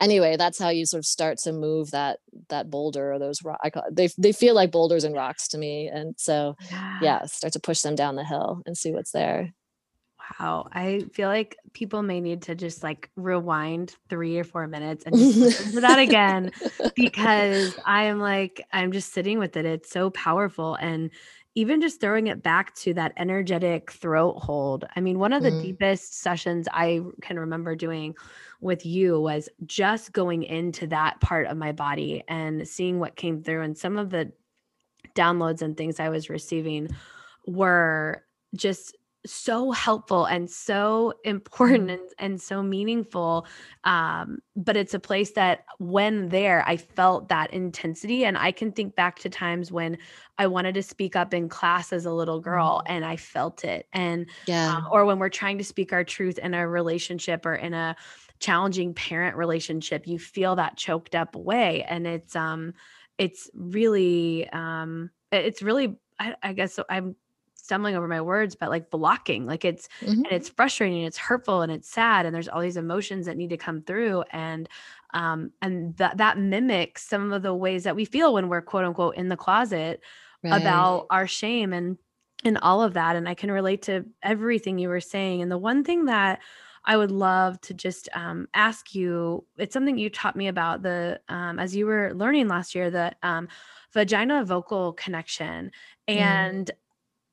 anyway, 0.00 0.36
that's 0.36 0.58
how 0.58 0.68
you 0.68 0.86
sort 0.86 1.00
of 1.00 1.06
start 1.06 1.38
to 1.38 1.52
move 1.52 1.90
that 1.92 2.18
that 2.48 2.70
boulder 2.70 3.12
or 3.12 3.18
those 3.18 3.42
rock. 3.44 3.58
I 3.62 3.70
call 3.70 3.84
it, 3.84 3.96
they 3.96 4.08
they 4.18 4.32
feel 4.32 4.54
like 4.54 4.70
boulders 4.72 5.04
and 5.04 5.14
rocks 5.14 5.48
to 5.48 5.58
me, 5.58 5.88
and 5.88 6.14
so 6.18 6.56
yeah. 6.70 6.98
yeah, 7.02 7.26
start 7.26 7.52
to 7.54 7.60
push 7.60 7.80
them 7.80 7.94
down 7.94 8.16
the 8.16 8.24
hill 8.24 8.62
and 8.66 8.76
see 8.76 8.92
what's 8.92 9.12
there. 9.12 9.52
Wow. 10.38 10.68
I 10.72 11.06
feel 11.12 11.28
like 11.28 11.56
people 11.72 12.02
may 12.02 12.20
need 12.20 12.42
to 12.42 12.54
just 12.54 12.82
like 12.82 13.10
rewind 13.16 13.96
three 14.08 14.38
or 14.38 14.44
four 14.44 14.66
minutes 14.66 15.04
and 15.04 15.16
just 15.16 15.36
listen 15.36 15.72
to 15.72 15.80
that 15.80 15.98
again 15.98 16.52
because 16.94 17.76
I 17.84 18.04
am 18.04 18.20
like, 18.20 18.64
I'm 18.72 18.92
just 18.92 19.12
sitting 19.12 19.38
with 19.38 19.56
it. 19.56 19.64
It's 19.66 19.90
so 19.90 20.10
powerful. 20.10 20.76
And 20.76 21.10
even 21.56 21.80
just 21.80 22.00
throwing 22.00 22.28
it 22.28 22.42
back 22.42 22.74
to 22.76 22.94
that 22.94 23.12
energetic 23.16 23.90
throat 23.90 24.34
hold. 24.34 24.84
I 24.94 25.00
mean, 25.00 25.18
one 25.18 25.32
of 25.32 25.42
the 25.42 25.50
mm. 25.50 25.62
deepest 25.62 26.20
sessions 26.20 26.68
I 26.72 27.00
can 27.22 27.38
remember 27.38 27.74
doing 27.74 28.14
with 28.60 28.86
you 28.86 29.20
was 29.20 29.48
just 29.66 30.12
going 30.12 30.44
into 30.44 30.86
that 30.88 31.20
part 31.20 31.48
of 31.48 31.56
my 31.56 31.72
body 31.72 32.22
and 32.28 32.66
seeing 32.68 33.00
what 33.00 33.16
came 33.16 33.42
through. 33.42 33.62
And 33.62 33.76
some 33.76 33.98
of 33.98 34.10
the 34.10 34.30
downloads 35.16 35.62
and 35.62 35.76
things 35.76 35.98
I 35.98 36.08
was 36.08 36.30
receiving 36.30 36.88
were 37.46 38.24
just 38.54 38.96
so 39.26 39.70
helpful 39.70 40.24
and 40.24 40.50
so 40.50 41.12
important 41.24 41.88
mm-hmm. 41.88 42.00
and, 42.18 42.32
and 42.32 42.40
so 42.40 42.62
meaningful 42.62 43.46
um, 43.84 44.38
but 44.56 44.76
it's 44.76 44.94
a 44.94 44.98
place 44.98 45.32
that 45.32 45.64
when 45.78 46.28
there 46.30 46.64
i 46.66 46.76
felt 46.76 47.28
that 47.28 47.52
intensity 47.52 48.24
and 48.24 48.38
i 48.38 48.50
can 48.50 48.72
think 48.72 48.94
back 48.94 49.18
to 49.18 49.28
times 49.28 49.70
when 49.70 49.98
i 50.38 50.46
wanted 50.46 50.74
to 50.74 50.82
speak 50.82 51.16
up 51.16 51.34
in 51.34 51.48
class 51.48 51.92
as 51.92 52.06
a 52.06 52.12
little 52.12 52.40
girl 52.40 52.78
mm-hmm. 52.78 52.92
and 52.94 53.04
i 53.04 53.16
felt 53.16 53.64
it 53.64 53.86
and 53.92 54.26
yeah 54.46 54.76
um, 54.76 54.88
or 54.90 55.04
when 55.04 55.18
we're 55.18 55.28
trying 55.28 55.58
to 55.58 55.64
speak 55.64 55.92
our 55.92 56.04
truth 56.04 56.38
in 56.38 56.54
a 56.54 56.66
relationship 56.66 57.44
or 57.44 57.54
in 57.54 57.74
a 57.74 57.94
challenging 58.38 58.94
parent 58.94 59.36
relationship 59.36 60.06
you 60.06 60.18
feel 60.18 60.56
that 60.56 60.76
choked 60.76 61.14
up 61.14 61.36
way 61.36 61.84
and 61.84 62.06
it's 62.06 62.34
um 62.34 62.72
it's 63.18 63.50
really 63.54 64.48
um 64.50 65.10
it's 65.30 65.60
really 65.60 65.96
I, 66.18 66.34
I 66.42 66.52
guess 66.54 66.72
so 66.74 66.84
I'm 66.88 67.16
stumbling 67.70 67.94
over 67.94 68.08
my 68.08 68.20
words, 68.20 68.56
but 68.56 68.68
like 68.68 68.90
blocking. 68.90 69.46
Like 69.46 69.64
it's 69.64 69.88
mm-hmm. 70.00 70.24
and 70.24 70.32
it's 70.32 70.48
frustrating, 70.48 71.04
it's 71.04 71.16
hurtful, 71.16 71.62
and 71.62 71.70
it's 71.70 71.88
sad, 71.88 72.26
and 72.26 72.34
there's 72.34 72.48
all 72.48 72.60
these 72.60 72.76
emotions 72.76 73.26
that 73.26 73.36
need 73.36 73.50
to 73.50 73.56
come 73.56 73.82
through. 73.82 74.24
And 74.32 74.68
um, 75.14 75.52
and 75.62 75.96
that 75.98 76.16
that 76.16 76.36
mimics 76.36 77.06
some 77.06 77.32
of 77.32 77.42
the 77.42 77.54
ways 77.54 77.84
that 77.84 77.94
we 77.94 78.04
feel 78.04 78.34
when 78.34 78.48
we're 78.48 78.60
quote 78.60 78.84
unquote 78.84 79.14
in 79.14 79.28
the 79.28 79.36
closet 79.36 80.00
right. 80.42 80.60
about 80.60 81.06
our 81.10 81.28
shame 81.28 81.72
and 81.72 81.96
and 82.44 82.58
all 82.58 82.82
of 82.82 82.94
that. 82.94 83.14
And 83.14 83.28
I 83.28 83.34
can 83.34 83.52
relate 83.52 83.82
to 83.82 84.04
everything 84.20 84.78
you 84.80 84.88
were 84.88 85.00
saying. 85.00 85.40
And 85.40 85.50
the 85.50 85.58
one 85.58 85.84
thing 85.84 86.06
that 86.06 86.40
I 86.84 86.96
would 86.96 87.12
love 87.12 87.60
to 87.62 87.74
just 87.74 88.08
um, 88.14 88.48
ask 88.52 88.96
you. 88.96 89.44
It's 89.58 89.74
something 89.74 89.96
you 89.96 90.10
taught 90.10 90.34
me 90.34 90.48
about 90.48 90.82
the 90.82 91.20
um, 91.28 91.60
as 91.60 91.76
you 91.76 91.86
were 91.86 92.12
learning 92.14 92.48
last 92.48 92.74
year 92.74 92.90
the 92.90 93.12
um, 93.22 93.46
vagina 93.92 94.44
vocal 94.44 94.92
connection, 94.94 95.70
mm. 96.08 96.16
and. 96.16 96.70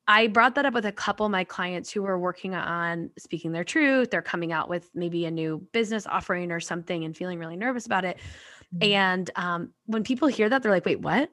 I 0.08 0.28
brought 0.28 0.56
that 0.56 0.66
up 0.66 0.74
with 0.74 0.86
a 0.86 0.92
couple 0.92 1.26
of 1.26 1.32
my 1.32 1.44
clients 1.44 1.92
who 1.92 2.02
were 2.02 2.18
working 2.18 2.56
on 2.56 3.10
speaking 3.18 3.52
their 3.52 3.66
truth. 3.66 4.10
They're 4.10 4.22
coming 4.22 4.54
out 4.54 4.70
with 4.70 4.90
maybe 4.96 5.26
a 5.26 5.32
new 5.32 5.68
business 5.74 6.08
offering 6.08 6.52
or 6.52 6.62
something 6.62 7.04
and 7.04 7.16
feeling 7.16 7.40
really 7.40 7.58
nervous 7.58 7.86
about 7.86 8.06
it. 8.06 8.18
Mm-hmm. 8.74 8.92
And 8.94 9.32
um, 9.36 9.74
when 9.86 10.04
people 10.04 10.30
hear 10.30 10.48
that, 10.48 10.64
they're 10.64 10.72
like, 10.72 10.86
wait, 10.86 11.02
what? 11.02 11.30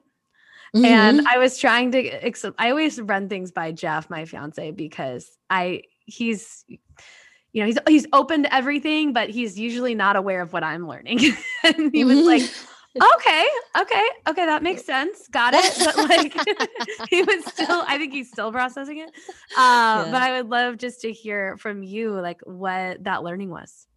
Mm-hmm. 0.75 0.85
And 0.85 1.27
I 1.27 1.37
was 1.37 1.57
trying 1.57 1.91
to, 1.93 2.53
I 2.57 2.69
always 2.69 2.99
run 2.99 3.29
things 3.29 3.51
by 3.51 3.71
Jeff, 3.71 4.09
my 4.09 4.25
fiance, 4.25 4.71
because 4.71 5.29
I, 5.49 5.83
he's, 6.05 6.65
you 6.67 7.61
know, 7.61 7.67
he's 7.67 7.77
he's 7.87 8.07
open 8.11 8.43
to 8.43 8.53
everything, 8.53 9.13
but 9.13 9.29
he's 9.29 9.57
usually 9.57 9.95
not 9.95 10.17
aware 10.17 10.41
of 10.41 10.51
what 10.51 10.65
I'm 10.65 10.85
learning. 10.85 11.19
and 11.63 11.93
he 11.93 12.03
was 12.03 12.19
like, 12.19 12.41
mm-hmm 12.41 12.71
okay, 12.95 13.45
okay, 13.79 14.07
okay, 14.27 14.45
that 14.45 14.63
makes 14.63 14.85
sense. 14.85 15.27
Got 15.27 15.53
it. 15.55 15.73
But 15.83 15.97
like 16.09 16.33
he 17.09 17.23
was 17.23 17.45
still, 17.45 17.83
I 17.87 17.97
think 17.97 18.13
he's 18.13 18.29
still 18.29 18.51
processing 18.51 18.99
it. 18.99 19.09
Uh, 19.57 20.05
yeah. 20.05 20.07
But 20.11 20.21
I 20.21 20.37
would 20.37 20.49
love 20.49 20.77
just 20.77 21.01
to 21.01 21.11
hear 21.11 21.57
from 21.57 21.83
you, 21.83 22.11
like 22.11 22.41
what 22.43 23.03
that 23.03 23.23
learning 23.23 23.49
was. 23.49 23.87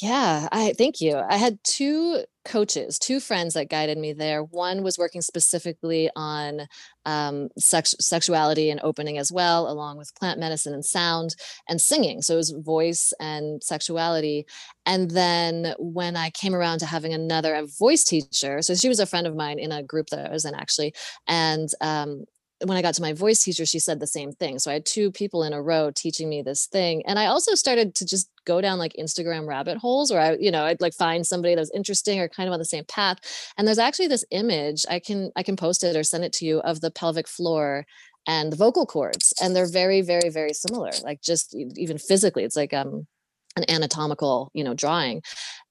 Yeah, 0.00 0.48
I 0.50 0.74
thank 0.76 1.00
you. 1.00 1.16
I 1.16 1.36
had 1.36 1.58
two 1.62 2.24
coaches, 2.44 2.98
two 2.98 3.20
friends 3.20 3.54
that 3.54 3.68
guided 3.68 3.98
me 3.98 4.12
there. 4.12 4.42
One 4.42 4.82
was 4.82 4.98
working 4.98 5.22
specifically 5.22 6.10
on 6.16 6.62
um, 7.04 7.48
sex, 7.58 7.94
sexuality 8.00 8.70
and 8.70 8.80
opening 8.82 9.18
as 9.18 9.32
well, 9.32 9.70
along 9.70 9.98
with 9.98 10.14
plant 10.14 10.38
medicine 10.38 10.74
and 10.74 10.84
sound 10.84 11.34
and 11.68 11.80
singing. 11.80 12.22
So 12.22 12.34
it 12.34 12.38
was 12.38 12.50
voice 12.50 13.12
and 13.20 13.62
sexuality. 13.62 14.46
And 14.86 15.10
then 15.10 15.74
when 15.78 16.16
I 16.16 16.30
came 16.30 16.54
around 16.54 16.80
to 16.80 16.86
having 16.86 17.12
another 17.12 17.64
voice 17.78 18.04
teacher, 18.04 18.62
so 18.62 18.74
she 18.74 18.88
was 18.88 19.00
a 19.00 19.06
friend 19.06 19.26
of 19.26 19.36
mine 19.36 19.58
in 19.58 19.72
a 19.72 19.82
group 19.82 20.08
that 20.08 20.28
I 20.28 20.32
was 20.32 20.44
in 20.44 20.54
actually, 20.54 20.94
and 21.26 21.68
um, 21.80 22.24
when 22.64 22.76
I 22.76 22.82
got 22.82 22.94
to 22.94 23.02
my 23.02 23.12
voice 23.12 23.42
teacher, 23.42 23.66
she 23.66 23.78
said 23.78 24.00
the 24.00 24.06
same 24.06 24.32
thing. 24.32 24.58
So 24.58 24.70
I 24.70 24.74
had 24.74 24.86
two 24.86 25.10
people 25.10 25.42
in 25.44 25.52
a 25.52 25.62
row 25.62 25.90
teaching 25.94 26.28
me 26.28 26.42
this 26.42 26.66
thing. 26.66 27.02
And 27.06 27.18
I 27.18 27.26
also 27.26 27.54
started 27.54 27.94
to 27.96 28.06
just 28.06 28.30
go 28.44 28.60
down 28.60 28.78
like 28.78 28.94
Instagram 28.98 29.46
rabbit 29.46 29.78
holes 29.78 30.10
where 30.10 30.20
I, 30.20 30.36
you 30.38 30.50
know, 30.50 30.64
I'd 30.64 30.80
like 30.80 30.94
find 30.94 31.26
somebody 31.26 31.54
that 31.54 31.60
was 31.60 31.70
interesting 31.70 32.20
or 32.20 32.28
kind 32.28 32.48
of 32.48 32.52
on 32.52 32.58
the 32.58 32.64
same 32.64 32.84
path. 32.84 33.18
And 33.56 33.66
there's 33.66 33.78
actually 33.78 34.08
this 34.08 34.24
image, 34.30 34.84
I 34.88 34.98
can 34.98 35.30
I 35.36 35.42
can 35.42 35.56
post 35.56 35.84
it 35.84 35.96
or 35.96 36.04
send 36.04 36.24
it 36.24 36.32
to 36.34 36.44
you 36.44 36.60
of 36.60 36.80
the 36.80 36.90
pelvic 36.90 37.28
floor 37.28 37.86
and 38.26 38.52
the 38.52 38.56
vocal 38.56 38.86
cords. 38.86 39.32
And 39.42 39.54
they're 39.54 39.66
very, 39.66 40.00
very, 40.00 40.30
very 40.30 40.52
similar. 40.52 40.90
Like 41.02 41.22
just 41.22 41.54
even 41.54 41.98
physically, 41.98 42.44
it's 42.44 42.56
like 42.56 42.72
um 42.72 43.06
an 43.56 43.64
anatomical 43.68 44.50
you 44.54 44.64
know 44.64 44.72
drawing 44.74 45.22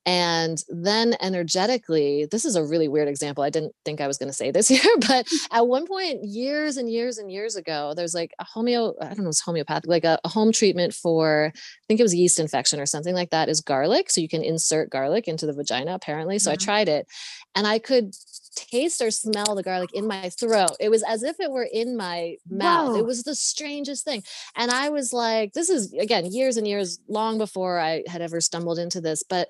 and 0.06 0.64
then 0.70 1.16
energetically 1.22 2.28
this 2.32 2.44
is 2.44 2.56
a 2.56 2.64
really 2.64 2.88
weird 2.88 3.08
example 3.08 3.44
i 3.44 3.50
didn't 3.50 3.74
think 3.86 4.02
i 4.02 4.08
was 4.08 4.18
going 4.18 4.30
to 4.30 4.34
say 4.34 4.50
this 4.50 4.68
here 4.68 4.82
but 5.08 5.28
at 5.52 5.68
one 5.68 5.86
point 5.86 6.24
years 6.24 6.78
and 6.78 6.90
years 6.90 7.18
and 7.18 7.32
years 7.32 7.56
ago 7.56 7.94
there's 7.96 8.14
like 8.14 8.34
a 8.40 8.46
homeo 8.46 8.94
i 9.02 9.08
don't 9.08 9.20
know 9.20 9.30
it's 9.30 9.42
homeopathic 9.42 9.90
like 9.90 10.04
a, 10.04 10.20
a, 10.24 10.30
home 10.30 10.52
treatment 10.52 10.94
for 10.94 11.52
i 11.56 11.86
think 11.88 12.00
it 12.00 12.04
was 12.04 12.16
yeast 12.16 12.40
infection 12.40 12.80
or 12.80 12.86
something 12.86 13.14
like 13.14 13.30
that 13.30 13.50
is 13.50 13.62
garlic 13.62 14.10
so 14.10 14.22
you 14.22 14.30
can 14.30 14.44
insert 14.44 14.90
garlic 14.90 15.28
into 15.28 15.46
the 15.46 15.54
vagina 15.54 15.94
apparently 15.94 16.40
so 16.40 16.50
mm-hmm. 16.50 16.62
i 16.62 16.64
tried 16.64 16.90
it 16.90 17.08
and 17.56 17.68
i 17.68 17.78
could 17.78 18.14
taste 18.56 19.02
or 19.02 19.12
smell 19.12 19.56
the 19.56 19.64
garlic 19.64 19.92
in 19.94 20.08
my 20.08 20.30
throat. 20.30 20.72
It 20.80 20.90
was 20.90 21.04
as 21.04 21.24
if 21.24 21.40
it 21.40 21.52
were 21.52 21.68
in 21.72 21.96
my 21.96 22.36
mouth. 22.50 22.90
Whoa. 22.90 22.98
It 22.98 23.06
was 23.06 23.24
the 23.24 23.36
strangest 23.36 24.06
thing. 24.06 24.24
And 24.56 24.72
I 24.72 24.90
was 24.90 25.14
like, 25.14 25.54
this 25.54 25.70
is 25.70 25.94
again 25.94 26.26
years 26.26 26.58
and 26.58 26.68
years 26.68 27.00
long 27.08 27.38
before 27.38 27.80
I 27.80 28.04
had 28.08 28.22
ever 28.22 28.42
stumbled 28.42 28.80
into 28.80 29.02
this, 29.02 29.24
but 29.24 29.50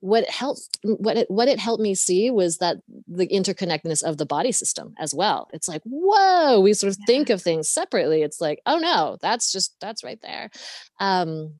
what 0.00 0.28
helped 0.28 0.78
what 0.82 1.16
it 1.16 1.30
what 1.30 1.48
it 1.48 1.58
helped 1.58 1.82
me 1.82 1.94
see 1.94 2.30
was 2.30 2.58
that 2.58 2.78
the 3.06 3.28
interconnectedness 3.28 4.02
of 4.02 4.16
the 4.16 4.26
body 4.26 4.52
system 4.52 4.94
as 4.98 5.14
well. 5.14 5.48
It's 5.52 5.68
like 5.68 5.82
whoa 5.84 6.60
we 6.60 6.72
sort 6.72 6.92
of 6.92 6.98
yeah. 7.00 7.06
think 7.06 7.30
of 7.30 7.42
things 7.42 7.68
separately. 7.68 8.22
It's 8.22 8.40
like 8.40 8.60
oh 8.66 8.78
no 8.78 9.18
that's 9.20 9.52
just 9.52 9.76
that's 9.80 10.02
right 10.02 10.20
there. 10.22 10.50
Um 10.98 11.54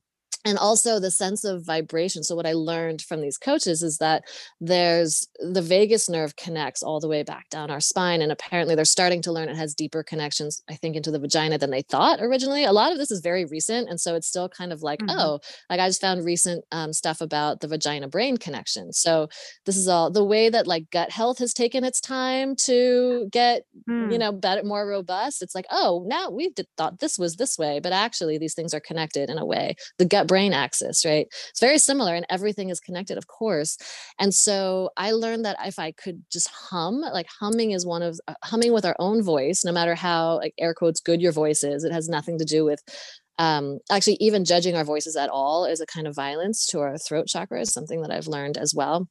and 0.45 0.57
also 0.57 0.99
the 0.99 1.11
sense 1.11 1.43
of 1.43 1.65
vibration 1.65 2.23
so 2.23 2.35
what 2.35 2.45
i 2.45 2.53
learned 2.53 3.01
from 3.01 3.21
these 3.21 3.37
coaches 3.37 3.83
is 3.83 3.97
that 3.97 4.23
there's 4.59 5.27
the 5.39 5.61
vagus 5.61 6.09
nerve 6.09 6.35
connects 6.35 6.81
all 6.81 6.99
the 6.99 7.07
way 7.07 7.23
back 7.23 7.49
down 7.49 7.69
our 7.69 7.79
spine 7.79 8.21
and 8.21 8.31
apparently 8.31 8.75
they're 8.75 8.85
starting 8.85 9.21
to 9.21 9.31
learn 9.31 9.49
it 9.49 9.55
has 9.55 9.73
deeper 9.73 10.03
connections 10.03 10.61
i 10.69 10.75
think 10.75 10.95
into 10.95 11.11
the 11.11 11.19
vagina 11.19 11.57
than 11.57 11.71
they 11.71 11.81
thought 11.83 12.19
originally 12.21 12.63
a 12.63 12.71
lot 12.71 12.91
of 12.91 12.97
this 12.97 13.11
is 13.11 13.21
very 13.21 13.45
recent 13.45 13.89
and 13.89 13.99
so 13.99 14.15
it's 14.15 14.27
still 14.27 14.49
kind 14.49 14.73
of 14.73 14.81
like 14.81 14.99
mm-hmm. 14.99 15.17
oh 15.17 15.39
like 15.69 15.79
i 15.79 15.87
just 15.87 16.01
found 16.01 16.25
recent 16.25 16.63
um, 16.71 16.93
stuff 16.93 17.21
about 17.21 17.59
the 17.59 17.67
vagina 17.67 18.07
brain 18.07 18.37
connection 18.37 18.91
so 18.91 19.27
this 19.65 19.77
is 19.77 19.87
all 19.87 20.09
the 20.09 20.23
way 20.23 20.49
that 20.49 20.67
like 20.67 20.89
gut 20.91 21.11
health 21.11 21.37
has 21.37 21.53
taken 21.53 21.83
its 21.83 22.01
time 22.01 22.55
to 22.55 23.27
get 23.31 23.63
mm. 23.87 24.11
you 24.11 24.17
know 24.17 24.31
better 24.31 24.63
more 24.63 24.87
robust 24.87 25.41
it's 25.41 25.55
like 25.55 25.65
oh 25.71 26.03
now 26.07 26.29
we 26.29 26.53
thought 26.77 26.99
this 26.99 27.17
was 27.17 27.35
this 27.35 27.57
way 27.57 27.79
but 27.79 27.93
actually 27.93 28.37
these 28.37 28.53
things 28.53 28.73
are 28.73 28.79
connected 28.79 29.29
in 29.29 29.37
a 29.37 29.45
way 29.45 29.75
the 29.97 30.05
gut 30.05 30.30
brain 30.31 30.53
axis, 30.53 31.03
right? 31.03 31.27
It's 31.49 31.59
very 31.59 31.77
similar 31.77 32.15
and 32.15 32.25
everything 32.29 32.69
is 32.69 32.79
connected, 32.79 33.17
of 33.17 33.27
course. 33.27 33.77
And 34.17 34.33
so 34.33 34.89
I 34.95 35.11
learned 35.11 35.43
that 35.43 35.57
if 35.65 35.77
I 35.77 35.91
could 35.91 36.23
just 36.31 36.47
hum, 36.47 37.01
like 37.01 37.27
humming 37.41 37.71
is 37.71 37.85
one 37.85 38.01
of 38.01 38.17
uh, 38.29 38.35
humming 38.41 38.71
with 38.71 38.85
our 38.85 38.95
own 38.97 39.21
voice, 39.23 39.65
no 39.65 39.73
matter 39.73 39.93
how 39.93 40.37
like 40.37 40.53
air 40.57 40.73
quotes 40.73 41.01
good 41.01 41.21
your 41.21 41.33
voice 41.33 41.65
is, 41.65 41.83
it 41.83 41.91
has 41.91 42.07
nothing 42.07 42.37
to 42.37 42.45
do 42.45 42.63
with 42.63 42.81
um, 43.39 43.79
actually 43.91 44.15
even 44.21 44.45
judging 44.45 44.77
our 44.77 44.85
voices 44.85 45.17
at 45.17 45.29
all 45.29 45.65
is 45.65 45.81
a 45.81 45.85
kind 45.85 46.07
of 46.07 46.15
violence 46.15 46.65
to 46.67 46.79
our 46.79 46.97
throat 46.97 47.27
chakra 47.27 47.59
is 47.59 47.73
something 47.73 48.01
that 48.01 48.11
I've 48.11 48.27
learned 48.27 48.57
as 48.57 48.73
well 48.73 49.09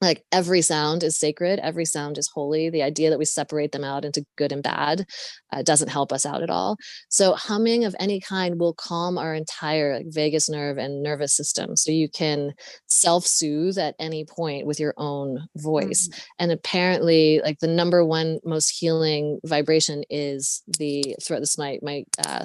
like 0.00 0.24
every 0.32 0.62
sound 0.62 1.02
is 1.02 1.18
sacred 1.18 1.58
every 1.60 1.84
sound 1.84 2.18
is 2.18 2.30
holy 2.32 2.70
the 2.70 2.82
idea 2.82 3.10
that 3.10 3.18
we 3.18 3.24
separate 3.24 3.72
them 3.72 3.84
out 3.84 4.04
into 4.04 4.24
good 4.36 4.52
and 4.52 4.62
bad 4.62 5.04
uh, 5.52 5.62
doesn't 5.62 5.88
help 5.88 6.12
us 6.12 6.24
out 6.24 6.42
at 6.42 6.50
all 6.50 6.76
so 7.08 7.34
humming 7.34 7.84
of 7.84 7.96
any 7.98 8.20
kind 8.20 8.58
will 8.58 8.74
calm 8.74 9.18
our 9.18 9.34
entire 9.34 9.96
like, 9.96 10.06
vagus 10.08 10.48
nerve 10.48 10.78
and 10.78 11.02
nervous 11.02 11.34
system 11.34 11.76
so 11.76 11.90
you 11.90 12.08
can 12.08 12.52
self-soothe 12.86 13.78
at 13.78 13.94
any 13.98 14.24
point 14.24 14.66
with 14.66 14.78
your 14.78 14.94
own 14.96 15.38
voice 15.56 16.08
mm-hmm. 16.08 16.20
and 16.38 16.52
apparently 16.52 17.40
like 17.42 17.58
the 17.60 17.66
number 17.66 18.04
one 18.04 18.38
most 18.44 18.68
healing 18.68 19.38
vibration 19.44 20.02
is 20.10 20.62
the 20.78 21.16
throat 21.22 21.40
this 21.40 21.58
my 21.58 21.78
my 21.82 22.04
uh, 22.26 22.44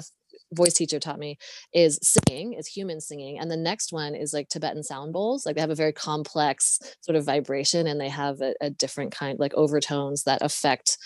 voice 0.54 0.74
teacher 0.74 0.98
taught 0.98 1.18
me 1.18 1.38
is 1.72 1.98
singing 2.02 2.54
is 2.54 2.66
human 2.66 3.00
singing 3.00 3.38
and 3.38 3.50
the 3.50 3.56
next 3.56 3.92
one 3.92 4.14
is 4.14 4.32
like 4.32 4.48
tibetan 4.48 4.82
sound 4.82 5.12
bowls 5.12 5.44
like 5.44 5.54
they 5.54 5.60
have 5.60 5.70
a 5.70 5.74
very 5.74 5.92
complex 5.92 6.78
sort 7.00 7.16
of 7.16 7.24
vibration 7.24 7.86
and 7.86 8.00
they 8.00 8.08
have 8.08 8.40
a, 8.40 8.54
a 8.60 8.70
different 8.70 9.12
kind 9.12 9.38
like 9.38 9.54
overtones 9.54 10.24
that 10.24 10.42
affect 10.42 10.98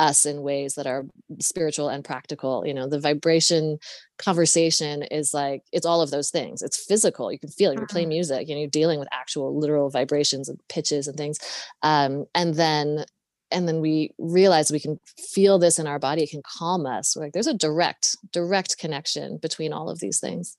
us 0.00 0.24
in 0.24 0.40
ways 0.40 0.74
that 0.74 0.86
are 0.86 1.04
spiritual 1.40 1.88
and 1.88 2.04
practical 2.04 2.66
you 2.66 2.74
know? 2.74 2.88
The 2.88 2.98
vibration 2.98 3.78
conversation 4.18 5.02
is 5.02 5.32
like 5.34 5.62
it's 5.72 5.86
all 5.86 6.00
of 6.00 6.10
those 6.10 6.30
things. 6.30 6.62
It's 6.62 6.84
physical 6.84 7.30
you 7.30 7.38
can 7.38 7.50
feel 7.50 7.70
it 7.70 7.78
you 7.78 7.86
play 7.86 8.02
mm-hmm. 8.02 8.08
music 8.08 8.48
you 8.48 8.54
know 8.54 8.60
you're 8.60 8.70
dealing 8.70 8.98
with 8.98 9.08
actual 9.12 9.58
literal 9.58 9.90
vibrations 9.90 10.48
and 10.48 10.58
pitches 10.68 11.06
and 11.06 11.16
things. 11.16 11.38
Um, 11.82 12.24
and 12.34 12.54
then 12.54 13.04
and 13.50 13.66
then 13.68 13.80
we 13.80 14.12
realize 14.18 14.70
we 14.70 14.80
can 14.80 14.98
feel 15.16 15.58
this 15.58 15.78
in 15.78 15.86
our 15.86 15.98
body 15.98 16.22
it 16.22 16.30
can 16.30 16.42
calm 16.44 16.86
us 16.86 17.16
like 17.16 17.32
there's 17.32 17.46
a 17.46 17.54
direct 17.54 18.16
direct 18.32 18.78
connection 18.78 19.38
between 19.38 19.72
all 19.72 19.88
of 19.88 19.98
these 20.00 20.20
things 20.20 20.56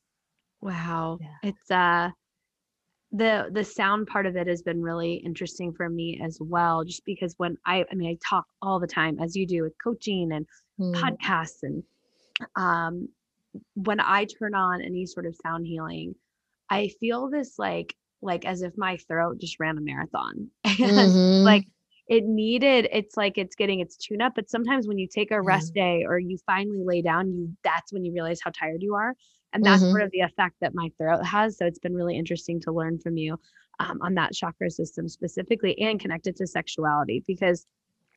wow 0.61 1.17
yeah. 1.21 1.49
it's 1.49 1.71
uh 1.71 2.09
the 3.11 3.49
the 3.51 3.63
sound 3.63 4.07
part 4.07 4.25
of 4.25 4.35
it 4.35 4.47
has 4.47 4.61
been 4.61 4.81
really 4.81 5.15
interesting 5.15 5.73
for 5.73 5.89
me 5.89 6.19
as 6.23 6.37
well 6.39 6.83
just 6.83 7.03
because 7.05 7.33
when 7.37 7.57
i 7.65 7.83
i 7.91 7.95
mean 7.95 8.09
i 8.09 8.17
talk 8.27 8.45
all 8.61 8.79
the 8.79 8.87
time 8.87 9.19
as 9.19 9.35
you 9.35 9.45
do 9.45 9.63
with 9.63 9.73
coaching 9.83 10.31
and 10.31 10.45
mm. 10.79 10.93
podcasts 10.95 11.63
and 11.63 11.83
um 12.55 13.07
when 13.75 13.99
i 13.99 14.25
turn 14.25 14.55
on 14.55 14.81
any 14.81 15.05
sort 15.05 15.25
of 15.25 15.35
sound 15.43 15.65
healing 15.65 16.15
i 16.69 16.89
feel 16.99 17.29
this 17.29 17.59
like 17.59 17.95
like 18.21 18.45
as 18.45 18.61
if 18.61 18.77
my 18.77 18.97
throat 18.97 19.39
just 19.39 19.59
ran 19.59 19.77
a 19.77 19.81
marathon 19.81 20.49
and 20.63 20.75
mm-hmm. 20.77 21.43
like 21.43 21.65
it 22.12 22.26
needed 22.26 22.89
it's 22.91 23.16
like 23.16 23.38
it's 23.38 23.55
getting 23.55 23.80
its 23.80 23.95
tune 23.95 24.22
up 24.22 24.34
but 24.36 24.49
sometimes 24.49 24.86
when 24.86 24.97
you 24.97 25.07
take 25.07 25.32
a 25.32 25.41
rest 25.41 25.72
yeah. 25.74 25.84
day 25.84 26.05
or 26.05 26.20
you 26.20 26.38
finally 26.45 26.84
lay 26.84 27.01
down 27.01 27.32
you 27.32 27.49
that's 27.64 27.93
when 27.93 28.03
you 28.03 28.12
realize 28.12 28.41
how 28.43 28.51
tired 28.51 28.82
you 28.84 28.93
are 28.93 29.16
and 29.53 29.64
that's 29.64 29.82
mm-hmm. 29.82 30.01
of 30.01 30.12
the 30.12 30.20
effect 30.20 30.55
that 30.59 30.76
my 30.76 30.91
throat 30.97 31.26
has 31.26 31.57
so 31.57 31.66
it's 31.66 31.80
been 31.80 31.95
really 31.95 32.18
interesting 32.18 32.59
to 32.59 32.72
learn 32.72 32.99
from 32.99 33.16
you 33.16 33.39
um, 33.80 33.97
on 34.01 34.14
that 34.14 34.34
chakra 34.34 34.70
system 34.70 35.07
specifically 35.07 35.80
and 35.80 36.01
connected 36.01 36.36
to 36.36 36.45
sexuality 36.45 37.24
because 37.26 37.66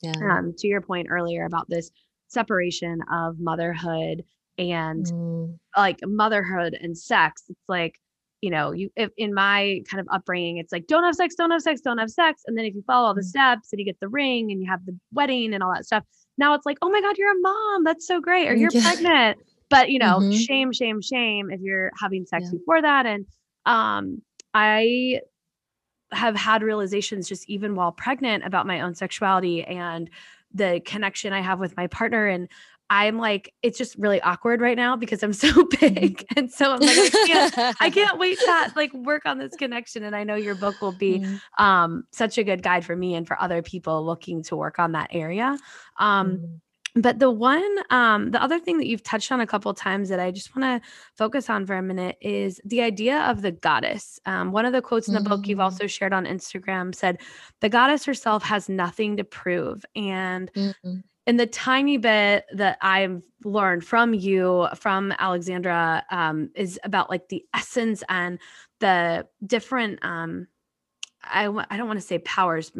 yeah. 0.03 0.13
um, 0.29 0.53
to 0.59 0.67
your 0.67 0.81
point 0.81 1.07
earlier 1.09 1.45
about 1.45 1.69
this 1.69 1.93
separation 2.27 2.99
of 3.13 3.39
motherhood 3.39 4.25
and 4.59 5.07
mm. 5.07 5.57
like 5.77 6.01
motherhood 6.03 6.77
and 6.81 6.99
sex 6.99 7.45
it's 7.49 7.69
like 7.69 8.01
you 8.45 8.51
know, 8.51 8.73
you 8.73 8.91
if 8.95 9.11
in 9.17 9.33
my 9.33 9.81
kind 9.91 10.03
of 10.03 10.07
upbringing, 10.13 10.59
it's 10.59 10.71
like 10.71 10.87
don't 10.87 11.03
have 11.03 11.15
sex, 11.15 11.35
don't 11.35 11.51
have 11.51 11.63
sex, 11.63 11.81
don't 11.81 11.97
have 11.97 12.11
sex. 12.11 12.43
And 12.47 12.59
then 12.59 12.67
if 12.67 12.75
you 12.75 12.83
follow 12.87 13.07
all 13.07 13.15
the 13.15 13.23
mm. 13.23 13.25
steps 13.25 13.73
and 13.73 13.79
you 13.81 13.87
get 13.87 13.99
the 14.01 14.09
ring 14.09 14.53
and 14.53 14.61
you 14.61 14.69
have 14.69 14.85
the 14.85 14.95
wedding 15.15 15.55
and 15.55 15.63
all 15.63 15.73
that 15.73 15.87
stuff, 15.87 16.05
now 16.37 16.53
it's 16.53 16.67
like, 16.67 16.77
oh 16.83 16.91
my 16.91 17.01
God, 17.01 17.17
you're 17.17 17.33
a 17.33 17.41
mom. 17.41 17.85
That's 17.85 18.07
so 18.07 18.21
great. 18.21 18.47
Or 18.51 18.55
you're 18.55 18.69
yeah. 18.71 18.83
pregnant. 18.93 19.39
But 19.71 19.89
you 19.89 19.99
know, 19.99 20.19
mm-hmm. 20.19 20.33
shame, 20.33 20.73
shame, 20.75 21.01
shame 21.01 21.51
if 21.51 21.63
you're 21.63 21.91
having 21.99 22.27
sex 22.27 22.45
yeah. 22.45 22.59
before 22.59 22.83
that. 22.83 23.07
And 23.07 23.25
um, 23.65 24.21
I 24.53 25.21
have 26.13 26.37
had 26.37 26.63
realizations 26.63 27.27
just 27.27 27.49
even 27.49 27.75
while 27.75 27.93
pregnant 27.93 28.45
about 28.45 28.67
my 28.67 28.83
own 28.83 28.95
sexuality 28.95 29.65
and 29.65 30.11
the 30.53 30.83
connection 30.85 31.33
I 31.33 31.41
have 31.41 31.61
with 31.61 31.79
my 31.79 31.87
partner. 31.87 32.27
And 32.27 32.49
I'm 32.91 33.19
like, 33.19 33.53
it's 33.63 33.79
just 33.79 33.97
really 33.97 34.21
awkward 34.21 34.61
right 34.61 34.77
now 34.77 34.97
because 34.97 35.23
I'm 35.23 35.33
so 35.33 35.49
mm-hmm. 35.53 35.95
big. 35.95 36.27
And 36.37 36.51
so 36.51 36.73
I'm 36.73 36.81
like, 36.81 36.99
I 36.99 37.09
can't, 37.27 37.77
I 37.81 37.91
can't 37.91 38.19
wait 38.19 38.39
to 38.39 38.73
like 38.77 38.93
work 38.93 39.23
on 39.25 39.39
this 39.39 39.55
connection. 39.57 40.05
And 40.05 40.15
I 40.15 40.25
know 40.25 40.35
your 40.35 40.55
book 40.55 40.81
will 40.81 40.93
be 40.93 41.21
mm-hmm. 41.21 41.65
um, 41.65 42.05
such 42.13 42.39
a 42.39 42.45
good 42.45 42.63
guide 42.63 42.85
for 42.85 42.95
me 42.95 43.15
and 43.15 43.27
for 43.27 43.41
other 43.41 43.63
people 43.63 44.05
looking 44.05 44.43
to 44.45 44.57
work 44.57 44.79
on 44.79 44.93
that 44.93 45.09
area. 45.13 45.57
Um, 45.99 46.31
mm-hmm. 46.31 46.55
But 46.97 47.19
the 47.19 47.31
one, 47.31 47.77
um, 47.91 48.31
the 48.31 48.41
other 48.41 48.61
thing 48.61 48.79
that 48.79 48.87
you've 48.87 49.03
touched 49.03 49.33
on 49.33 49.41
a 49.41 49.49
couple 49.49 49.75
times 49.75 50.09
that 50.11 50.21
I 50.21 50.31
just 50.31 50.55
want 50.55 50.81
to 50.81 50.89
focus 51.17 51.51
on 51.51 51.67
for 51.67 51.75
a 51.75 51.83
minute 51.83 52.17
is 52.21 52.61
the 52.65 52.83
idea 52.83 53.23
of 53.23 53.43
the 53.43 53.51
goddess. 53.51 54.21
Um, 54.27 54.53
one 54.53 54.65
of 54.65 54.73
the 54.73 54.81
quotes 54.81 55.09
in 55.09 55.15
the 55.15 55.19
mm-hmm. 55.19 55.29
book 55.29 55.49
you've 55.49 55.59
also 55.59 55.89
shared 55.89 56.13
on 56.13 56.25
Instagram 56.25 56.95
said, 56.95 57.21
"The 57.61 57.69
goddess 57.69 58.05
herself 58.05 58.45
has 58.45 58.69
nothing 58.69 59.17
to 59.17 59.25
prove," 59.25 59.85
and 59.97 60.53
mm-hmm 60.53 61.01
in 61.27 61.37
the 61.37 61.47
tiny 61.47 61.97
bit 61.97 62.45
that 62.53 62.79
I've 62.83 63.23
learned 63.45 63.85
from 63.85 64.15
you, 64.15 64.69
from 64.77 65.13
Alexandra, 65.19 66.05
um, 66.11 66.51
is 66.55 66.79
about 66.85 67.11
like 67.11 67.29
the 67.29 67.45
essence 67.55 68.03
and 68.09 68.39
the 68.81 69.27
different, 69.47 70.05
um, 70.05 70.47
I 71.23 71.45
w- 71.45 71.65
I 71.71 71.77
don't 71.77 71.87
want 71.87 71.99
to 72.01 72.07
say 72.07 72.19
powers, 72.19 72.71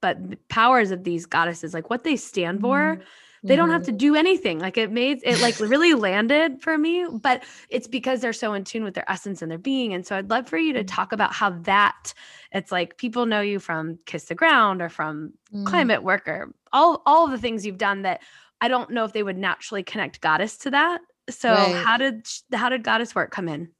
but 0.00 0.48
powers 0.48 0.90
of 0.90 1.04
these 1.04 1.26
goddesses, 1.26 1.74
like 1.74 1.90
what 1.90 2.04
they 2.04 2.16
stand 2.16 2.60
for. 2.60 2.96
Mm-hmm 2.96 3.02
they 3.42 3.56
don't 3.56 3.70
have 3.70 3.84
to 3.84 3.90
mm-hmm. 3.90 3.98
do 3.98 4.16
anything. 4.16 4.58
Like 4.58 4.76
it 4.76 4.90
made 4.90 5.20
it 5.22 5.40
like 5.40 5.58
really 5.60 5.94
landed 5.94 6.60
for 6.60 6.76
me, 6.76 7.06
but 7.10 7.42
it's 7.70 7.88
because 7.88 8.20
they're 8.20 8.32
so 8.32 8.52
in 8.52 8.64
tune 8.64 8.84
with 8.84 8.94
their 8.94 9.10
essence 9.10 9.40
and 9.40 9.50
their 9.50 9.58
being. 9.58 9.94
And 9.94 10.06
so 10.06 10.16
I'd 10.16 10.30
love 10.30 10.48
for 10.48 10.58
you 10.58 10.72
to 10.74 10.80
mm-hmm. 10.80 10.86
talk 10.86 11.12
about 11.12 11.32
how 11.32 11.50
that 11.50 12.12
it's 12.52 12.70
like 12.70 12.98
people 12.98 13.26
know 13.26 13.40
you 13.40 13.58
from 13.58 13.98
Kiss 14.06 14.24
the 14.24 14.34
Ground 14.34 14.82
or 14.82 14.88
from 14.88 15.32
mm. 15.52 15.64
Climate 15.64 16.02
Worker, 16.02 16.52
all 16.72 17.02
all 17.06 17.28
the 17.28 17.38
things 17.38 17.64
you've 17.64 17.78
done 17.78 18.02
that 18.02 18.20
I 18.60 18.68
don't 18.68 18.90
know 18.90 19.04
if 19.04 19.12
they 19.12 19.22
would 19.22 19.38
naturally 19.38 19.82
connect 19.82 20.20
goddess 20.20 20.58
to 20.58 20.70
that. 20.70 21.00
So 21.30 21.50
right. 21.50 21.74
how 21.84 21.96
did 21.96 22.26
how 22.52 22.68
did 22.68 22.82
goddess 22.82 23.14
work 23.14 23.30
come 23.30 23.48
in? 23.48 23.70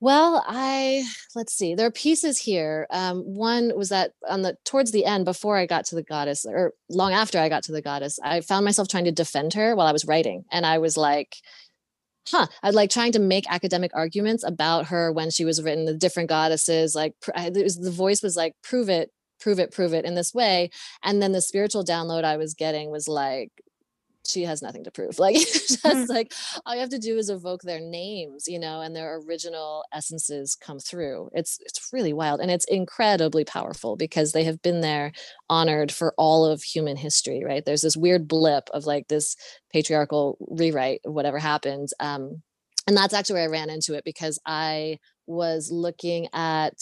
Well, 0.00 0.44
I 0.46 1.04
let's 1.34 1.52
see. 1.52 1.74
There 1.74 1.86
are 1.86 1.90
pieces 1.90 2.38
here. 2.38 2.86
Um, 2.90 3.22
one 3.34 3.72
was 3.76 3.88
that 3.88 4.12
on 4.28 4.42
the 4.42 4.56
towards 4.64 4.92
the 4.92 5.04
end, 5.04 5.24
before 5.24 5.56
I 5.56 5.66
got 5.66 5.84
to 5.86 5.96
the 5.96 6.04
goddess, 6.04 6.46
or 6.46 6.72
long 6.88 7.12
after 7.12 7.38
I 7.38 7.48
got 7.48 7.64
to 7.64 7.72
the 7.72 7.82
goddess, 7.82 8.18
I 8.22 8.40
found 8.40 8.64
myself 8.64 8.86
trying 8.88 9.06
to 9.06 9.12
defend 9.12 9.54
her 9.54 9.74
while 9.74 9.88
I 9.88 9.92
was 9.92 10.04
writing, 10.04 10.44
and 10.52 10.64
I 10.64 10.78
was 10.78 10.96
like, 10.96 11.36
"Huh!" 12.28 12.46
I 12.62 12.70
like 12.70 12.90
trying 12.90 13.12
to 13.12 13.18
make 13.20 13.50
academic 13.50 13.92
arguments 13.94 14.44
about 14.44 14.86
her 14.88 15.12
when 15.12 15.30
she 15.30 15.44
was 15.44 15.62
written. 15.62 15.86
The 15.86 15.94
different 15.94 16.28
goddesses, 16.30 16.94
like 16.94 17.14
was, 17.36 17.76
the 17.78 17.90
voice 17.90 18.22
was 18.22 18.36
like, 18.36 18.54
"Prove 18.62 18.88
it, 18.90 19.10
prove 19.40 19.58
it, 19.60 19.72
prove 19.72 19.94
it," 19.94 20.04
in 20.04 20.14
this 20.16 20.34
way, 20.34 20.70
and 21.04 21.22
then 21.22 21.32
the 21.32 21.40
spiritual 21.42 21.84
download 21.84 22.24
I 22.24 22.36
was 22.38 22.54
getting 22.54 22.90
was 22.90 23.08
like, 23.08 23.50
she 24.28 24.42
has 24.42 24.62
nothing 24.62 24.84
to 24.84 24.90
prove. 24.90 25.18
Like 25.28 25.36
just 25.36 25.84
mm. 25.84 26.08
like 26.08 26.32
all 26.64 26.74
you 26.74 26.80
have 26.80 26.90
to 26.90 26.98
do 26.98 27.16
is 27.16 27.28
evoke 27.28 27.62
their 27.62 27.80
names, 27.80 28.44
you 28.46 28.58
know, 28.58 28.80
and 28.80 28.94
their 28.94 29.20
original 29.26 29.84
essences 29.92 30.54
come 30.54 30.78
through. 30.78 31.30
It's 31.32 31.58
it's 31.60 31.90
really 31.92 32.12
wild 32.12 32.40
and 32.40 32.50
it's 32.50 32.64
incredibly 32.66 33.44
powerful 33.44 33.96
because 33.96 34.32
they 34.32 34.44
have 34.44 34.62
been 34.62 34.80
there 34.80 35.12
honored 35.50 35.90
for 35.92 36.14
all 36.16 36.46
of 36.46 36.62
human 36.62 36.96
history, 36.96 37.42
right? 37.44 37.64
There's 37.64 37.82
this 37.82 37.96
weird 37.96 38.28
blip 38.28 38.68
of 38.72 38.86
like 38.86 39.08
this 39.08 39.36
patriarchal 39.72 40.38
rewrite 40.48 41.00
of 41.04 41.12
whatever 41.12 41.38
happened. 41.38 41.88
Um, 42.00 42.42
and 42.86 42.96
that's 42.96 43.12
actually 43.12 43.34
where 43.34 43.44
I 43.44 43.52
ran 43.52 43.70
into 43.70 43.94
it 43.94 44.04
because 44.04 44.38
I 44.46 44.98
was 45.26 45.70
looking 45.70 46.28
at 46.32 46.78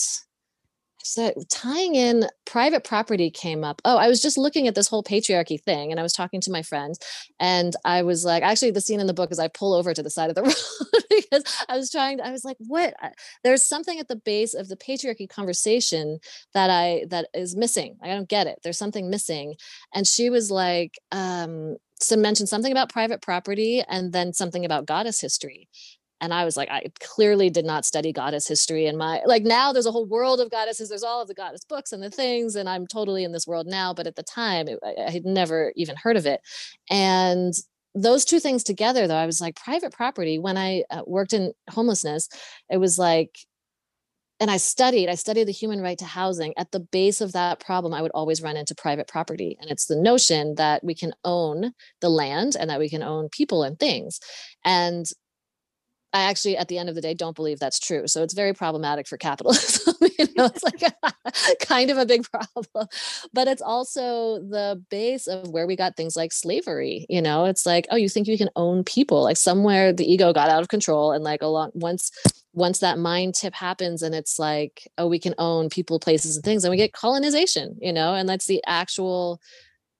so 1.06 1.32
tying 1.48 1.94
in 1.94 2.26
private 2.44 2.84
property 2.84 3.30
came 3.30 3.62
up. 3.64 3.80
Oh, 3.84 3.96
I 3.96 4.08
was 4.08 4.20
just 4.20 4.36
looking 4.36 4.66
at 4.66 4.74
this 4.74 4.88
whole 4.88 5.02
patriarchy 5.04 5.60
thing 5.60 5.90
and 5.90 6.00
I 6.00 6.02
was 6.02 6.12
talking 6.12 6.40
to 6.42 6.50
my 6.50 6.62
friends 6.62 6.98
and 7.38 7.74
I 7.84 8.02
was 8.02 8.24
like, 8.24 8.42
actually 8.42 8.72
the 8.72 8.80
scene 8.80 9.00
in 9.00 9.06
the 9.06 9.14
book 9.14 9.30
is 9.30 9.38
I 9.38 9.48
pull 9.48 9.72
over 9.72 9.94
to 9.94 10.02
the 10.02 10.10
side 10.10 10.30
of 10.30 10.34
the 10.34 10.42
road 10.42 11.04
because 11.08 11.64
I 11.68 11.76
was 11.76 11.90
trying 11.90 12.18
to, 12.18 12.26
I 12.26 12.32
was 12.32 12.44
like, 12.44 12.56
what? 12.58 12.94
There's 13.44 13.64
something 13.64 13.98
at 14.00 14.08
the 14.08 14.16
base 14.16 14.52
of 14.54 14.68
the 14.68 14.76
patriarchy 14.76 15.28
conversation 15.28 16.18
that 16.54 16.70
I, 16.70 17.06
that 17.10 17.28
is 17.34 17.56
missing. 17.56 17.96
I 18.02 18.08
don't 18.08 18.28
get 18.28 18.46
it. 18.48 18.58
There's 18.62 18.78
something 18.78 19.08
missing. 19.08 19.54
And 19.94 20.06
she 20.06 20.28
was 20.28 20.50
like, 20.50 20.98
um, 21.12 21.76
to 21.98 22.16
mention 22.16 22.46
something 22.46 22.72
about 22.72 22.92
private 22.92 23.22
property 23.22 23.82
and 23.88 24.12
then 24.12 24.32
something 24.32 24.64
about 24.64 24.86
goddess 24.86 25.20
history 25.20 25.68
and 26.20 26.32
i 26.32 26.44
was 26.44 26.56
like 26.56 26.70
i 26.70 26.82
clearly 27.00 27.50
did 27.50 27.64
not 27.64 27.84
study 27.84 28.12
goddess 28.12 28.46
history 28.46 28.86
in 28.86 28.96
my 28.96 29.20
like 29.26 29.42
now 29.42 29.72
there's 29.72 29.86
a 29.86 29.92
whole 29.92 30.06
world 30.06 30.40
of 30.40 30.50
goddesses 30.50 30.88
there's 30.88 31.02
all 31.02 31.20
of 31.20 31.28
the 31.28 31.34
goddess 31.34 31.64
books 31.64 31.92
and 31.92 32.02
the 32.02 32.10
things 32.10 32.56
and 32.56 32.68
i'm 32.68 32.86
totally 32.86 33.24
in 33.24 33.32
this 33.32 33.46
world 33.46 33.66
now 33.66 33.92
but 33.92 34.06
at 34.06 34.16
the 34.16 34.22
time 34.22 34.68
it, 34.68 34.78
I, 34.84 35.10
had 35.10 35.24
never 35.24 35.72
even 35.76 35.96
heard 35.96 36.16
of 36.16 36.26
it 36.26 36.40
and 36.90 37.52
those 37.94 38.24
two 38.24 38.40
things 38.40 38.62
together 38.62 39.06
though 39.06 39.16
i 39.16 39.26
was 39.26 39.40
like 39.40 39.56
private 39.56 39.92
property 39.92 40.38
when 40.38 40.56
i 40.56 40.84
uh, 40.90 41.02
worked 41.06 41.32
in 41.32 41.52
homelessness 41.70 42.28
it 42.70 42.78
was 42.78 42.98
like 42.98 43.36
and 44.38 44.50
I 44.50 44.58
studied, 44.58 45.08
I 45.08 45.14
studied 45.14 45.48
the 45.48 45.52
human 45.52 45.80
right 45.80 45.96
to 45.98 46.04
housing. 46.04 46.52
At 46.58 46.70
the 46.70 46.80
base 46.80 47.20
of 47.20 47.32
that 47.32 47.58
problem, 47.58 47.94
I 47.94 48.02
would 48.02 48.10
always 48.12 48.42
run 48.42 48.56
into 48.56 48.74
private 48.74 49.08
property. 49.08 49.56
And 49.60 49.70
it's 49.70 49.86
the 49.86 49.96
notion 49.96 50.56
that 50.56 50.84
we 50.84 50.94
can 50.94 51.14
own 51.24 51.72
the 52.00 52.10
land 52.10 52.54
and 52.58 52.68
that 52.68 52.78
we 52.78 52.90
can 52.90 53.02
own 53.02 53.30
people 53.30 53.62
and 53.62 53.78
things. 53.78 54.20
And 54.64 55.06
I 56.16 56.22
actually, 56.22 56.56
at 56.56 56.68
the 56.68 56.78
end 56.78 56.88
of 56.88 56.94
the 56.94 57.02
day, 57.02 57.12
don't 57.12 57.36
believe 57.36 57.58
that's 57.58 57.78
true. 57.78 58.08
So 58.08 58.22
it's 58.22 58.32
very 58.32 58.54
problematic 58.54 59.06
for 59.06 59.18
capitalism. 59.18 59.94
you 60.18 60.26
know, 60.34 60.46
it's 60.46 60.62
like 60.62 60.80
a, 60.80 61.56
kind 61.60 61.90
of 61.90 61.98
a 61.98 62.06
big 62.06 62.24
problem. 62.30 62.88
But 63.34 63.48
it's 63.48 63.60
also 63.60 64.38
the 64.38 64.82
base 64.88 65.26
of 65.26 65.50
where 65.50 65.66
we 65.66 65.76
got 65.76 65.94
things 65.94 66.16
like 66.16 66.32
slavery. 66.32 67.04
You 67.10 67.20
know, 67.20 67.44
it's 67.44 67.66
like, 67.66 67.86
oh, 67.90 67.96
you 67.96 68.08
think 68.08 68.28
you 68.28 68.38
can 68.38 68.48
own 68.56 68.82
people? 68.82 69.24
Like 69.24 69.36
somewhere 69.36 69.92
the 69.92 70.10
ego 70.10 70.32
got 70.32 70.48
out 70.48 70.62
of 70.62 70.68
control, 70.68 71.12
and 71.12 71.22
like 71.22 71.42
along 71.42 71.72
once 71.74 72.10
once 72.54 72.78
that 72.78 72.98
mind 72.98 73.34
tip 73.34 73.52
happens, 73.52 74.00
and 74.00 74.14
it's 74.14 74.38
like, 74.38 74.90
oh, 74.96 75.06
we 75.06 75.18
can 75.18 75.34
own 75.36 75.68
people, 75.68 76.00
places, 76.00 76.36
and 76.36 76.44
things, 76.46 76.64
and 76.64 76.70
we 76.70 76.78
get 76.78 76.94
colonization. 76.94 77.76
You 77.78 77.92
know, 77.92 78.14
and 78.14 78.26
that's 78.26 78.46
the 78.46 78.62
actual 78.66 79.38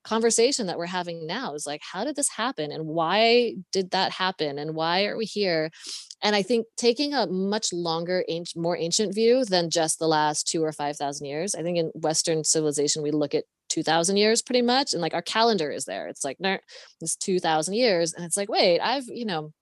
conversation 0.07 0.67
that 0.67 0.79
we're 0.79 0.87
having 0.87 1.27
now 1.27 1.55
is 1.55 1.67
like 1.67 1.83
how 1.83 2.05
did 2.05 2.17
this 2.17 2.31
happen 2.31 2.71
and 2.73 2.87
why 2.87 3.55
did 3.73 3.91
that 3.91 4.13
happen 4.13 4.59
and 4.59 4.75
why 4.75 5.05
are 5.07 5.17
we 5.17 5.25
here? 5.25 5.71
And 6.23 6.35
i 6.35 6.43
think 6.43 6.67
taking 6.77 7.13
a 7.13 7.27
much 7.27 7.73
longer 7.73 8.25
more 8.57 8.77
ancient 8.79 9.15
view 9.15 9.45
than 9.45 9.69
just 9.69 9.99
the 9.99 10.09
last 10.09 10.49
two 10.49 10.65
or 10.65 10.73
five 10.73 10.97
thousand 10.97 11.27
years 11.27 11.55
i 11.55 11.63
think 11.63 11.77
in 11.77 11.91
western 11.95 12.43
civilization 12.43 13.03
we 13.03 13.11
look 13.11 13.35
at 13.35 13.45
2000 13.69 14.17
years 14.17 14.43
pretty 14.43 14.63
much 14.63 14.93
and 14.93 15.03
like 15.03 15.15
our 15.15 15.23
calendar 15.23 15.71
is 15.71 15.85
there. 15.85 16.09
It's 16.09 16.25
like 16.25 16.39
this 17.01 17.17
2000 17.17 17.75
years 17.75 18.15
and 18.15 18.25
it's 18.25 18.37
like 18.37 18.49
wait 18.49 18.81
i've 18.81 19.07
you 19.09 19.27
know 19.27 19.53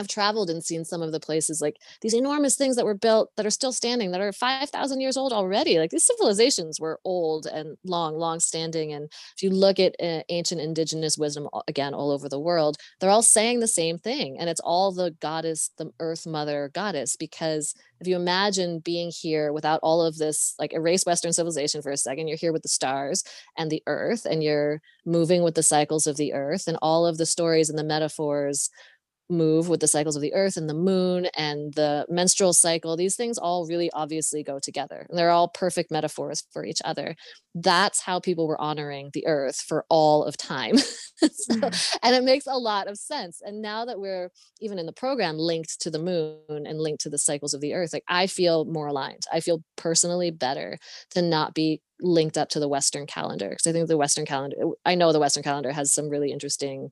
I've 0.00 0.08
traveled 0.08 0.48
and 0.48 0.64
seen 0.64 0.86
some 0.86 1.02
of 1.02 1.12
the 1.12 1.20
places 1.20 1.60
like 1.60 1.76
these 2.00 2.14
enormous 2.14 2.56
things 2.56 2.76
that 2.76 2.86
were 2.86 2.94
built 2.94 3.30
that 3.36 3.44
are 3.44 3.50
still 3.50 3.72
standing 3.72 4.12
that 4.12 4.20
are 4.22 4.32
5,000 4.32 5.00
years 5.00 5.18
old 5.18 5.30
already. 5.30 5.78
Like 5.78 5.90
these 5.90 6.06
civilizations 6.06 6.80
were 6.80 6.98
old 7.04 7.44
and 7.44 7.76
long, 7.84 8.16
long 8.16 8.40
standing. 8.40 8.94
And 8.94 9.12
if 9.36 9.42
you 9.42 9.50
look 9.50 9.78
at 9.78 9.94
uh, 10.02 10.22
ancient 10.30 10.62
indigenous 10.62 11.18
wisdom 11.18 11.48
again 11.68 11.92
all 11.92 12.10
over 12.10 12.30
the 12.30 12.40
world, 12.40 12.78
they're 12.98 13.10
all 13.10 13.22
saying 13.22 13.60
the 13.60 13.68
same 13.68 13.98
thing. 13.98 14.38
And 14.38 14.48
it's 14.48 14.60
all 14.60 14.90
the 14.90 15.10
goddess, 15.20 15.70
the 15.76 15.92
earth 16.00 16.26
mother 16.26 16.70
goddess. 16.72 17.16
Because 17.16 17.74
if 18.00 18.06
you 18.06 18.16
imagine 18.16 18.78
being 18.78 19.12
here 19.14 19.52
without 19.52 19.80
all 19.82 20.00
of 20.00 20.16
this, 20.16 20.54
like 20.58 20.72
erase 20.72 21.04
Western 21.04 21.34
civilization 21.34 21.82
for 21.82 21.92
a 21.92 21.98
second, 21.98 22.28
you're 22.28 22.38
here 22.38 22.52
with 22.52 22.62
the 22.62 22.68
stars 22.68 23.22
and 23.58 23.70
the 23.70 23.82
earth, 23.86 24.24
and 24.24 24.42
you're 24.42 24.80
moving 25.04 25.42
with 25.42 25.54
the 25.54 25.62
cycles 25.62 26.06
of 26.06 26.16
the 26.16 26.32
earth 26.32 26.66
and 26.66 26.78
all 26.80 27.04
of 27.04 27.18
the 27.18 27.26
stories 27.26 27.68
and 27.68 27.78
the 27.78 27.84
metaphors 27.84 28.70
move 29.30 29.68
with 29.68 29.80
the 29.80 29.88
cycles 29.88 30.16
of 30.16 30.22
the 30.22 30.34
earth 30.34 30.56
and 30.56 30.68
the 30.68 30.74
moon 30.74 31.26
and 31.36 31.72
the 31.74 32.06
menstrual 32.08 32.52
cycle 32.52 32.96
these 32.96 33.16
things 33.16 33.38
all 33.38 33.66
really 33.66 33.90
obviously 33.92 34.42
go 34.42 34.58
together. 34.58 35.06
And 35.08 35.18
they're 35.18 35.30
all 35.30 35.48
perfect 35.48 35.90
metaphors 35.90 36.44
for 36.52 36.64
each 36.64 36.80
other. 36.84 37.16
That's 37.54 38.00
how 38.00 38.20
people 38.20 38.46
were 38.46 38.60
honoring 38.60 39.10
the 39.12 39.26
earth 39.26 39.60
for 39.60 39.84
all 39.88 40.24
of 40.24 40.36
time. 40.36 40.76
So, 41.20 41.54
mm-hmm. 41.54 41.98
and 42.02 42.16
it 42.16 42.24
makes 42.24 42.46
a 42.46 42.56
lot 42.56 42.88
of 42.88 42.96
sense. 42.96 43.42
And 43.44 43.60
now 43.60 43.84
that 43.84 44.00
we're 44.00 44.30
even 44.62 44.78
in 44.78 44.86
the 44.86 44.92
program 44.92 45.36
linked 45.36 45.78
to 45.82 45.90
the 45.90 45.98
moon 45.98 46.40
and 46.48 46.80
linked 46.80 47.02
to 47.02 47.10
the 47.10 47.18
cycles 47.18 47.52
of 47.52 47.60
the 47.60 47.74
earth 47.74 47.92
like 47.92 48.04
i 48.08 48.26
feel 48.26 48.64
more 48.64 48.86
aligned. 48.86 49.24
I 49.30 49.40
feel 49.40 49.62
personally 49.76 50.30
better 50.30 50.78
to 51.10 51.20
not 51.20 51.52
be 51.52 51.82
linked 52.00 52.38
up 52.38 52.48
to 52.50 52.60
the 52.60 52.68
western 52.68 53.06
calendar 53.06 53.50
because 53.50 53.66
i 53.66 53.72
think 53.72 53.86
the 53.88 53.96
western 53.96 54.24
calendar 54.24 54.56
i 54.86 54.94
know 54.94 55.12
the 55.12 55.20
western 55.20 55.42
calendar 55.42 55.70
has 55.70 55.92
some 55.92 56.08
really 56.08 56.32
interesting 56.32 56.90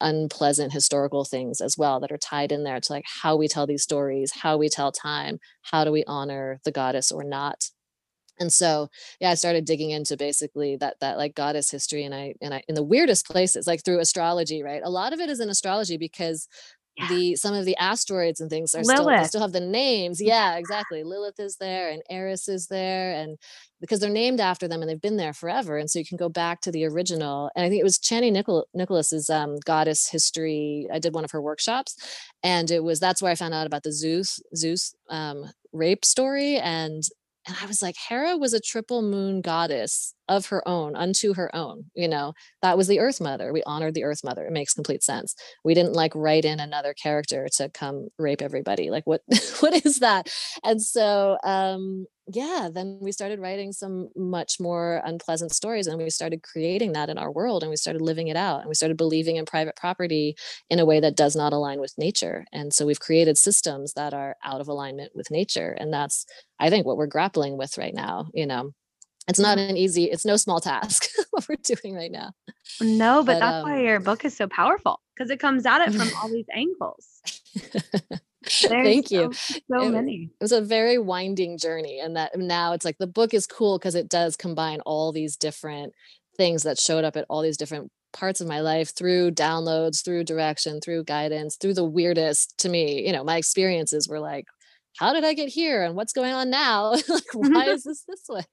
unpleasant 0.00 0.72
historical 0.72 1.24
things 1.24 1.60
as 1.60 1.76
well 1.78 2.00
that 2.00 2.12
are 2.12 2.18
tied 2.18 2.52
in 2.52 2.64
there 2.64 2.80
to 2.80 2.92
like 2.92 3.04
how 3.22 3.36
we 3.36 3.48
tell 3.48 3.66
these 3.66 3.82
stories, 3.82 4.32
how 4.32 4.56
we 4.56 4.68
tell 4.68 4.92
time, 4.92 5.38
how 5.62 5.84
do 5.84 5.92
we 5.92 6.04
honor 6.06 6.60
the 6.64 6.72
goddess 6.72 7.12
or 7.12 7.24
not. 7.24 7.70
And 8.40 8.52
so, 8.52 8.88
yeah, 9.20 9.30
I 9.30 9.34
started 9.34 9.66
digging 9.66 9.90
into 9.90 10.16
basically 10.16 10.76
that 10.76 10.96
that 11.00 11.18
like 11.18 11.34
goddess 11.34 11.70
history, 11.70 12.04
and 12.04 12.14
I 12.14 12.34
and 12.40 12.54
I 12.54 12.62
in 12.68 12.74
the 12.74 12.82
weirdest 12.82 13.26
places, 13.26 13.66
like 13.66 13.84
through 13.84 14.00
astrology, 14.00 14.62
right? 14.62 14.80
A 14.82 14.90
lot 14.90 15.12
of 15.12 15.20
it 15.20 15.28
is 15.28 15.40
in 15.40 15.50
astrology 15.50 15.98
because 15.98 16.48
yeah. 17.00 17.08
the 17.08 17.36
some 17.36 17.54
of 17.54 17.64
the 17.64 17.76
asteroids 17.76 18.40
and 18.40 18.50
things 18.50 18.74
are 18.74 18.82
Lilith. 18.82 19.16
still 19.16 19.24
still 19.24 19.40
have 19.40 19.52
the 19.52 19.60
names. 19.60 20.20
Yeah, 20.20 20.56
exactly. 20.56 21.02
Lilith 21.02 21.38
is 21.38 21.56
there 21.56 21.90
and 21.90 22.02
Eris 22.10 22.48
is 22.48 22.66
there 22.66 23.12
and 23.14 23.38
because 23.80 24.00
they're 24.00 24.10
named 24.10 24.40
after 24.40 24.68
them 24.68 24.82
and 24.82 24.90
they've 24.90 25.00
been 25.00 25.16
there 25.16 25.32
forever. 25.32 25.78
And 25.78 25.90
so 25.90 25.98
you 25.98 26.04
can 26.04 26.18
go 26.18 26.28
back 26.28 26.60
to 26.62 26.70
the 26.70 26.84
original. 26.84 27.50
And 27.56 27.64
I 27.64 27.68
think 27.68 27.80
it 27.80 27.84
was 27.84 27.98
Chani 27.98 28.30
Nichol- 28.30 28.68
Nicholas's 28.74 29.30
um, 29.30 29.56
goddess 29.64 30.10
history. 30.10 30.86
I 30.92 30.98
did 30.98 31.14
one 31.14 31.24
of 31.24 31.30
her 31.30 31.40
workshops 31.40 31.96
and 32.42 32.70
it 32.70 32.84
was 32.84 33.00
that's 33.00 33.22
where 33.22 33.32
I 33.32 33.36
found 33.36 33.54
out 33.54 33.66
about 33.66 33.82
the 33.82 33.92
Zeus 33.92 34.40
Zeus 34.54 34.94
um, 35.08 35.44
rape 35.72 36.04
story 36.04 36.56
and 36.56 37.02
and 37.46 37.56
I 37.60 37.66
was 37.66 37.80
like, 37.82 37.96
Hera 38.08 38.36
was 38.36 38.52
a 38.52 38.60
triple 38.60 39.02
moon 39.02 39.40
goddess 39.40 40.14
of 40.28 40.46
her 40.46 40.66
own, 40.68 40.94
unto 40.94 41.34
her 41.34 41.54
own. 41.54 41.84
You 41.94 42.08
know, 42.08 42.34
that 42.62 42.76
was 42.76 42.86
the 42.86 43.00
Earth 43.00 43.20
Mother. 43.20 43.52
We 43.52 43.62
honored 43.64 43.94
the 43.94 44.04
Earth 44.04 44.20
Mother. 44.22 44.46
It 44.46 44.52
makes 44.52 44.74
complete 44.74 45.02
sense. 45.02 45.34
We 45.64 45.74
didn't 45.74 45.94
like 45.94 46.14
write 46.14 46.44
in 46.44 46.60
another 46.60 46.94
character 46.94 47.48
to 47.56 47.70
come 47.70 48.08
rape 48.18 48.42
everybody. 48.42 48.90
Like, 48.90 49.06
what? 49.06 49.22
what 49.60 49.84
is 49.84 50.00
that? 50.00 50.30
And 50.62 50.82
so, 50.82 51.38
um, 51.42 52.06
yeah, 52.32 52.68
then 52.72 52.98
we 53.00 53.12
started 53.12 53.40
writing 53.40 53.72
some 53.72 54.08
much 54.16 54.60
more 54.60 55.00
unpleasant 55.04 55.52
stories, 55.52 55.86
and 55.86 55.98
we 55.98 56.10
started 56.10 56.42
creating 56.42 56.92
that 56.92 57.08
in 57.08 57.18
our 57.18 57.30
world, 57.30 57.62
and 57.62 57.70
we 57.70 57.76
started 57.76 58.02
living 58.02 58.28
it 58.28 58.36
out, 58.36 58.60
and 58.60 58.68
we 58.68 58.74
started 58.74 58.96
believing 58.96 59.36
in 59.36 59.44
private 59.44 59.76
property 59.76 60.36
in 60.68 60.78
a 60.78 60.86
way 60.86 61.00
that 61.00 61.16
does 61.16 61.36
not 61.36 61.52
align 61.52 61.80
with 61.80 61.94
nature. 61.98 62.44
And 62.52 62.72
so, 62.72 62.86
we've 62.86 63.00
created 63.00 63.38
systems 63.38 63.94
that 63.94 64.14
are 64.14 64.36
out 64.44 64.60
of 64.60 64.68
alignment 64.68 65.12
with 65.14 65.30
nature, 65.30 65.76
and 65.78 65.92
that's, 65.92 66.26
I 66.58 66.70
think, 66.70 66.86
what 66.86 66.96
we're 66.96 67.06
grappling 67.06 67.56
with 67.56 67.78
right 67.78 67.94
now. 67.94 68.28
You 68.34 68.46
know 68.46 68.72
it's 69.28 69.38
not 69.38 69.58
an 69.58 69.76
easy 69.76 70.04
it's 70.04 70.24
no 70.24 70.36
small 70.36 70.60
task 70.60 71.06
what 71.30 71.46
we're 71.48 71.56
doing 71.62 71.94
right 71.94 72.10
now 72.10 72.32
no 72.80 73.22
but, 73.22 73.34
but 73.34 73.40
that's 73.40 73.64
um, 73.64 73.70
why 73.70 73.80
your 73.80 74.00
book 74.00 74.24
is 74.24 74.36
so 74.36 74.46
powerful 74.48 75.00
because 75.14 75.30
it 75.30 75.38
comes 75.38 75.64
at 75.66 75.80
it 75.86 75.94
from 75.94 76.08
all 76.22 76.28
these 76.28 76.46
angles 76.52 77.20
thank 78.46 79.08
so, 79.08 79.14
you. 79.14 79.32
so 79.32 79.82
it, 79.82 79.90
many. 79.90 80.30
it 80.32 80.42
was 80.42 80.52
a 80.52 80.60
very 80.60 80.98
winding 80.98 81.58
journey 81.58 82.00
and 82.00 82.16
that 82.16 82.36
now 82.38 82.72
it's 82.72 82.84
like 82.84 82.98
the 82.98 83.06
book 83.06 83.34
is 83.34 83.46
cool 83.46 83.78
because 83.78 83.94
it 83.94 84.08
does 84.08 84.36
combine 84.36 84.80
all 84.80 85.12
these 85.12 85.36
different 85.36 85.92
things 86.36 86.62
that 86.62 86.78
showed 86.78 87.04
up 87.04 87.16
at 87.16 87.26
all 87.28 87.42
these 87.42 87.58
different 87.58 87.90
parts 88.12 88.40
of 88.40 88.48
my 88.48 88.60
life 88.60 88.94
through 88.94 89.30
downloads 89.30 90.04
through 90.04 90.24
direction 90.24 90.80
through 90.80 91.04
guidance 91.04 91.56
through 91.56 91.74
the 91.74 91.84
weirdest 91.84 92.56
to 92.58 92.68
me 92.68 93.06
you 93.06 93.12
know 93.12 93.22
my 93.22 93.36
experiences 93.36 94.08
were 94.08 94.18
like 94.18 94.46
how 94.98 95.12
did 95.12 95.24
i 95.24 95.34
get 95.34 95.48
here 95.48 95.82
and 95.82 95.94
what's 95.94 96.12
going 96.12 96.32
on 96.32 96.50
now? 96.50 96.94
Like 97.08 97.24
why 97.32 97.64
is 97.68 97.84
this 97.84 98.04
this 98.06 98.24
way? 98.28 98.44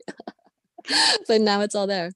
But 1.27 1.41
now 1.41 1.61
it's 1.61 1.75
all 1.75 1.87
there. 1.87 2.11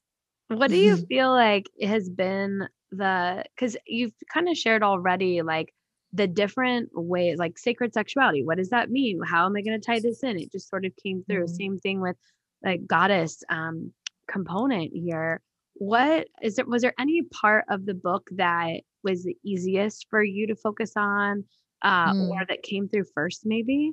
What 0.48 0.70
do 0.70 0.76
you 0.76 0.96
feel 0.96 1.30
like 1.30 1.66
has 1.82 2.08
been 2.08 2.66
the 2.90 3.44
because 3.54 3.76
you've 3.86 4.14
kind 4.32 4.48
of 4.48 4.56
shared 4.56 4.82
already 4.82 5.42
like 5.42 5.74
the 6.12 6.26
different 6.26 6.90
ways 6.92 7.38
like 7.38 7.58
sacred 7.58 7.94
sexuality 7.94 8.44
what 8.44 8.58
does 8.58 8.70
that 8.70 8.90
mean? 8.90 9.20
How 9.24 9.46
am 9.46 9.56
i 9.56 9.62
going 9.62 9.80
to 9.80 9.84
tie 9.84 10.00
this 10.00 10.22
in? 10.22 10.38
It 10.38 10.52
just 10.52 10.68
sort 10.68 10.84
of 10.84 10.92
came 11.02 11.24
through. 11.24 11.44
Mm-hmm. 11.44 11.54
same 11.54 11.78
thing 11.78 12.00
with 12.00 12.16
like 12.64 12.86
goddess 12.86 13.42
um 13.48 13.92
component 14.30 14.92
here. 14.94 15.40
What 15.74 16.28
is 16.42 16.58
it 16.58 16.68
was 16.68 16.82
there 16.82 16.94
any 16.98 17.22
part 17.22 17.64
of 17.68 17.86
the 17.86 17.94
book 17.94 18.28
that 18.32 18.80
was 19.02 19.24
the 19.24 19.36
easiest 19.44 20.06
for 20.10 20.22
you 20.22 20.46
to 20.48 20.56
focus 20.56 20.92
on 20.96 21.44
uh 21.82 22.12
mm. 22.12 22.28
or 22.30 22.44
that 22.48 22.62
came 22.62 22.88
through 22.88 23.04
first 23.14 23.42
maybe 23.44 23.92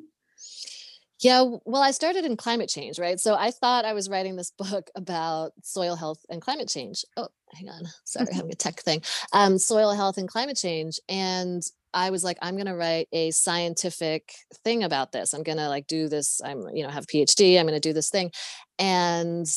Yeah, 1.22 1.44
well, 1.66 1.82
I 1.82 1.92
started 1.92 2.24
in 2.24 2.38
climate 2.38 2.70
change, 2.70 2.98
right? 2.98 3.20
So 3.20 3.36
I 3.36 3.52
thought 3.52 3.84
I 3.84 3.94
was 3.94 4.10
writing 4.10 4.36
this 4.36 4.52
book 4.58 4.90
about 4.96 5.52
soil 5.64 5.96
health 5.96 6.26
and 6.30 6.42
climate 6.42 6.70
change. 6.70 7.04
Oh, 7.18 7.28
hang 7.54 7.70
on. 7.70 7.84
Sorry, 8.06 8.34
having 8.34 8.52
a 8.52 8.56
tech 8.58 8.80
thing. 8.82 9.02
Um, 9.34 9.58
soil 9.58 9.92
health 9.94 10.18
and 10.18 10.28
climate 10.28 10.58
change. 10.58 11.00
And 11.10 11.62
I 11.94 12.12
was 12.12 12.24
like, 12.24 12.38
I'm 12.42 12.56
going 12.56 12.68
to 12.68 12.76
write 12.76 13.08
a 13.12 13.32
scientific 13.32 14.32
thing 14.64 14.84
about 14.84 15.12
this. 15.12 15.34
I'm 15.34 15.44
going 15.44 15.58
to 15.58 15.68
like 15.68 15.88
do 15.88 16.08
this. 16.08 16.40
I'm, 16.44 16.64
you 16.74 16.84
know, 16.84 16.90
have 16.90 17.08
PhD. 17.08 17.60
I'm 17.60 17.66
going 17.66 17.80
to 17.80 17.90
do 17.90 17.94
this 17.94 18.10
thing. 18.10 18.32
And 18.78 19.48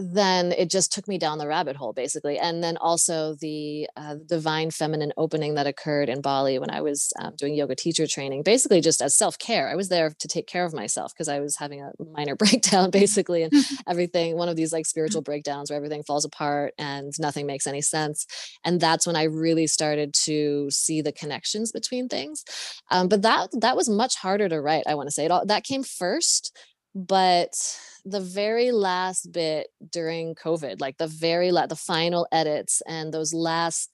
then 0.00 0.52
it 0.52 0.70
just 0.70 0.92
took 0.92 1.06
me 1.06 1.18
down 1.18 1.38
the 1.38 1.46
rabbit 1.46 1.76
hole 1.76 1.92
basically 1.92 2.38
and 2.38 2.62
then 2.62 2.76
also 2.78 3.34
the 3.40 3.88
uh, 3.96 4.16
divine 4.26 4.70
feminine 4.70 5.12
opening 5.16 5.54
that 5.54 5.66
occurred 5.66 6.08
in 6.08 6.20
bali 6.20 6.58
when 6.58 6.70
i 6.70 6.80
was 6.80 7.12
um, 7.20 7.34
doing 7.36 7.54
yoga 7.54 7.74
teacher 7.74 8.06
training 8.06 8.42
basically 8.42 8.80
just 8.80 9.02
as 9.02 9.14
self-care. 9.16 9.68
I 9.68 9.74
was 9.74 9.88
there 9.88 10.10
to 10.18 10.28
take 10.28 10.46
care 10.46 10.64
of 10.64 10.72
myself 10.72 11.12
because 11.12 11.28
i 11.28 11.40
was 11.40 11.56
having 11.56 11.82
a 11.82 11.92
minor 12.12 12.34
breakdown 12.42 12.90
basically 12.90 13.42
and 13.42 13.52
everything 13.88 14.36
one 14.36 14.48
of 14.48 14.56
these 14.56 14.72
like 14.72 14.86
spiritual 14.86 15.22
breakdowns 15.22 15.70
where 15.70 15.76
everything 15.76 16.02
falls 16.02 16.24
apart 16.24 16.74
and 16.78 17.12
nothing 17.18 17.46
makes 17.46 17.66
any 17.66 17.82
sense 17.82 18.26
and 18.64 18.80
that's 18.80 19.06
when 19.06 19.16
i 19.16 19.24
really 19.24 19.66
started 19.66 20.14
to 20.14 20.68
see 20.70 21.02
the 21.02 21.12
connections 21.12 21.72
between 21.72 22.08
things 22.08 22.44
um, 22.90 23.08
but 23.08 23.22
that 23.22 23.48
that 23.60 23.76
was 23.76 23.88
much 23.88 24.16
harder 24.16 24.48
to 24.48 24.60
write 24.60 24.84
i 24.86 24.94
want 24.94 25.06
to 25.06 25.12
say 25.12 25.24
it 25.24 25.30
all 25.30 25.44
that 25.44 25.64
came 25.64 25.82
first 25.82 26.56
but 26.94 27.52
the 28.04 28.20
very 28.20 28.72
last 28.72 29.32
bit 29.32 29.68
during 29.90 30.34
COVID, 30.34 30.80
like 30.80 30.98
the 30.98 31.06
very 31.06 31.52
la- 31.52 31.66
the 31.66 31.76
final 31.76 32.26
edits 32.32 32.82
and 32.86 33.12
those 33.12 33.32
last 33.34 33.90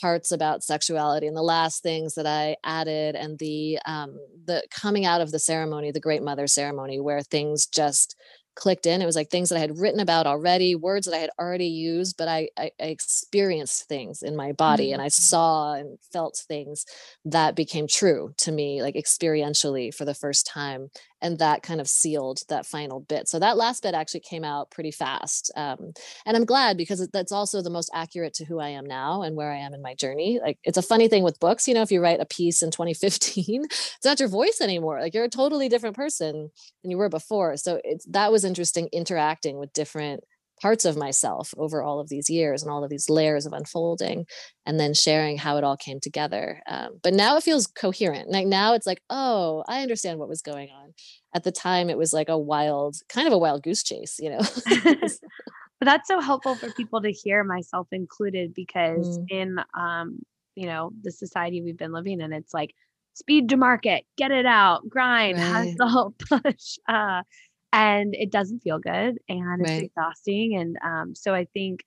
parts 0.00 0.30
about 0.30 0.62
sexuality 0.62 1.26
and 1.26 1.36
the 1.36 1.42
last 1.42 1.82
things 1.82 2.14
that 2.14 2.26
I 2.26 2.56
added 2.64 3.14
and 3.14 3.38
the 3.38 3.78
um 3.86 4.18
the 4.44 4.62
coming 4.70 5.06
out 5.06 5.20
of 5.20 5.32
the 5.32 5.38
ceremony, 5.38 5.90
the 5.90 6.00
Great 6.00 6.22
Mother 6.22 6.46
ceremony, 6.46 7.00
where 7.00 7.22
things 7.22 7.66
just 7.66 8.16
clicked 8.56 8.86
in. 8.86 9.02
It 9.02 9.06
was 9.06 9.14
like 9.14 9.30
things 9.30 9.50
that 9.50 9.56
I 9.56 9.60
had 9.60 9.78
written 9.78 10.00
about 10.00 10.26
already, 10.26 10.74
words 10.74 11.06
that 11.06 11.14
I 11.14 11.20
had 11.20 11.30
already 11.38 11.66
used, 11.66 12.16
but 12.16 12.26
I, 12.26 12.48
I, 12.56 12.70
I 12.80 12.86
experienced 12.86 13.86
things 13.86 14.22
in 14.22 14.34
my 14.34 14.52
body 14.52 14.86
mm-hmm. 14.86 14.94
and 14.94 15.02
I 15.02 15.06
mm-hmm. 15.06 15.22
saw 15.22 15.74
and 15.74 15.98
felt 16.12 16.42
things 16.48 16.84
that 17.26 17.54
became 17.54 17.86
true 17.86 18.32
to 18.38 18.50
me, 18.50 18.82
like 18.82 18.94
experientially 18.94 19.94
for 19.94 20.04
the 20.04 20.14
first 20.14 20.46
time. 20.46 20.88
And 21.22 21.38
that 21.38 21.62
kind 21.62 21.80
of 21.80 21.88
sealed 21.88 22.40
that 22.48 22.66
final 22.66 23.00
bit. 23.00 23.28
So 23.28 23.38
that 23.38 23.56
last 23.56 23.82
bit 23.82 23.94
actually 23.94 24.20
came 24.20 24.44
out 24.44 24.70
pretty 24.70 24.90
fast. 24.90 25.50
Um, 25.56 25.92
and 26.26 26.36
I'm 26.36 26.44
glad 26.44 26.76
because 26.76 27.06
that's 27.12 27.32
also 27.32 27.62
the 27.62 27.70
most 27.70 27.90
accurate 27.94 28.34
to 28.34 28.44
who 28.44 28.60
I 28.60 28.68
am 28.68 28.84
now 28.84 29.22
and 29.22 29.34
where 29.36 29.50
I 29.50 29.56
am 29.56 29.74
in 29.74 29.82
my 29.82 29.94
journey. 29.94 30.38
Like 30.42 30.58
it's 30.64 30.78
a 30.78 30.82
funny 30.82 31.08
thing 31.08 31.22
with 31.22 31.40
books, 31.40 31.66
you 31.66 31.74
know, 31.74 31.82
if 31.82 31.90
you 31.90 32.02
write 32.02 32.20
a 32.20 32.26
piece 32.26 32.62
in 32.62 32.70
2015, 32.76 33.64
it's 33.64 34.04
not 34.04 34.20
your 34.20 34.28
voice 34.28 34.60
anymore. 34.60 35.00
Like 35.00 35.14
you're 35.14 35.24
a 35.24 35.28
totally 35.28 35.68
different 35.68 35.96
person 35.96 36.50
than 36.82 36.90
you 36.90 36.98
were 36.98 37.08
before. 37.08 37.56
So 37.56 37.80
it's 37.84 38.04
that 38.06 38.30
was 38.30 38.44
interesting 38.44 38.88
interacting 38.92 39.58
with 39.58 39.72
different 39.72 40.22
parts 40.60 40.84
of 40.84 40.96
myself 40.96 41.52
over 41.58 41.82
all 41.82 42.00
of 42.00 42.08
these 42.08 42.30
years 42.30 42.62
and 42.62 42.70
all 42.70 42.82
of 42.82 42.90
these 42.90 43.10
layers 43.10 43.46
of 43.46 43.52
unfolding 43.52 44.24
and 44.64 44.80
then 44.80 44.94
sharing 44.94 45.36
how 45.38 45.56
it 45.56 45.64
all 45.64 45.76
came 45.76 46.00
together 46.00 46.60
um, 46.68 46.98
but 47.02 47.14
now 47.14 47.36
it 47.36 47.42
feels 47.42 47.66
coherent 47.66 48.30
like 48.30 48.46
now 48.46 48.74
it's 48.74 48.86
like 48.86 49.02
oh 49.10 49.62
i 49.68 49.82
understand 49.82 50.18
what 50.18 50.28
was 50.28 50.42
going 50.42 50.68
on 50.70 50.92
at 51.34 51.44
the 51.44 51.52
time 51.52 51.90
it 51.90 51.98
was 51.98 52.12
like 52.12 52.28
a 52.28 52.38
wild 52.38 52.96
kind 53.08 53.26
of 53.26 53.32
a 53.32 53.38
wild 53.38 53.62
goose 53.62 53.82
chase 53.82 54.16
you 54.18 54.30
know 54.30 54.40
but 55.78 55.84
that's 55.84 56.08
so 56.08 56.20
helpful 56.20 56.54
for 56.54 56.70
people 56.72 57.02
to 57.02 57.12
hear 57.12 57.44
myself 57.44 57.86
included 57.92 58.54
because 58.54 59.18
mm. 59.18 59.26
in 59.30 59.58
um 59.78 60.18
you 60.54 60.66
know 60.66 60.90
the 61.02 61.12
society 61.12 61.62
we've 61.62 61.76
been 61.76 61.92
living 61.92 62.20
in 62.20 62.32
it's 62.32 62.54
like 62.54 62.74
speed 63.14 63.48
to 63.48 63.56
market 63.56 64.04
get 64.16 64.30
it 64.30 64.46
out 64.46 64.88
grind 64.88 65.38
right. 65.38 65.74
hustle 65.78 66.14
push 66.18 66.76
uh 66.88 67.22
and 67.72 68.14
it 68.14 68.30
doesn't 68.30 68.60
feel 68.60 68.78
good 68.78 69.18
and 69.28 69.60
it's 69.60 69.70
right. 69.70 69.84
exhausting 69.84 70.56
and 70.56 70.76
um, 70.84 71.14
so 71.14 71.34
i 71.34 71.44
think 71.52 71.80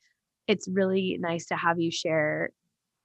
it's 0.48 0.68
really 0.68 1.18
nice 1.20 1.46
to 1.46 1.56
have 1.56 1.80
you 1.80 1.92
share 1.92 2.52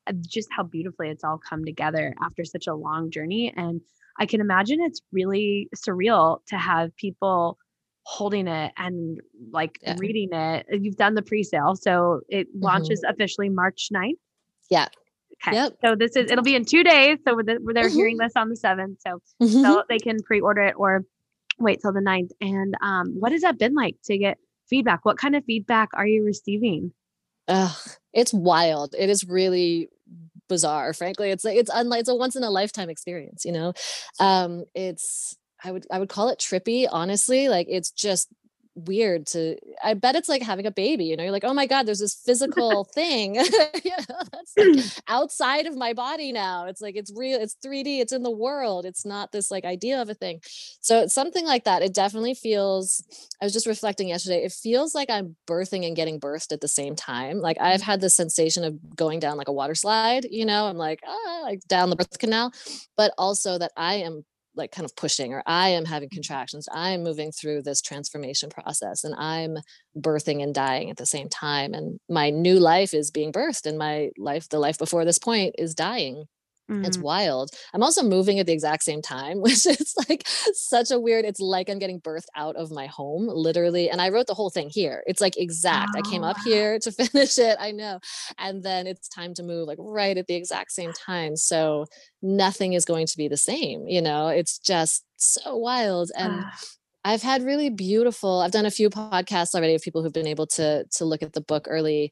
uh, 0.07 0.13
just 0.27 0.49
how 0.51 0.63
beautifully 0.63 1.09
it's 1.09 1.25
all 1.25 1.39
come 1.39 1.65
together 1.65 2.15
after 2.23 2.45
such 2.45 2.67
a 2.67 2.75
long 2.75 3.11
journey 3.11 3.53
and 3.57 3.81
i 4.19 4.27
can 4.27 4.41
imagine 4.41 4.81
it's 4.81 5.01
really 5.13 5.69
surreal 5.77 6.39
to 6.47 6.57
have 6.57 6.95
people 6.97 7.59
holding 8.07 8.47
it 8.47 8.73
and 8.77 9.19
like 9.51 9.79
yeah. 9.83 9.97
reading 9.99 10.29
it 10.33 10.67
you've 10.71 10.97
done 10.97 11.15
the 11.15 11.23
pre-sale 11.23 11.75
so 11.75 12.21
it 12.29 12.49
mm-hmm. 12.49 12.65
launches 12.65 13.03
officially 13.09 13.49
march 13.49 13.89
9th 13.95 14.13
yeah 14.71 14.89
Okay. 15.47 15.57
Yep. 15.57 15.73
So 15.85 15.97
this 15.97 16.17
is 16.17 16.31
it'll 16.31 16.45
be 16.45 16.55
in 16.55 16.65
two 16.65 16.83
days. 16.83 17.19
So 17.27 17.41
they're 17.45 17.59
mm-hmm. 17.59 17.89
hearing 17.89 18.17
this 18.19 18.33
on 18.37 18.49
the 18.49 18.57
seventh. 18.57 19.01
So, 19.01 19.21
mm-hmm. 19.43 19.63
so 19.63 19.83
they 19.89 19.99
can 19.99 20.23
pre-order 20.23 20.63
it 20.63 20.75
or 20.77 21.05
wait 21.59 21.81
till 21.81 21.93
the 21.93 22.01
ninth. 22.01 22.33
And 22.41 22.75
um, 22.83 23.15
what 23.19 23.33
has 23.33 23.43
that 23.43 23.59
been 23.59 23.75
like 23.75 23.97
to 24.05 24.19
get 24.19 24.39
feedback? 24.69 25.05
What 25.05 25.19
kind 25.19 25.37
of 25.37 25.45
feedback 25.45 25.91
are 25.95 26.07
you 26.07 26.25
receiving? 26.25 26.93
Uh, 27.47 27.75
it's 28.13 28.33
wild. 28.33 28.95
It 28.99 29.11
is 29.11 29.25
really 29.25 29.89
bizarre. 30.49 30.93
Frankly, 30.93 31.31
it's 31.31 31.45
like 31.45 31.57
it's 31.57 31.71
unlike 31.73 32.01
it's 32.01 32.09
a 32.09 32.15
once 32.15 32.37
in 32.37 32.43
a 32.43 32.51
lifetime 32.51 32.91
experience. 32.91 33.45
You 33.45 33.53
know, 33.53 33.73
um, 34.21 34.65
it's 34.75 35.37
I 35.63 35.73
would 35.73 35.87
I 35.91 35.99
would 35.99 36.09
call 36.09 36.29
it 36.29 36.39
trippy. 36.39 36.87
Honestly, 36.91 37.49
like 37.49 37.67
it's 37.69 37.91
just 37.91 38.29
weird 38.75 39.27
to 39.27 39.57
i 39.83 39.95
bet 39.95 40.17
it's 40.17 40.29
like 40.29 40.43
having 40.43 40.67
a 40.67 40.71
baby 40.71 41.05
you 41.05 41.17
know 41.17 41.23
you're 41.23 41.33
like 41.33 41.45
oh 41.45 41.55
my 41.55 41.67
god 41.67 41.87
there's 41.87 42.01
this 42.01 42.15
physical 42.15 42.85
thing. 42.95 43.37
You 43.85 43.91
know 44.09 44.21
that's 44.33 44.53
like 44.57 45.03
outside 45.09 45.67
of 45.67 45.77
my 45.77 45.93
body 45.93 46.33
now 46.33 46.67
it's 46.67 46.81
like 46.81 46.97
it's 46.97 47.13
real 47.15 47.39
it's 47.39 47.57
3d 47.65 48.01
it's 48.01 48.13
in 48.13 48.23
the 48.23 48.31
world 48.31 48.87
it's 48.87 49.05
not 49.05 49.31
this 49.31 49.51
like 49.51 49.65
idea 49.65 50.01
of 50.01 50.09
a 50.09 50.15
thing. 50.15 50.41
So 50.81 51.01
it's 51.01 51.15
something 51.15 51.45
like 51.45 51.65
that 51.65 51.83
it 51.83 51.93
definitely 51.95 52.35
feels 52.35 53.05
i 53.41 53.45
was 53.45 53.53
just 53.53 53.67
reflecting 53.67 54.09
yesterday 54.09 54.45
it 54.45 54.53
feels 54.53 54.95
like 54.95 55.11
i'm 55.11 55.37
birthing 55.47 55.87
and 55.87 55.97
getting 55.97 56.19
birthed 56.19 56.53
at 56.53 56.61
the 56.61 56.69
same 56.69 56.97
time 56.97 57.39
like 57.41 57.59
i've 57.61 57.83
had 57.83 58.01
the 58.01 58.11
sensation 58.11 58.65
of 58.65 58.97
going 58.97 59.21
down 59.21 59.37
like 59.37 59.49
a 59.49 59.53
water 59.53 59.75
slide 59.75 60.27
you 60.31 60.47
know 60.47 60.67
i'm 60.67 60.77
like 60.77 61.01
ah, 61.07 61.41
like 61.43 61.61
down 61.69 61.91
the 61.91 61.97
birth 61.97 62.19
canal 62.19 62.53
but 62.97 63.13
also 63.19 63.59
that 63.59 63.73
i 63.77 63.97
am 63.97 64.25
like 64.57 64.71
kind 64.71 64.85
of 64.85 64.95
pushing 64.97 65.33
or 65.33 65.43
i 65.47 65.69
am 65.69 65.85
having 65.85 66.09
contractions 66.09 66.69
i'm 66.73 67.03
moving 67.03 67.33
through 67.33 67.63
this 67.63 67.81
transformation 67.81 68.49
process 68.51 69.05
and 69.05 69.15
i'm 69.19 69.57
birthing 69.99 70.43
and 70.43 70.55
dying 70.55 70.91
at 70.91 70.97
the 70.97 71.07
same 71.07 71.29
time 71.29 71.75
and 71.75 71.99
my 72.09 72.31
new 72.31 72.59
life 72.59 72.95
is 72.95 73.11
being 73.11 73.33
birthed 73.33 73.67
and 73.67 73.79
my 73.79 74.11
life 74.19 74.49
the 74.49 74.59
life 74.59 74.79
before 74.79 75.05
this 75.05 75.19
point 75.19 75.55
is 75.59 75.75
dying 75.75 76.25
Mm-hmm. 76.71 76.85
It's 76.87 76.99
wild. 76.99 77.51
I'm 77.75 77.83
also 77.83 78.03
moving 78.03 78.39
at 78.39 78.47
the 78.47 78.53
exact 78.53 78.85
same 78.85 79.03
time, 79.03 79.41
which 79.43 79.67
is 79.67 79.95
like 80.09 80.23
such 80.27 80.91
a 80.91 80.99
weird. 80.99 81.25
It's 81.25 81.41
like 81.41 81.69
I'm 81.69 81.79
getting 81.79 82.01
birthed 82.01 82.27
out 82.37 82.57
of 82.57 82.71
my 82.71 82.87
home, 82.87 83.29
literally. 83.29 83.91
And 83.91 84.01
I 84.01 84.09
wrote 84.09 84.27
the 84.27 84.35
whole 84.35 84.51
thing 84.51 84.71
here. 84.71 85.03
It's 85.07 85.21
like 85.21 85.37
exact. 85.37 85.93
Oh, 85.95 85.99
I 85.99 86.11
came 86.11 86.25
up 86.25 86.37
wow. 86.39 86.43
here 86.45 86.79
to 86.79 86.93
finish 86.93 87.39
it. 87.39 87.57
I 87.61 87.73
know. 87.73 88.01
And 88.39 88.63
then 88.63 88.87
it's 88.87 89.09
time 89.09 89.35
to 89.35 89.43
move 89.43 89.69
like 89.69 89.79
right 89.81 90.17
at 90.17 90.27
the 90.27 90.35
exact 90.35 90.73
same 90.73 90.93
time. 90.93 91.37
So 91.37 91.87
nothing 92.23 92.73
is 92.73 92.85
going 92.85 93.07
to 93.07 93.17
be 93.17 93.29
the 93.29 93.37
same. 93.37 93.87
You 93.87 94.01
know, 94.01 94.29
it's 94.29 94.59
just 94.59 95.05
so 95.17 95.57
wild. 95.57 96.11
And 96.17 96.45
I've 97.05 97.23
had 97.23 97.43
really 97.43 97.69
beautiful, 97.69 98.41
I've 98.41 98.53
done 98.53 98.67
a 98.67 98.71
few 98.71 98.89
podcasts 98.89 99.55
already 99.55 99.75
of 99.75 99.83
people 99.83 100.03
who've 100.03 100.13
been 100.13 100.27
able 100.27 100.47
to 100.49 100.85
to 100.85 101.05
look 101.05 101.23
at 101.23 101.35
the 101.35 101.43
book 101.43 101.67
early. 101.69 102.11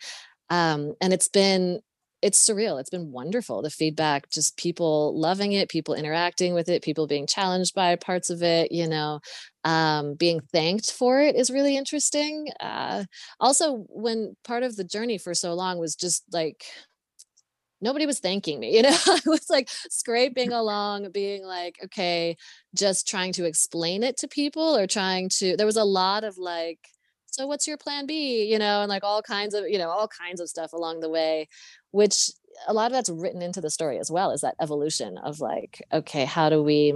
Um, 0.51 0.95
and 1.01 1.15
it's 1.15 1.29
been 1.29 1.81
it's 2.23 2.49
surreal. 2.49 2.81
It's 2.81 2.89
been 2.91 3.11
wonderful. 3.11 3.63
The 3.63 3.71
feedback, 3.71 4.31
just 4.31 4.57
people 4.57 5.19
loving 5.19 5.53
it, 5.53 5.69
people 5.69 5.95
interacting 5.95 6.55
with 6.55 6.69
it, 6.69 6.83
people 6.83 7.09
being 7.09 7.27
challenged 7.27 7.75
by 7.75 7.97
parts 7.97 8.31
of 8.31 8.43
it, 8.43 8.71
you 8.71 8.87
know, 8.87 9.21
um, 9.65 10.15
being 10.15 10.41
thanked 10.53 10.93
for 10.93 11.21
it 11.21 11.35
is 11.35 11.51
really 11.51 11.77
interesting. 11.77 12.47
Uh, 12.61 13.05
also, 13.41 13.85
when 13.89 14.37
part 14.45 14.63
of 14.63 14.77
the 14.77 14.85
journey 14.85 15.19
for 15.19 15.35
so 15.35 15.53
long 15.55 15.79
was 15.79 15.97
just 15.97 16.23
like, 16.33 16.65
nobody 17.81 18.07
was 18.07 18.21
thanking 18.21 18.61
me, 18.61 18.77
you 18.77 18.83
know, 18.83 18.97
I 19.07 19.21
was 19.27 19.51
like 19.51 19.69
scraping 19.91 20.53
along, 20.53 21.11
being 21.11 21.45
like, 21.45 21.77
okay, 21.85 22.37
just 22.75 23.09
trying 23.09 23.33
to 23.33 23.45
explain 23.45 24.05
it 24.05 24.17
to 24.19 24.29
people 24.29 24.77
or 24.77 24.87
trying 24.87 25.29
to, 25.39 25.57
there 25.57 25.67
was 25.67 25.77
a 25.77 25.85
lot 25.85 26.23
of 26.23 26.39
like, 26.39 26.79
so 27.27 27.47
what's 27.47 27.67
your 27.67 27.79
plan 27.79 28.05
b 28.07 28.45
you 28.45 28.59
know 28.59 28.83
and 28.83 28.91
like 28.91 29.03
all 29.03 29.23
kinds 29.23 29.55
of 29.55 29.67
you 29.67 29.79
know 29.79 29.89
all 29.89 30.07
kinds 30.07 30.39
of 30.39 30.51
stuff 30.51 30.75
along 30.75 31.01
the 31.01 31.09
way 31.09 31.49
which 31.93 32.31
a 32.67 32.73
lot 32.73 32.87
of 32.87 32.93
that's 32.93 33.11
written 33.11 33.43
into 33.43 33.61
the 33.61 33.71
story 33.71 33.99
as 33.99 34.11
well 34.11 34.31
is 34.31 34.43
that 34.43 34.57
evolution 34.61 35.19
of 35.19 35.41
like 35.41 35.83
okay 35.93 36.25
how 36.25 36.51
do 36.51 36.63
we 36.63 36.95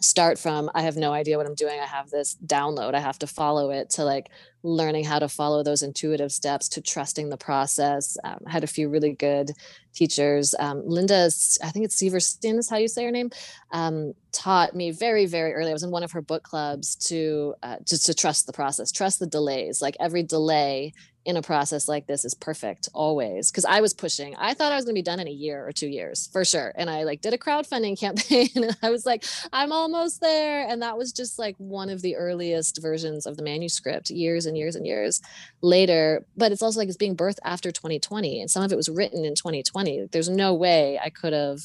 start 0.00 0.38
from 0.38 0.70
i 0.74 0.82
have 0.82 0.96
no 0.96 1.12
idea 1.12 1.36
what 1.36 1.46
i'm 1.46 1.54
doing 1.54 1.80
i 1.80 1.86
have 1.86 2.10
this 2.10 2.36
download 2.46 2.94
i 2.94 3.00
have 3.00 3.18
to 3.18 3.26
follow 3.26 3.70
it 3.70 3.88
to 3.88 4.04
like 4.04 4.30
learning 4.64 5.04
how 5.04 5.18
to 5.18 5.28
follow 5.28 5.62
those 5.62 5.82
intuitive 5.82 6.32
steps 6.32 6.70
to 6.70 6.80
trusting 6.80 7.28
the 7.28 7.36
process. 7.36 8.16
Um, 8.24 8.38
I 8.46 8.50
had 8.50 8.64
a 8.64 8.66
few 8.66 8.88
really 8.88 9.12
good 9.12 9.50
teachers. 9.94 10.54
Um, 10.58 10.82
linda 10.86 11.30
i 11.62 11.70
think 11.70 11.84
it's 11.84 12.02
Severstein 12.02 12.58
is 12.58 12.68
how 12.68 12.78
you 12.78 12.88
say 12.88 13.04
her 13.04 13.10
name 13.10 13.30
um, 13.72 14.14
taught 14.32 14.74
me 14.74 14.90
very 14.90 15.26
very 15.26 15.52
early. 15.52 15.70
I 15.70 15.74
was 15.74 15.82
in 15.82 15.90
one 15.90 16.02
of 16.02 16.12
her 16.12 16.22
book 16.22 16.42
clubs 16.42 16.96
to 17.08 17.54
uh, 17.62 17.76
just 17.84 18.06
to 18.06 18.14
trust 18.14 18.46
the 18.46 18.52
process 18.52 18.90
trust 18.90 19.20
the 19.20 19.26
delays. 19.26 19.82
Like 19.82 19.96
every 20.00 20.22
delay 20.22 20.94
in 21.24 21.36
a 21.36 21.42
process 21.42 21.88
like 21.88 22.06
this 22.06 22.24
is 22.24 22.34
perfect 22.34 22.88
always 22.92 23.50
because 23.50 23.64
i 23.64 23.80
was 23.80 23.94
pushing. 23.94 24.34
I 24.36 24.52
thought 24.54 24.72
i 24.72 24.76
was 24.76 24.84
going 24.84 24.94
to 24.94 24.98
be 24.98 25.02
done 25.02 25.20
in 25.20 25.28
a 25.28 25.32
year 25.32 25.66
or 25.66 25.72
two 25.72 25.88
years 25.88 26.28
for 26.32 26.44
sure 26.44 26.72
and 26.76 26.90
i 26.90 27.04
like 27.04 27.20
did 27.20 27.32
a 27.32 27.38
crowdfunding 27.38 27.98
campaign 28.04 28.48
and 28.54 28.76
i 28.82 28.90
was 28.90 29.06
like 29.06 29.24
i'm 29.52 29.72
almost 29.72 30.20
there 30.20 30.66
and 30.68 30.82
that 30.82 30.98
was 30.98 31.12
just 31.12 31.38
like 31.38 31.54
one 31.58 31.88
of 31.88 32.02
the 32.02 32.16
earliest 32.16 32.80
versions 32.82 33.26
of 33.26 33.36
the 33.36 33.42
manuscript 33.42 34.10
years 34.10 34.46
and 34.46 34.56
years 34.58 34.76
and 34.76 34.86
years 34.86 35.22
later 35.62 36.26
but 36.36 36.52
it's 36.52 36.62
also 36.62 36.78
like 36.78 36.88
it's 36.88 36.96
being 36.96 37.16
birthed 37.16 37.38
after 37.44 37.72
2020 37.72 38.40
and 38.40 38.50
some 38.50 38.62
of 38.62 38.72
it 38.72 38.76
was 38.76 38.88
written 38.88 39.24
in 39.24 39.34
2020 39.34 40.08
there's 40.12 40.28
no 40.28 40.52
way 40.54 40.98
i 41.02 41.08
could 41.08 41.32
have 41.32 41.60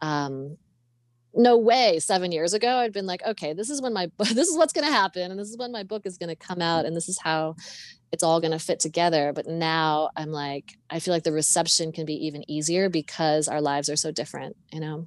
um, 0.00 0.56
no 1.34 1.56
way 1.56 1.98
seven 1.98 2.30
years 2.30 2.52
ago 2.52 2.76
i'd 2.78 2.92
been 2.92 3.06
like 3.06 3.22
okay 3.26 3.52
this 3.52 3.70
is 3.70 3.80
when 3.80 3.92
my 3.92 4.06
book 4.06 4.28
this 4.34 4.48
is 4.48 4.56
what's 4.56 4.72
going 4.72 4.86
to 4.86 4.92
happen 4.92 5.30
and 5.30 5.40
this 5.40 5.48
is 5.48 5.56
when 5.56 5.72
my 5.72 5.82
book 5.82 6.06
is 6.06 6.18
going 6.18 6.28
to 6.28 6.36
come 6.36 6.60
out 6.60 6.84
and 6.84 6.94
this 6.94 7.08
is 7.08 7.18
how 7.18 7.54
it's 8.12 8.22
all 8.22 8.40
going 8.40 8.52
to 8.52 8.58
fit 8.58 8.78
together 8.78 9.32
but 9.32 9.46
now 9.46 10.10
i'm 10.16 10.30
like 10.30 10.76
i 10.90 10.98
feel 10.98 11.12
like 11.12 11.24
the 11.24 11.32
reception 11.32 11.92
can 11.92 12.04
be 12.04 12.26
even 12.26 12.48
easier 12.50 12.88
because 12.88 13.48
our 13.48 13.60
lives 13.60 13.88
are 13.88 13.96
so 13.96 14.10
different 14.10 14.56
you 14.72 14.80
know 14.80 15.06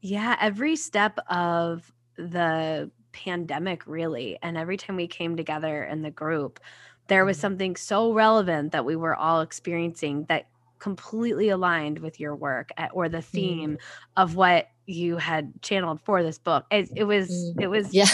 yeah 0.00 0.36
every 0.40 0.76
step 0.76 1.18
of 1.28 1.92
the 2.16 2.90
pandemic 3.12 3.86
really 3.86 4.38
and 4.42 4.56
every 4.56 4.76
time 4.76 4.96
we 4.96 5.06
came 5.06 5.36
together 5.36 5.84
in 5.84 6.02
the 6.02 6.10
group 6.10 6.60
there 7.08 7.24
was 7.24 7.36
mm-hmm. 7.36 7.42
something 7.42 7.76
so 7.76 8.12
relevant 8.12 8.72
that 8.72 8.84
we 8.84 8.96
were 8.96 9.16
all 9.16 9.40
experiencing 9.40 10.24
that 10.28 10.46
completely 10.78 11.50
aligned 11.50 11.98
with 11.98 12.18
your 12.18 12.34
work 12.34 12.70
eh, 12.78 12.88
or 12.92 13.08
the 13.08 13.22
theme 13.22 13.72
mm. 13.72 13.78
of 14.16 14.34
what 14.34 14.68
you 14.86 15.16
had 15.18 15.52
channeled 15.62 16.00
for 16.00 16.22
this 16.22 16.38
book. 16.38 16.64
It, 16.70 16.90
it 16.96 17.04
was 17.04 17.30
mm. 17.30 17.62
it 17.62 17.68
was 17.68 17.94
yeah 17.94 18.06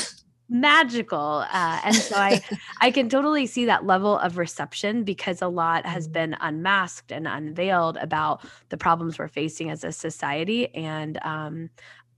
magical 0.48 1.44
uh, 1.50 1.80
and 1.84 1.94
so 1.94 2.16
i 2.16 2.40
i 2.80 2.90
can 2.90 3.08
totally 3.08 3.46
see 3.46 3.64
that 3.64 3.84
level 3.84 4.18
of 4.18 4.38
reception 4.38 5.02
because 5.02 5.42
a 5.42 5.48
lot 5.48 5.84
has 5.84 6.08
mm. 6.08 6.12
been 6.12 6.36
unmasked 6.40 7.10
and 7.10 7.26
unveiled 7.26 7.96
about 7.96 8.44
the 8.68 8.76
problems 8.76 9.18
we're 9.18 9.28
facing 9.28 9.70
as 9.70 9.82
a 9.82 9.90
society 9.90 10.72
and 10.74 11.18
um, 11.22 11.68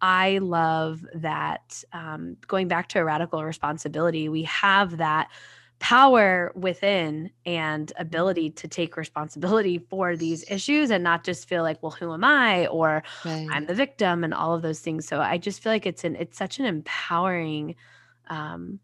i 0.03 0.39
love 0.39 1.07
that 1.15 1.83
um, 1.93 2.37
going 2.47 2.69
back 2.69 2.89
to 2.89 2.99
a 2.99 3.05
radical 3.05 3.43
responsibility 3.45 4.29
we 4.29 4.43
have 4.43 4.99
that 4.99 5.29
power 5.79 6.53
within 6.57 7.31
and 7.47 7.93
ability 7.99 8.51
to 8.51 8.67
take 8.67 8.97
responsibility 8.97 9.79
for 9.79 10.17
these 10.17 10.45
issues 10.51 10.91
and 10.91 11.05
not 11.05 11.23
just 11.23 11.49
feel 11.49 11.63
like 11.63 11.81
well 11.83 11.93
who 11.93 12.13
am 12.13 12.25
i 12.25 12.67
or 12.67 13.03
right. 13.25 13.47
i'm 13.53 13.65
the 13.67 13.75
victim 13.75 14.25
and 14.25 14.35
all 14.35 14.55
of 14.55 14.63
those 14.63 14.81
things 14.81 15.07
so 15.07 15.21
i 15.21 15.39
just 15.39 15.63
feel 15.63 15.73
like 15.73 15.87
it's 15.87 16.05
an 16.05 16.17
it's 16.17 16.37
such 16.37 16.59
an 16.59 16.65
empowering 16.65 17.77
um 18.29 18.79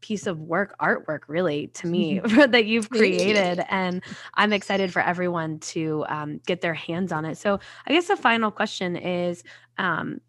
piece 0.00 0.26
of 0.26 0.40
work 0.40 0.74
artwork 0.80 1.20
really 1.28 1.66
to 1.68 1.86
me 1.86 2.18
that 2.48 2.64
you've 2.64 2.88
created 2.88 3.62
and 3.68 4.02
i'm 4.34 4.52
excited 4.52 4.92
for 4.92 5.02
everyone 5.02 5.58
to 5.58 6.04
um, 6.08 6.40
get 6.46 6.62
their 6.62 6.74
hands 6.74 7.12
on 7.12 7.24
it 7.24 7.36
so 7.36 7.60
i 7.86 7.92
guess 7.92 8.08
the 8.08 8.16
final 8.16 8.50
question 8.50 8.96
is 8.96 9.44
um, 9.78 10.20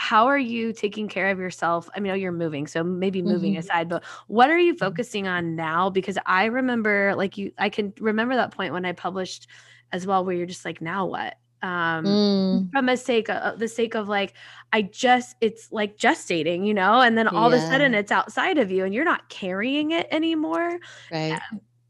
how 0.00 0.28
are 0.28 0.38
you 0.38 0.72
taking 0.72 1.08
care 1.08 1.30
of 1.30 1.38
yourself? 1.38 1.90
I 1.94 2.00
mean, 2.00 2.18
you're 2.18 2.32
moving, 2.32 2.66
so 2.66 2.82
maybe 2.82 3.20
moving 3.20 3.52
mm-hmm. 3.52 3.58
aside, 3.60 3.86
but 3.90 4.02
what 4.28 4.48
are 4.48 4.58
you 4.58 4.72
mm-hmm. 4.72 4.78
focusing 4.78 5.28
on 5.28 5.56
now? 5.56 5.90
Because 5.90 6.16
I 6.24 6.46
remember, 6.46 7.14
like 7.16 7.36
you, 7.36 7.52
I 7.58 7.68
can 7.68 7.92
remember 8.00 8.34
that 8.34 8.50
point 8.50 8.72
when 8.72 8.86
I 8.86 8.92
published 8.92 9.46
as 9.92 10.06
well, 10.06 10.24
where 10.24 10.34
you're 10.34 10.46
just 10.46 10.64
like, 10.64 10.80
now 10.80 11.04
what? 11.04 11.34
Um, 11.62 12.04
mm. 12.06 12.72
from 12.72 12.88
a 12.88 12.96
sake 12.96 13.28
of 13.28 13.58
the 13.58 13.68
sake 13.68 13.94
of 13.94 14.08
like, 14.08 14.32
I 14.72 14.80
just, 14.80 15.36
it's 15.42 15.70
like 15.70 15.98
gestating, 15.98 16.66
you 16.66 16.72
know, 16.72 17.02
and 17.02 17.18
then 17.18 17.28
all 17.28 17.50
yeah. 17.50 17.56
of 17.58 17.62
a 17.62 17.66
sudden 17.66 17.92
it's 17.94 18.10
outside 18.10 18.56
of 18.56 18.70
you 18.70 18.84
and 18.84 18.94
you're 18.94 19.04
not 19.04 19.28
carrying 19.28 19.90
it 19.90 20.06
anymore. 20.10 20.78
Right. 21.12 21.38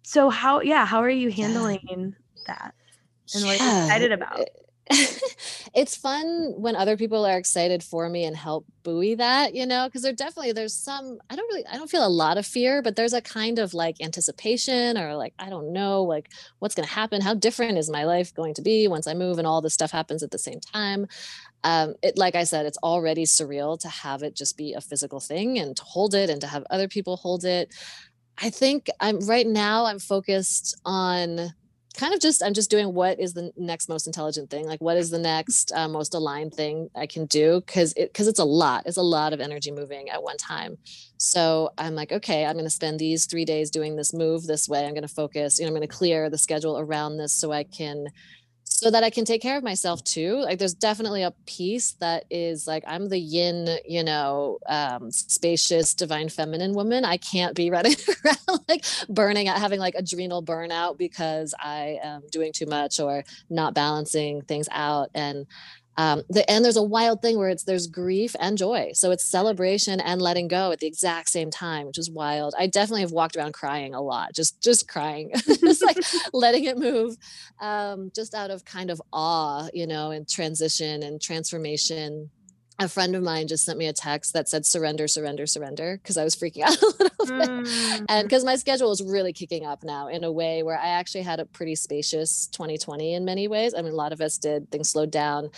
So 0.02 0.28
how, 0.28 0.60
yeah, 0.60 0.84
how 0.84 0.98
are 1.00 1.08
you 1.08 1.30
handling 1.30 1.80
yeah. 1.88 2.06
that? 2.48 2.74
And 3.34 3.44
what 3.44 3.60
yeah. 3.60 3.64
are 3.64 3.78
you 3.78 3.84
excited 3.84 4.12
about? 4.12 4.40
it's 5.74 5.96
fun 5.96 6.52
when 6.56 6.74
other 6.74 6.96
people 6.96 7.24
are 7.24 7.38
excited 7.38 7.82
for 7.82 8.08
me 8.08 8.24
and 8.24 8.36
help 8.36 8.66
buoy 8.82 9.14
that, 9.14 9.54
you 9.54 9.64
know, 9.64 9.86
because 9.86 10.02
there 10.02 10.12
definitely 10.12 10.50
there's 10.50 10.74
some 10.74 11.18
I 11.30 11.36
don't 11.36 11.46
really 11.46 11.64
I 11.66 11.76
don't 11.76 11.90
feel 11.90 12.04
a 12.04 12.08
lot 12.08 12.38
of 12.38 12.46
fear, 12.46 12.82
but 12.82 12.96
there's 12.96 13.12
a 13.12 13.20
kind 13.20 13.60
of 13.60 13.72
like 13.72 14.00
anticipation 14.00 14.98
or 14.98 15.14
like 15.14 15.32
I 15.38 15.48
don't 15.48 15.72
know 15.72 16.02
like 16.02 16.30
what's 16.58 16.74
going 16.74 16.88
to 16.88 16.92
happen, 16.92 17.20
how 17.20 17.34
different 17.34 17.78
is 17.78 17.88
my 17.88 18.04
life 18.04 18.34
going 18.34 18.54
to 18.54 18.62
be 18.62 18.88
once 18.88 19.06
I 19.06 19.14
move 19.14 19.38
and 19.38 19.46
all 19.46 19.60
this 19.60 19.74
stuff 19.74 19.92
happens 19.92 20.24
at 20.24 20.32
the 20.32 20.38
same 20.38 20.58
time. 20.60 21.06
Um, 21.64 21.94
it 22.02 22.18
like 22.18 22.34
I 22.34 22.44
said, 22.44 22.66
it's 22.66 22.78
already 22.78 23.24
surreal 23.24 23.78
to 23.80 23.88
have 23.88 24.22
it 24.22 24.36
just 24.36 24.56
be 24.56 24.72
a 24.74 24.80
physical 24.80 25.20
thing 25.20 25.58
and 25.58 25.76
to 25.76 25.84
hold 25.84 26.14
it 26.14 26.30
and 26.30 26.40
to 26.40 26.48
have 26.48 26.64
other 26.70 26.88
people 26.88 27.16
hold 27.16 27.44
it. 27.44 27.74
I 28.42 28.50
think 28.50 28.88
I'm 29.00 29.20
right 29.26 29.46
now 29.46 29.84
I'm 29.84 29.98
focused 29.98 30.80
on 30.84 31.52
kind 31.96 32.14
of 32.14 32.20
just 32.20 32.42
i'm 32.42 32.54
just 32.54 32.70
doing 32.70 32.94
what 32.94 33.18
is 33.18 33.34
the 33.34 33.52
next 33.56 33.88
most 33.88 34.06
intelligent 34.06 34.48
thing 34.48 34.66
like 34.66 34.80
what 34.80 34.96
is 34.96 35.10
the 35.10 35.18
next 35.18 35.72
uh, 35.72 35.88
most 35.88 36.14
aligned 36.14 36.54
thing 36.54 36.88
i 36.94 37.06
can 37.06 37.26
do? 37.26 37.60
Because 37.64 37.92
it 37.96 38.12
because 38.12 38.28
it's 38.28 38.38
a 38.38 38.44
lot 38.44 38.84
it's 38.86 38.96
a 38.96 39.02
lot 39.02 39.32
of 39.32 39.40
energy 39.40 39.70
moving 39.70 40.08
at 40.08 40.22
one 40.22 40.36
time. 40.36 40.78
So 41.16 41.70
i'm 41.78 41.94
like 41.94 42.12
okay 42.12 42.44
i'm 42.44 42.54
going 42.54 42.64
to 42.64 42.70
spend 42.70 42.98
these 42.98 43.26
three 43.26 43.44
days 43.44 43.70
doing 43.70 43.96
this 43.96 44.12
move 44.12 44.46
this 44.46 44.68
way. 44.68 44.84
I'm 44.84 44.94
going 44.94 45.02
to 45.02 45.08
focus 45.08 45.58
you 45.58 45.64
know 45.64 45.68
i'm 45.68 45.74
going 45.74 45.88
to 45.88 45.94
clear 45.94 46.30
the 46.30 46.38
schedule 46.38 46.78
around 46.78 47.16
this 47.16 47.32
so 47.32 47.52
i 47.52 47.64
can 47.64 48.06
so 48.80 48.90
that 48.90 49.04
I 49.04 49.10
can 49.10 49.26
take 49.26 49.42
care 49.42 49.58
of 49.58 49.62
myself 49.62 50.02
too. 50.04 50.36
Like 50.36 50.58
there's 50.58 50.72
definitely 50.72 51.22
a 51.22 51.32
piece 51.44 51.92
that 52.00 52.24
is 52.30 52.66
like 52.66 52.82
I'm 52.86 53.10
the 53.10 53.18
yin, 53.18 53.68
you 53.86 54.02
know, 54.02 54.58
um, 54.66 55.10
spacious, 55.10 55.92
divine 55.92 56.30
feminine 56.30 56.72
woman. 56.72 57.04
I 57.04 57.18
can't 57.18 57.54
be 57.54 57.70
running 57.70 57.94
around 58.24 58.60
like 58.70 58.86
burning 59.10 59.48
out, 59.48 59.58
having 59.58 59.80
like 59.80 59.96
adrenal 59.96 60.42
burnout 60.42 60.96
because 60.96 61.52
I 61.60 61.98
am 62.02 62.22
doing 62.32 62.54
too 62.54 62.64
much 62.64 63.00
or 63.00 63.22
not 63.50 63.74
balancing 63.74 64.40
things 64.40 64.66
out. 64.72 65.10
And 65.14 65.46
um, 65.96 66.22
the, 66.28 66.48
and 66.50 66.64
there's 66.64 66.76
a 66.76 66.82
wild 66.82 67.20
thing 67.20 67.36
where 67.36 67.48
it's 67.48 67.64
there's 67.64 67.86
grief 67.86 68.34
and 68.40 68.56
joy. 68.56 68.90
So 68.94 69.10
it's 69.10 69.24
celebration 69.24 70.00
and 70.00 70.22
letting 70.22 70.48
go 70.48 70.72
at 70.72 70.78
the 70.78 70.86
exact 70.86 71.28
same 71.28 71.50
time 71.50 71.86
which 71.86 71.98
is 71.98 72.10
wild. 72.10 72.54
I 72.58 72.66
definitely 72.66 73.02
have 73.02 73.12
walked 73.12 73.36
around 73.36 73.52
crying 73.52 73.94
a 73.94 74.00
lot 74.00 74.34
just 74.34 74.62
just 74.62 74.88
crying. 74.88 75.32
Just 75.60 75.84
like 75.84 75.98
letting 76.32 76.64
it 76.64 76.78
move 76.78 77.16
um, 77.60 78.10
just 78.14 78.34
out 78.34 78.50
of 78.50 78.64
kind 78.64 78.90
of 78.90 79.00
awe 79.12 79.68
you 79.72 79.86
know 79.86 80.10
and 80.10 80.28
transition 80.28 81.02
and 81.02 81.20
transformation 81.20 82.30
a 82.80 82.88
friend 82.88 83.14
of 83.14 83.22
mine 83.22 83.46
just 83.46 83.64
sent 83.64 83.78
me 83.78 83.86
a 83.86 83.92
text 83.92 84.32
that 84.32 84.48
said 84.48 84.66
surrender 84.66 85.06
surrender 85.06 85.46
surrender 85.46 85.98
because 86.02 86.16
i 86.16 86.24
was 86.24 86.34
freaking 86.34 86.62
out 86.66 86.80
a 86.82 86.86
little 86.86 87.26
bit 87.26 87.48
mm. 87.48 88.06
and 88.08 88.28
because 88.28 88.44
my 88.44 88.56
schedule 88.56 88.90
is 88.90 89.02
really 89.02 89.32
kicking 89.32 89.64
up 89.64 89.82
now 89.84 90.08
in 90.08 90.24
a 90.24 90.32
way 90.32 90.62
where 90.62 90.78
i 90.78 90.88
actually 90.88 91.22
had 91.22 91.40
a 91.40 91.44
pretty 91.44 91.74
spacious 91.74 92.46
2020 92.48 93.14
in 93.14 93.24
many 93.24 93.48
ways. 93.48 93.74
I 93.76 93.82
mean 93.82 93.92
a 93.92 93.96
lot 93.96 94.12
of 94.12 94.20
us 94.20 94.38
did 94.38 94.70
things 94.70 94.90
slowed 94.90 95.10
down 95.10 95.50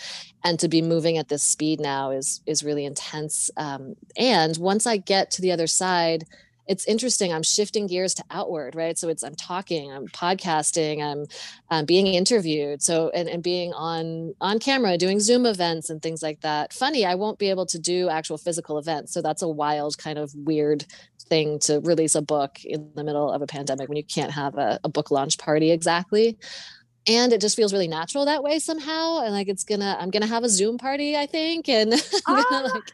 and 0.45 0.59
to 0.61 0.69
be 0.69 0.83
moving 0.83 1.19
at 1.19 1.29
this 1.29 1.43
speed 1.43 1.81
now 1.81 2.11
is 2.11 2.41
is 2.47 2.63
really 2.63 2.85
intense. 2.85 3.51
Um, 3.57 3.95
and 4.17 4.57
once 4.57 4.87
i 4.87 4.97
get 4.97 5.31
to 5.33 5.43
the 5.43 5.53
other 5.53 5.67
side 5.67 6.25
it's 6.67 6.87
interesting 6.87 7.33
i'm 7.33 7.43
shifting 7.43 7.87
gears 7.87 8.15
to 8.15 8.25
outward 8.31 8.75
right? 8.75 8.99
So 8.99 9.09
it's 9.09 9.23
i'm 9.23 9.35
talking 9.35 9.93
i'm 9.93 10.07
podcasting 10.09 11.03
i'm, 11.03 11.27
I'm 11.71 11.85
being 11.85 12.07
interviewed 12.07 12.83
so 12.83 13.11
and, 13.11 13.29
and 13.29 13.43
being 13.43 13.73
on 13.73 14.35
on 14.41 14.59
camera 14.59 14.97
doing 14.97 15.21
zoom 15.21 15.47
events 15.47 15.91
and 15.91 16.01
things 16.01 16.23
like 16.23 16.41
that. 16.41 16.73
Funny 16.73 17.05
i 17.05 17.15
won't 17.15 17.39
be 17.39 17.51
able 17.51 17.67
to 17.67 17.79
do 17.79 18.09
actual 18.09 18.39
physical 18.39 18.79
events 18.79 19.13
so 19.13 19.23
that's 19.23 19.43
a 19.43 19.49
wild 19.49 19.99
kind 19.99 20.19
of 20.19 20.33
weird 20.35 20.85
thing 21.29 21.59
to 21.61 21.81
release 21.81 22.15
a 22.15 22.23
book 22.23 22.65
in 22.65 22.91
the 22.95 23.05
middle 23.05 23.31
of 23.31 23.43
a 23.43 23.47
pandemic 23.47 23.89
when 23.89 23.97
you 23.97 24.05
can't 24.05 24.33
have 24.33 24.57
a, 24.57 24.79
a 24.85 24.89
book 24.89 25.11
launch 25.11 25.39
party 25.39 25.71
exactly 25.71 26.37
and 27.09 27.33
it 27.33 27.41
just 27.41 27.57
feels 27.57 27.73
really 27.73 27.89
natural 27.89 28.25
that 28.25 28.43
way 28.43 28.59
somehow 28.59 29.19
and 29.21 29.33
like 29.33 29.49
it's 29.49 29.65
gonna 29.65 29.97
i'm 30.01 30.11
gonna 30.11 30.27
have 30.27 30.45
a 30.45 30.49
zoom 30.49 30.79
party 30.79 31.17
i 31.17 31.27
think 31.27 31.69
and 31.69 31.95
ah. 32.27 32.45
gonna, 32.49 32.69
like 32.69 32.93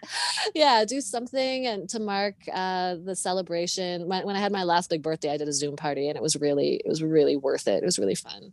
yeah 0.54 0.84
do 0.84 1.00
something 1.00 1.66
and 1.66 1.88
to 1.88 2.00
mark 2.00 2.34
uh 2.52 2.96
the 3.04 3.14
celebration. 3.14 4.06
When, 4.06 4.24
when 4.24 4.36
i 4.36 4.38
had 4.38 4.52
my 4.52 4.64
last 4.64 4.90
big 4.90 5.02
birthday 5.02 5.30
i 5.30 5.36
did 5.36 5.48
a 5.48 5.52
zoom 5.52 5.76
party 5.76 6.08
and 6.08 6.16
it 6.16 6.22
was 6.22 6.36
really 6.36 6.76
it 6.76 6.88
was 6.88 7.02
really 7.02 7.36
worth 7.36 7.68
it. 7.68 7.82
It 7.82 7.84
was 7.84 7.98
really 7.98 8.14
fun. 8.14 8.52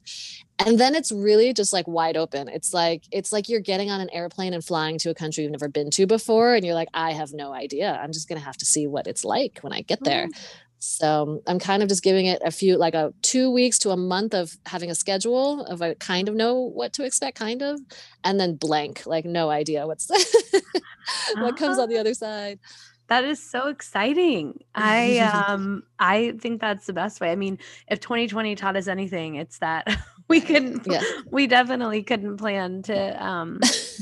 And 0.66 0.80
then 0.80 0.96
it's 0.96 1.12
really 1.12 1.54
just 1.54 1.74
like 1.74 1.86
wide 1.86 2.16
open. 2.16 2.48
It's 2.48 2.74
like 2.74 3.04
it's 3.12 3.32
like 3.32 3.50
you're 3.50 3.60
getting 3.60 3.92
on 3.92 4.00
an 4.02 4.10
airplane 4.12 4.54
and 4.54 4.64
flying 4.64 4.98
to 5.00 5.10
a 5.10 5.14
country 5.14 5.44
you've 5.44 5.52
never 5.52 5.68
been 5.68 5.90
to 5.92 6.08
before 6.08 6.56
and 6.56 6.66
you're 6.66 6.76
like 6.76 6.90
i 6.94 7.12
have 7.14 7.34
no 7.34 7.54
idea. 7.54 7.98
I'm 8.02 8.12
just 8.12 8.28
gonna 8.28 8.42
have 8.42 8.58
to 8.58 8.66
see 8.66 8.88
what 8.88 9.08
it's 9.08 9.24
like 9.24 9.60
when 9.62 9.74
i 9.74 9.82
get 9.82 10.04
there. 10.04 10.28
Mm. 10.28 10.38
So 10.86 11.42
I'm 11.48 11.60
kind 11.60 11.82
of 11.82 11.90
just 11.90 12.04
giving 12.04 12.28
it 12.28 12.42
a 12.46 12.52
few, 12.52 12.78
like 12.78 12.94
a 12.94 13.14
two 13.22 13.50
weeks 13.50 13.80
to 13.80 13.90
a 13.90 13.98
month 13.98 14.34
of 14.34 14.56
having 14.66 14.92
a 14.92 14.96
schedule 14.96 15.66
of 15.66 15.82
I 15.82 15.96
kind 15.96 16.30
of 16.30 16.36
know 16.36 16.56
what 16.56 16.94
to 16.94 17.06
expect, 17.06 17.38
kind 17.38 17.62
of, 17.62 17.80
and 18.24 18.40
then 18.40 18.56
blank, 18.56 19.06
like 19.06 19.26
no 19.26 19.50
idea 19.50 19.88
what's 19.88 20.10
what 21.36 21.58
comes 21.58 21.80
on 21.80 21.90
the 21.90 21.98
ah. 21.98 22.02
other 22.02 22.14
side. 22.14 22.60
That 23.08 23.24
is 23.24 23.42
so 23.42 23.68
exciting. 23.68 24.64
I 24.74 25.20
um 25.48 25.84
I 26.00 26.34
think 26.40 26.62
that's 26.62 26.86
the 26.86 26.94
best 26.94 27.20
way. 27.20 27.32
I 27.32 27.36
mean, 27.36 27.58
if 27.88 28.00
2020 28.00 28.56
taught 28.56 28.76
us 28.76 28.88
anything, 28.88 29.36
it's 29.36 29.60
that 29.60 29.88
we 30.28 30.40
couldn't 30.40 30.86
yeah. 30.86 31.02
we 31.32 31.48
definitely 31.48 32.04
couldn't 32.04 32.38
plan 32.38 32.84
to 32.84 33.26
um 33.26 33.60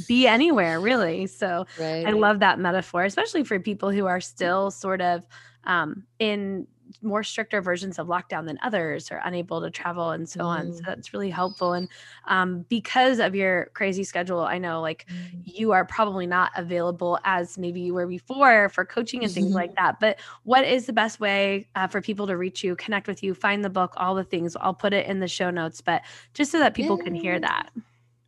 be 0.07 0.27
anywhere 0.27 0.79
really. 0.81 1.27
So 1.27 1.65
right. 1.79 2.05
I 2.05 2.11
love 2.11 2.39
that 2.39 2.59
metaphor, 2.59 3.03
especially 3.03 3.45
for 3.45 3.59
people 3.59 3.89
who 3.89 4.05
are 4.05 4.21
still 4.21 4.69
sort 4.69 5.01
of 5.01 5.23
um, 5.65 6.05
in 6.19 6.67
more 7.01 7.23
stricter 7.23 7.61
versions 7.61 7.99
of 7.99 8.07
lockdown 8.07 8.45
than 8.45 8.57
others 8.61 9.11
are 9.11 9.21
unable 9.25 9.61
to 9.61 9.69
travel 9.69 10.11
and 10.11 10.27
so 10.27 10.41
mm. 10.41 10.45
on 10.45 10.73
so 10.73 10.81
mm. 10.81 10.85
that's 10.85 11.13
really 11.13 11.29
helpful 11.29 11.73
and 11.73 11.87
um, 12.27 12.65
because 12.69 13.19
of 13.19 13.35
your 13.35 13.69
crazy 13.73 14.03
schedule 14.03 14.41
i 14.41 14.57
know 14.57 14.81
like 14.81 15.05
mm. 15.09 15.41
you 15.43 15.71
are 15.71 15.85
probably 15.85 16.27
not 16.27 16.51
available 16.55 17.19
as 17.23 17.57
maybe 17.57 17.81
you 17.81 17.93
were 17.93 18.07
before 18.07 18.69
for 18.69 18.85
coaching 18.85 19.23
and 19.23 19.31
things 19.31 19.53
like 19.53 19.75
that 19.75 19.99
but 19.99 20.19
what 20.43 20.65
is 20.65 20.85
the 20.85 20.93
best 20.93 21.19
way 21.19 21.67
uh, 21.75 21.87
for 21.87 22.01
people 22.01 22.27
to 22.27 22.37
reach 22.37 22.63
you 22.63 22.75
connect 22.75 23.07
with 23.07 23.23
you 23.23 23.33
find 23.33 23.63
the 23.63 23.69
book 23.69 23.93
all 23.97 24.15
the 24.15 24.23
things 24.23 24.55
i'll 24.61 24.73
put 24.73 24.93
it 24.93 25.05
in 25.07 25.19
the 25.19 25.27
show 25.27 25.49
notes 25.49 25.81
but 25.81 26.01
just 26.33 26.51
so 26.51 26.59
that 26.59 26.73
people 26.73 26.97
can 26.97 27.15
hear 27.15 27.39
that 27.39 27.69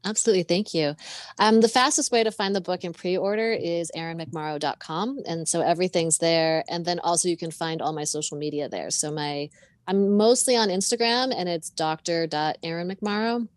Absolutely. 0.06 0.44
Thank 0.44 0.74
you. 0.74 0.96
Um, 1.40 1.62
the 1.62 1.68
fastest 1.68 2.12
way 2.12 2.24
to 2.24 2.32
find 2.32 2.56
the 2.56 2.62
book 2.62 2.84
in 2.84 2.94
pre 2.94 3.18
order 3.18 3.52
is 3.52 3.92
erinmcmorrow.com. 3.96 5.24
And 5.28 5.48
so 5.48 5.62
everything's 5.62 6.20
there. 6.20 6.64
And 6.70 6.86
then 6.86 7.00
also 7.00 7.28
you 7.28 7.36
can 7.36 7.52
find 7.52 7.82
all 7.82 7.92
my 7.92 8.04
social 8.04 8.38
media 8.38 8.70
there. 8.70 8.92
So 8.92 9.12
my, 9.12 9.50
I'm 9.88 10.16
mostly 10.16 10.56
on 10.56 10.70
Instagram 10.70 11.34
and 11.36 11.50
it's 11.50 11.72
dr.erinmcmorrow. 11.72 13.48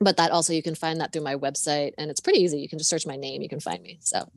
But 0.00 0.16
that 0.18 0.30
also 0.30 0.52
you 0.52 0.62
can 0.62 0.74
find 0.74 1.00
that 1.00 1.12
through 1.12 1.22
my 1.22 1.36
website 1.36 1.92
and 1.96 2.10
it's 2.10 2.20
pretty 2.20 2.40
easy. 2.40 2.58
You 2.58 2.68
can 2.68 2.78
just 2.78 2.90
search 2.90 3.06
my 3.06 3.16
name, 3.16 3.40
you 3.40 3.48
can 3.48 3.60
find 3.60 3.82
me. 3.82 3.98
So, 4.00 4.28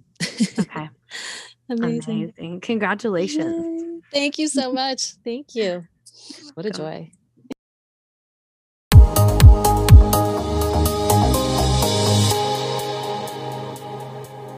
okay. 0.60 0.90
Amazing. 1.70 2.34
Amazing. 2.38 2.62
Congratulations. 2.62 3.82
Yay. 3.82 4.00
Thank 4.14 4.40
you 4.40 4.48
so 4.48 4.72
much. 4.72 5.16
Thank 5.26 5.54
you. 5.56 5.86
What 6.54 6.66
a 6.66 6.72
joy. 6.72 7.12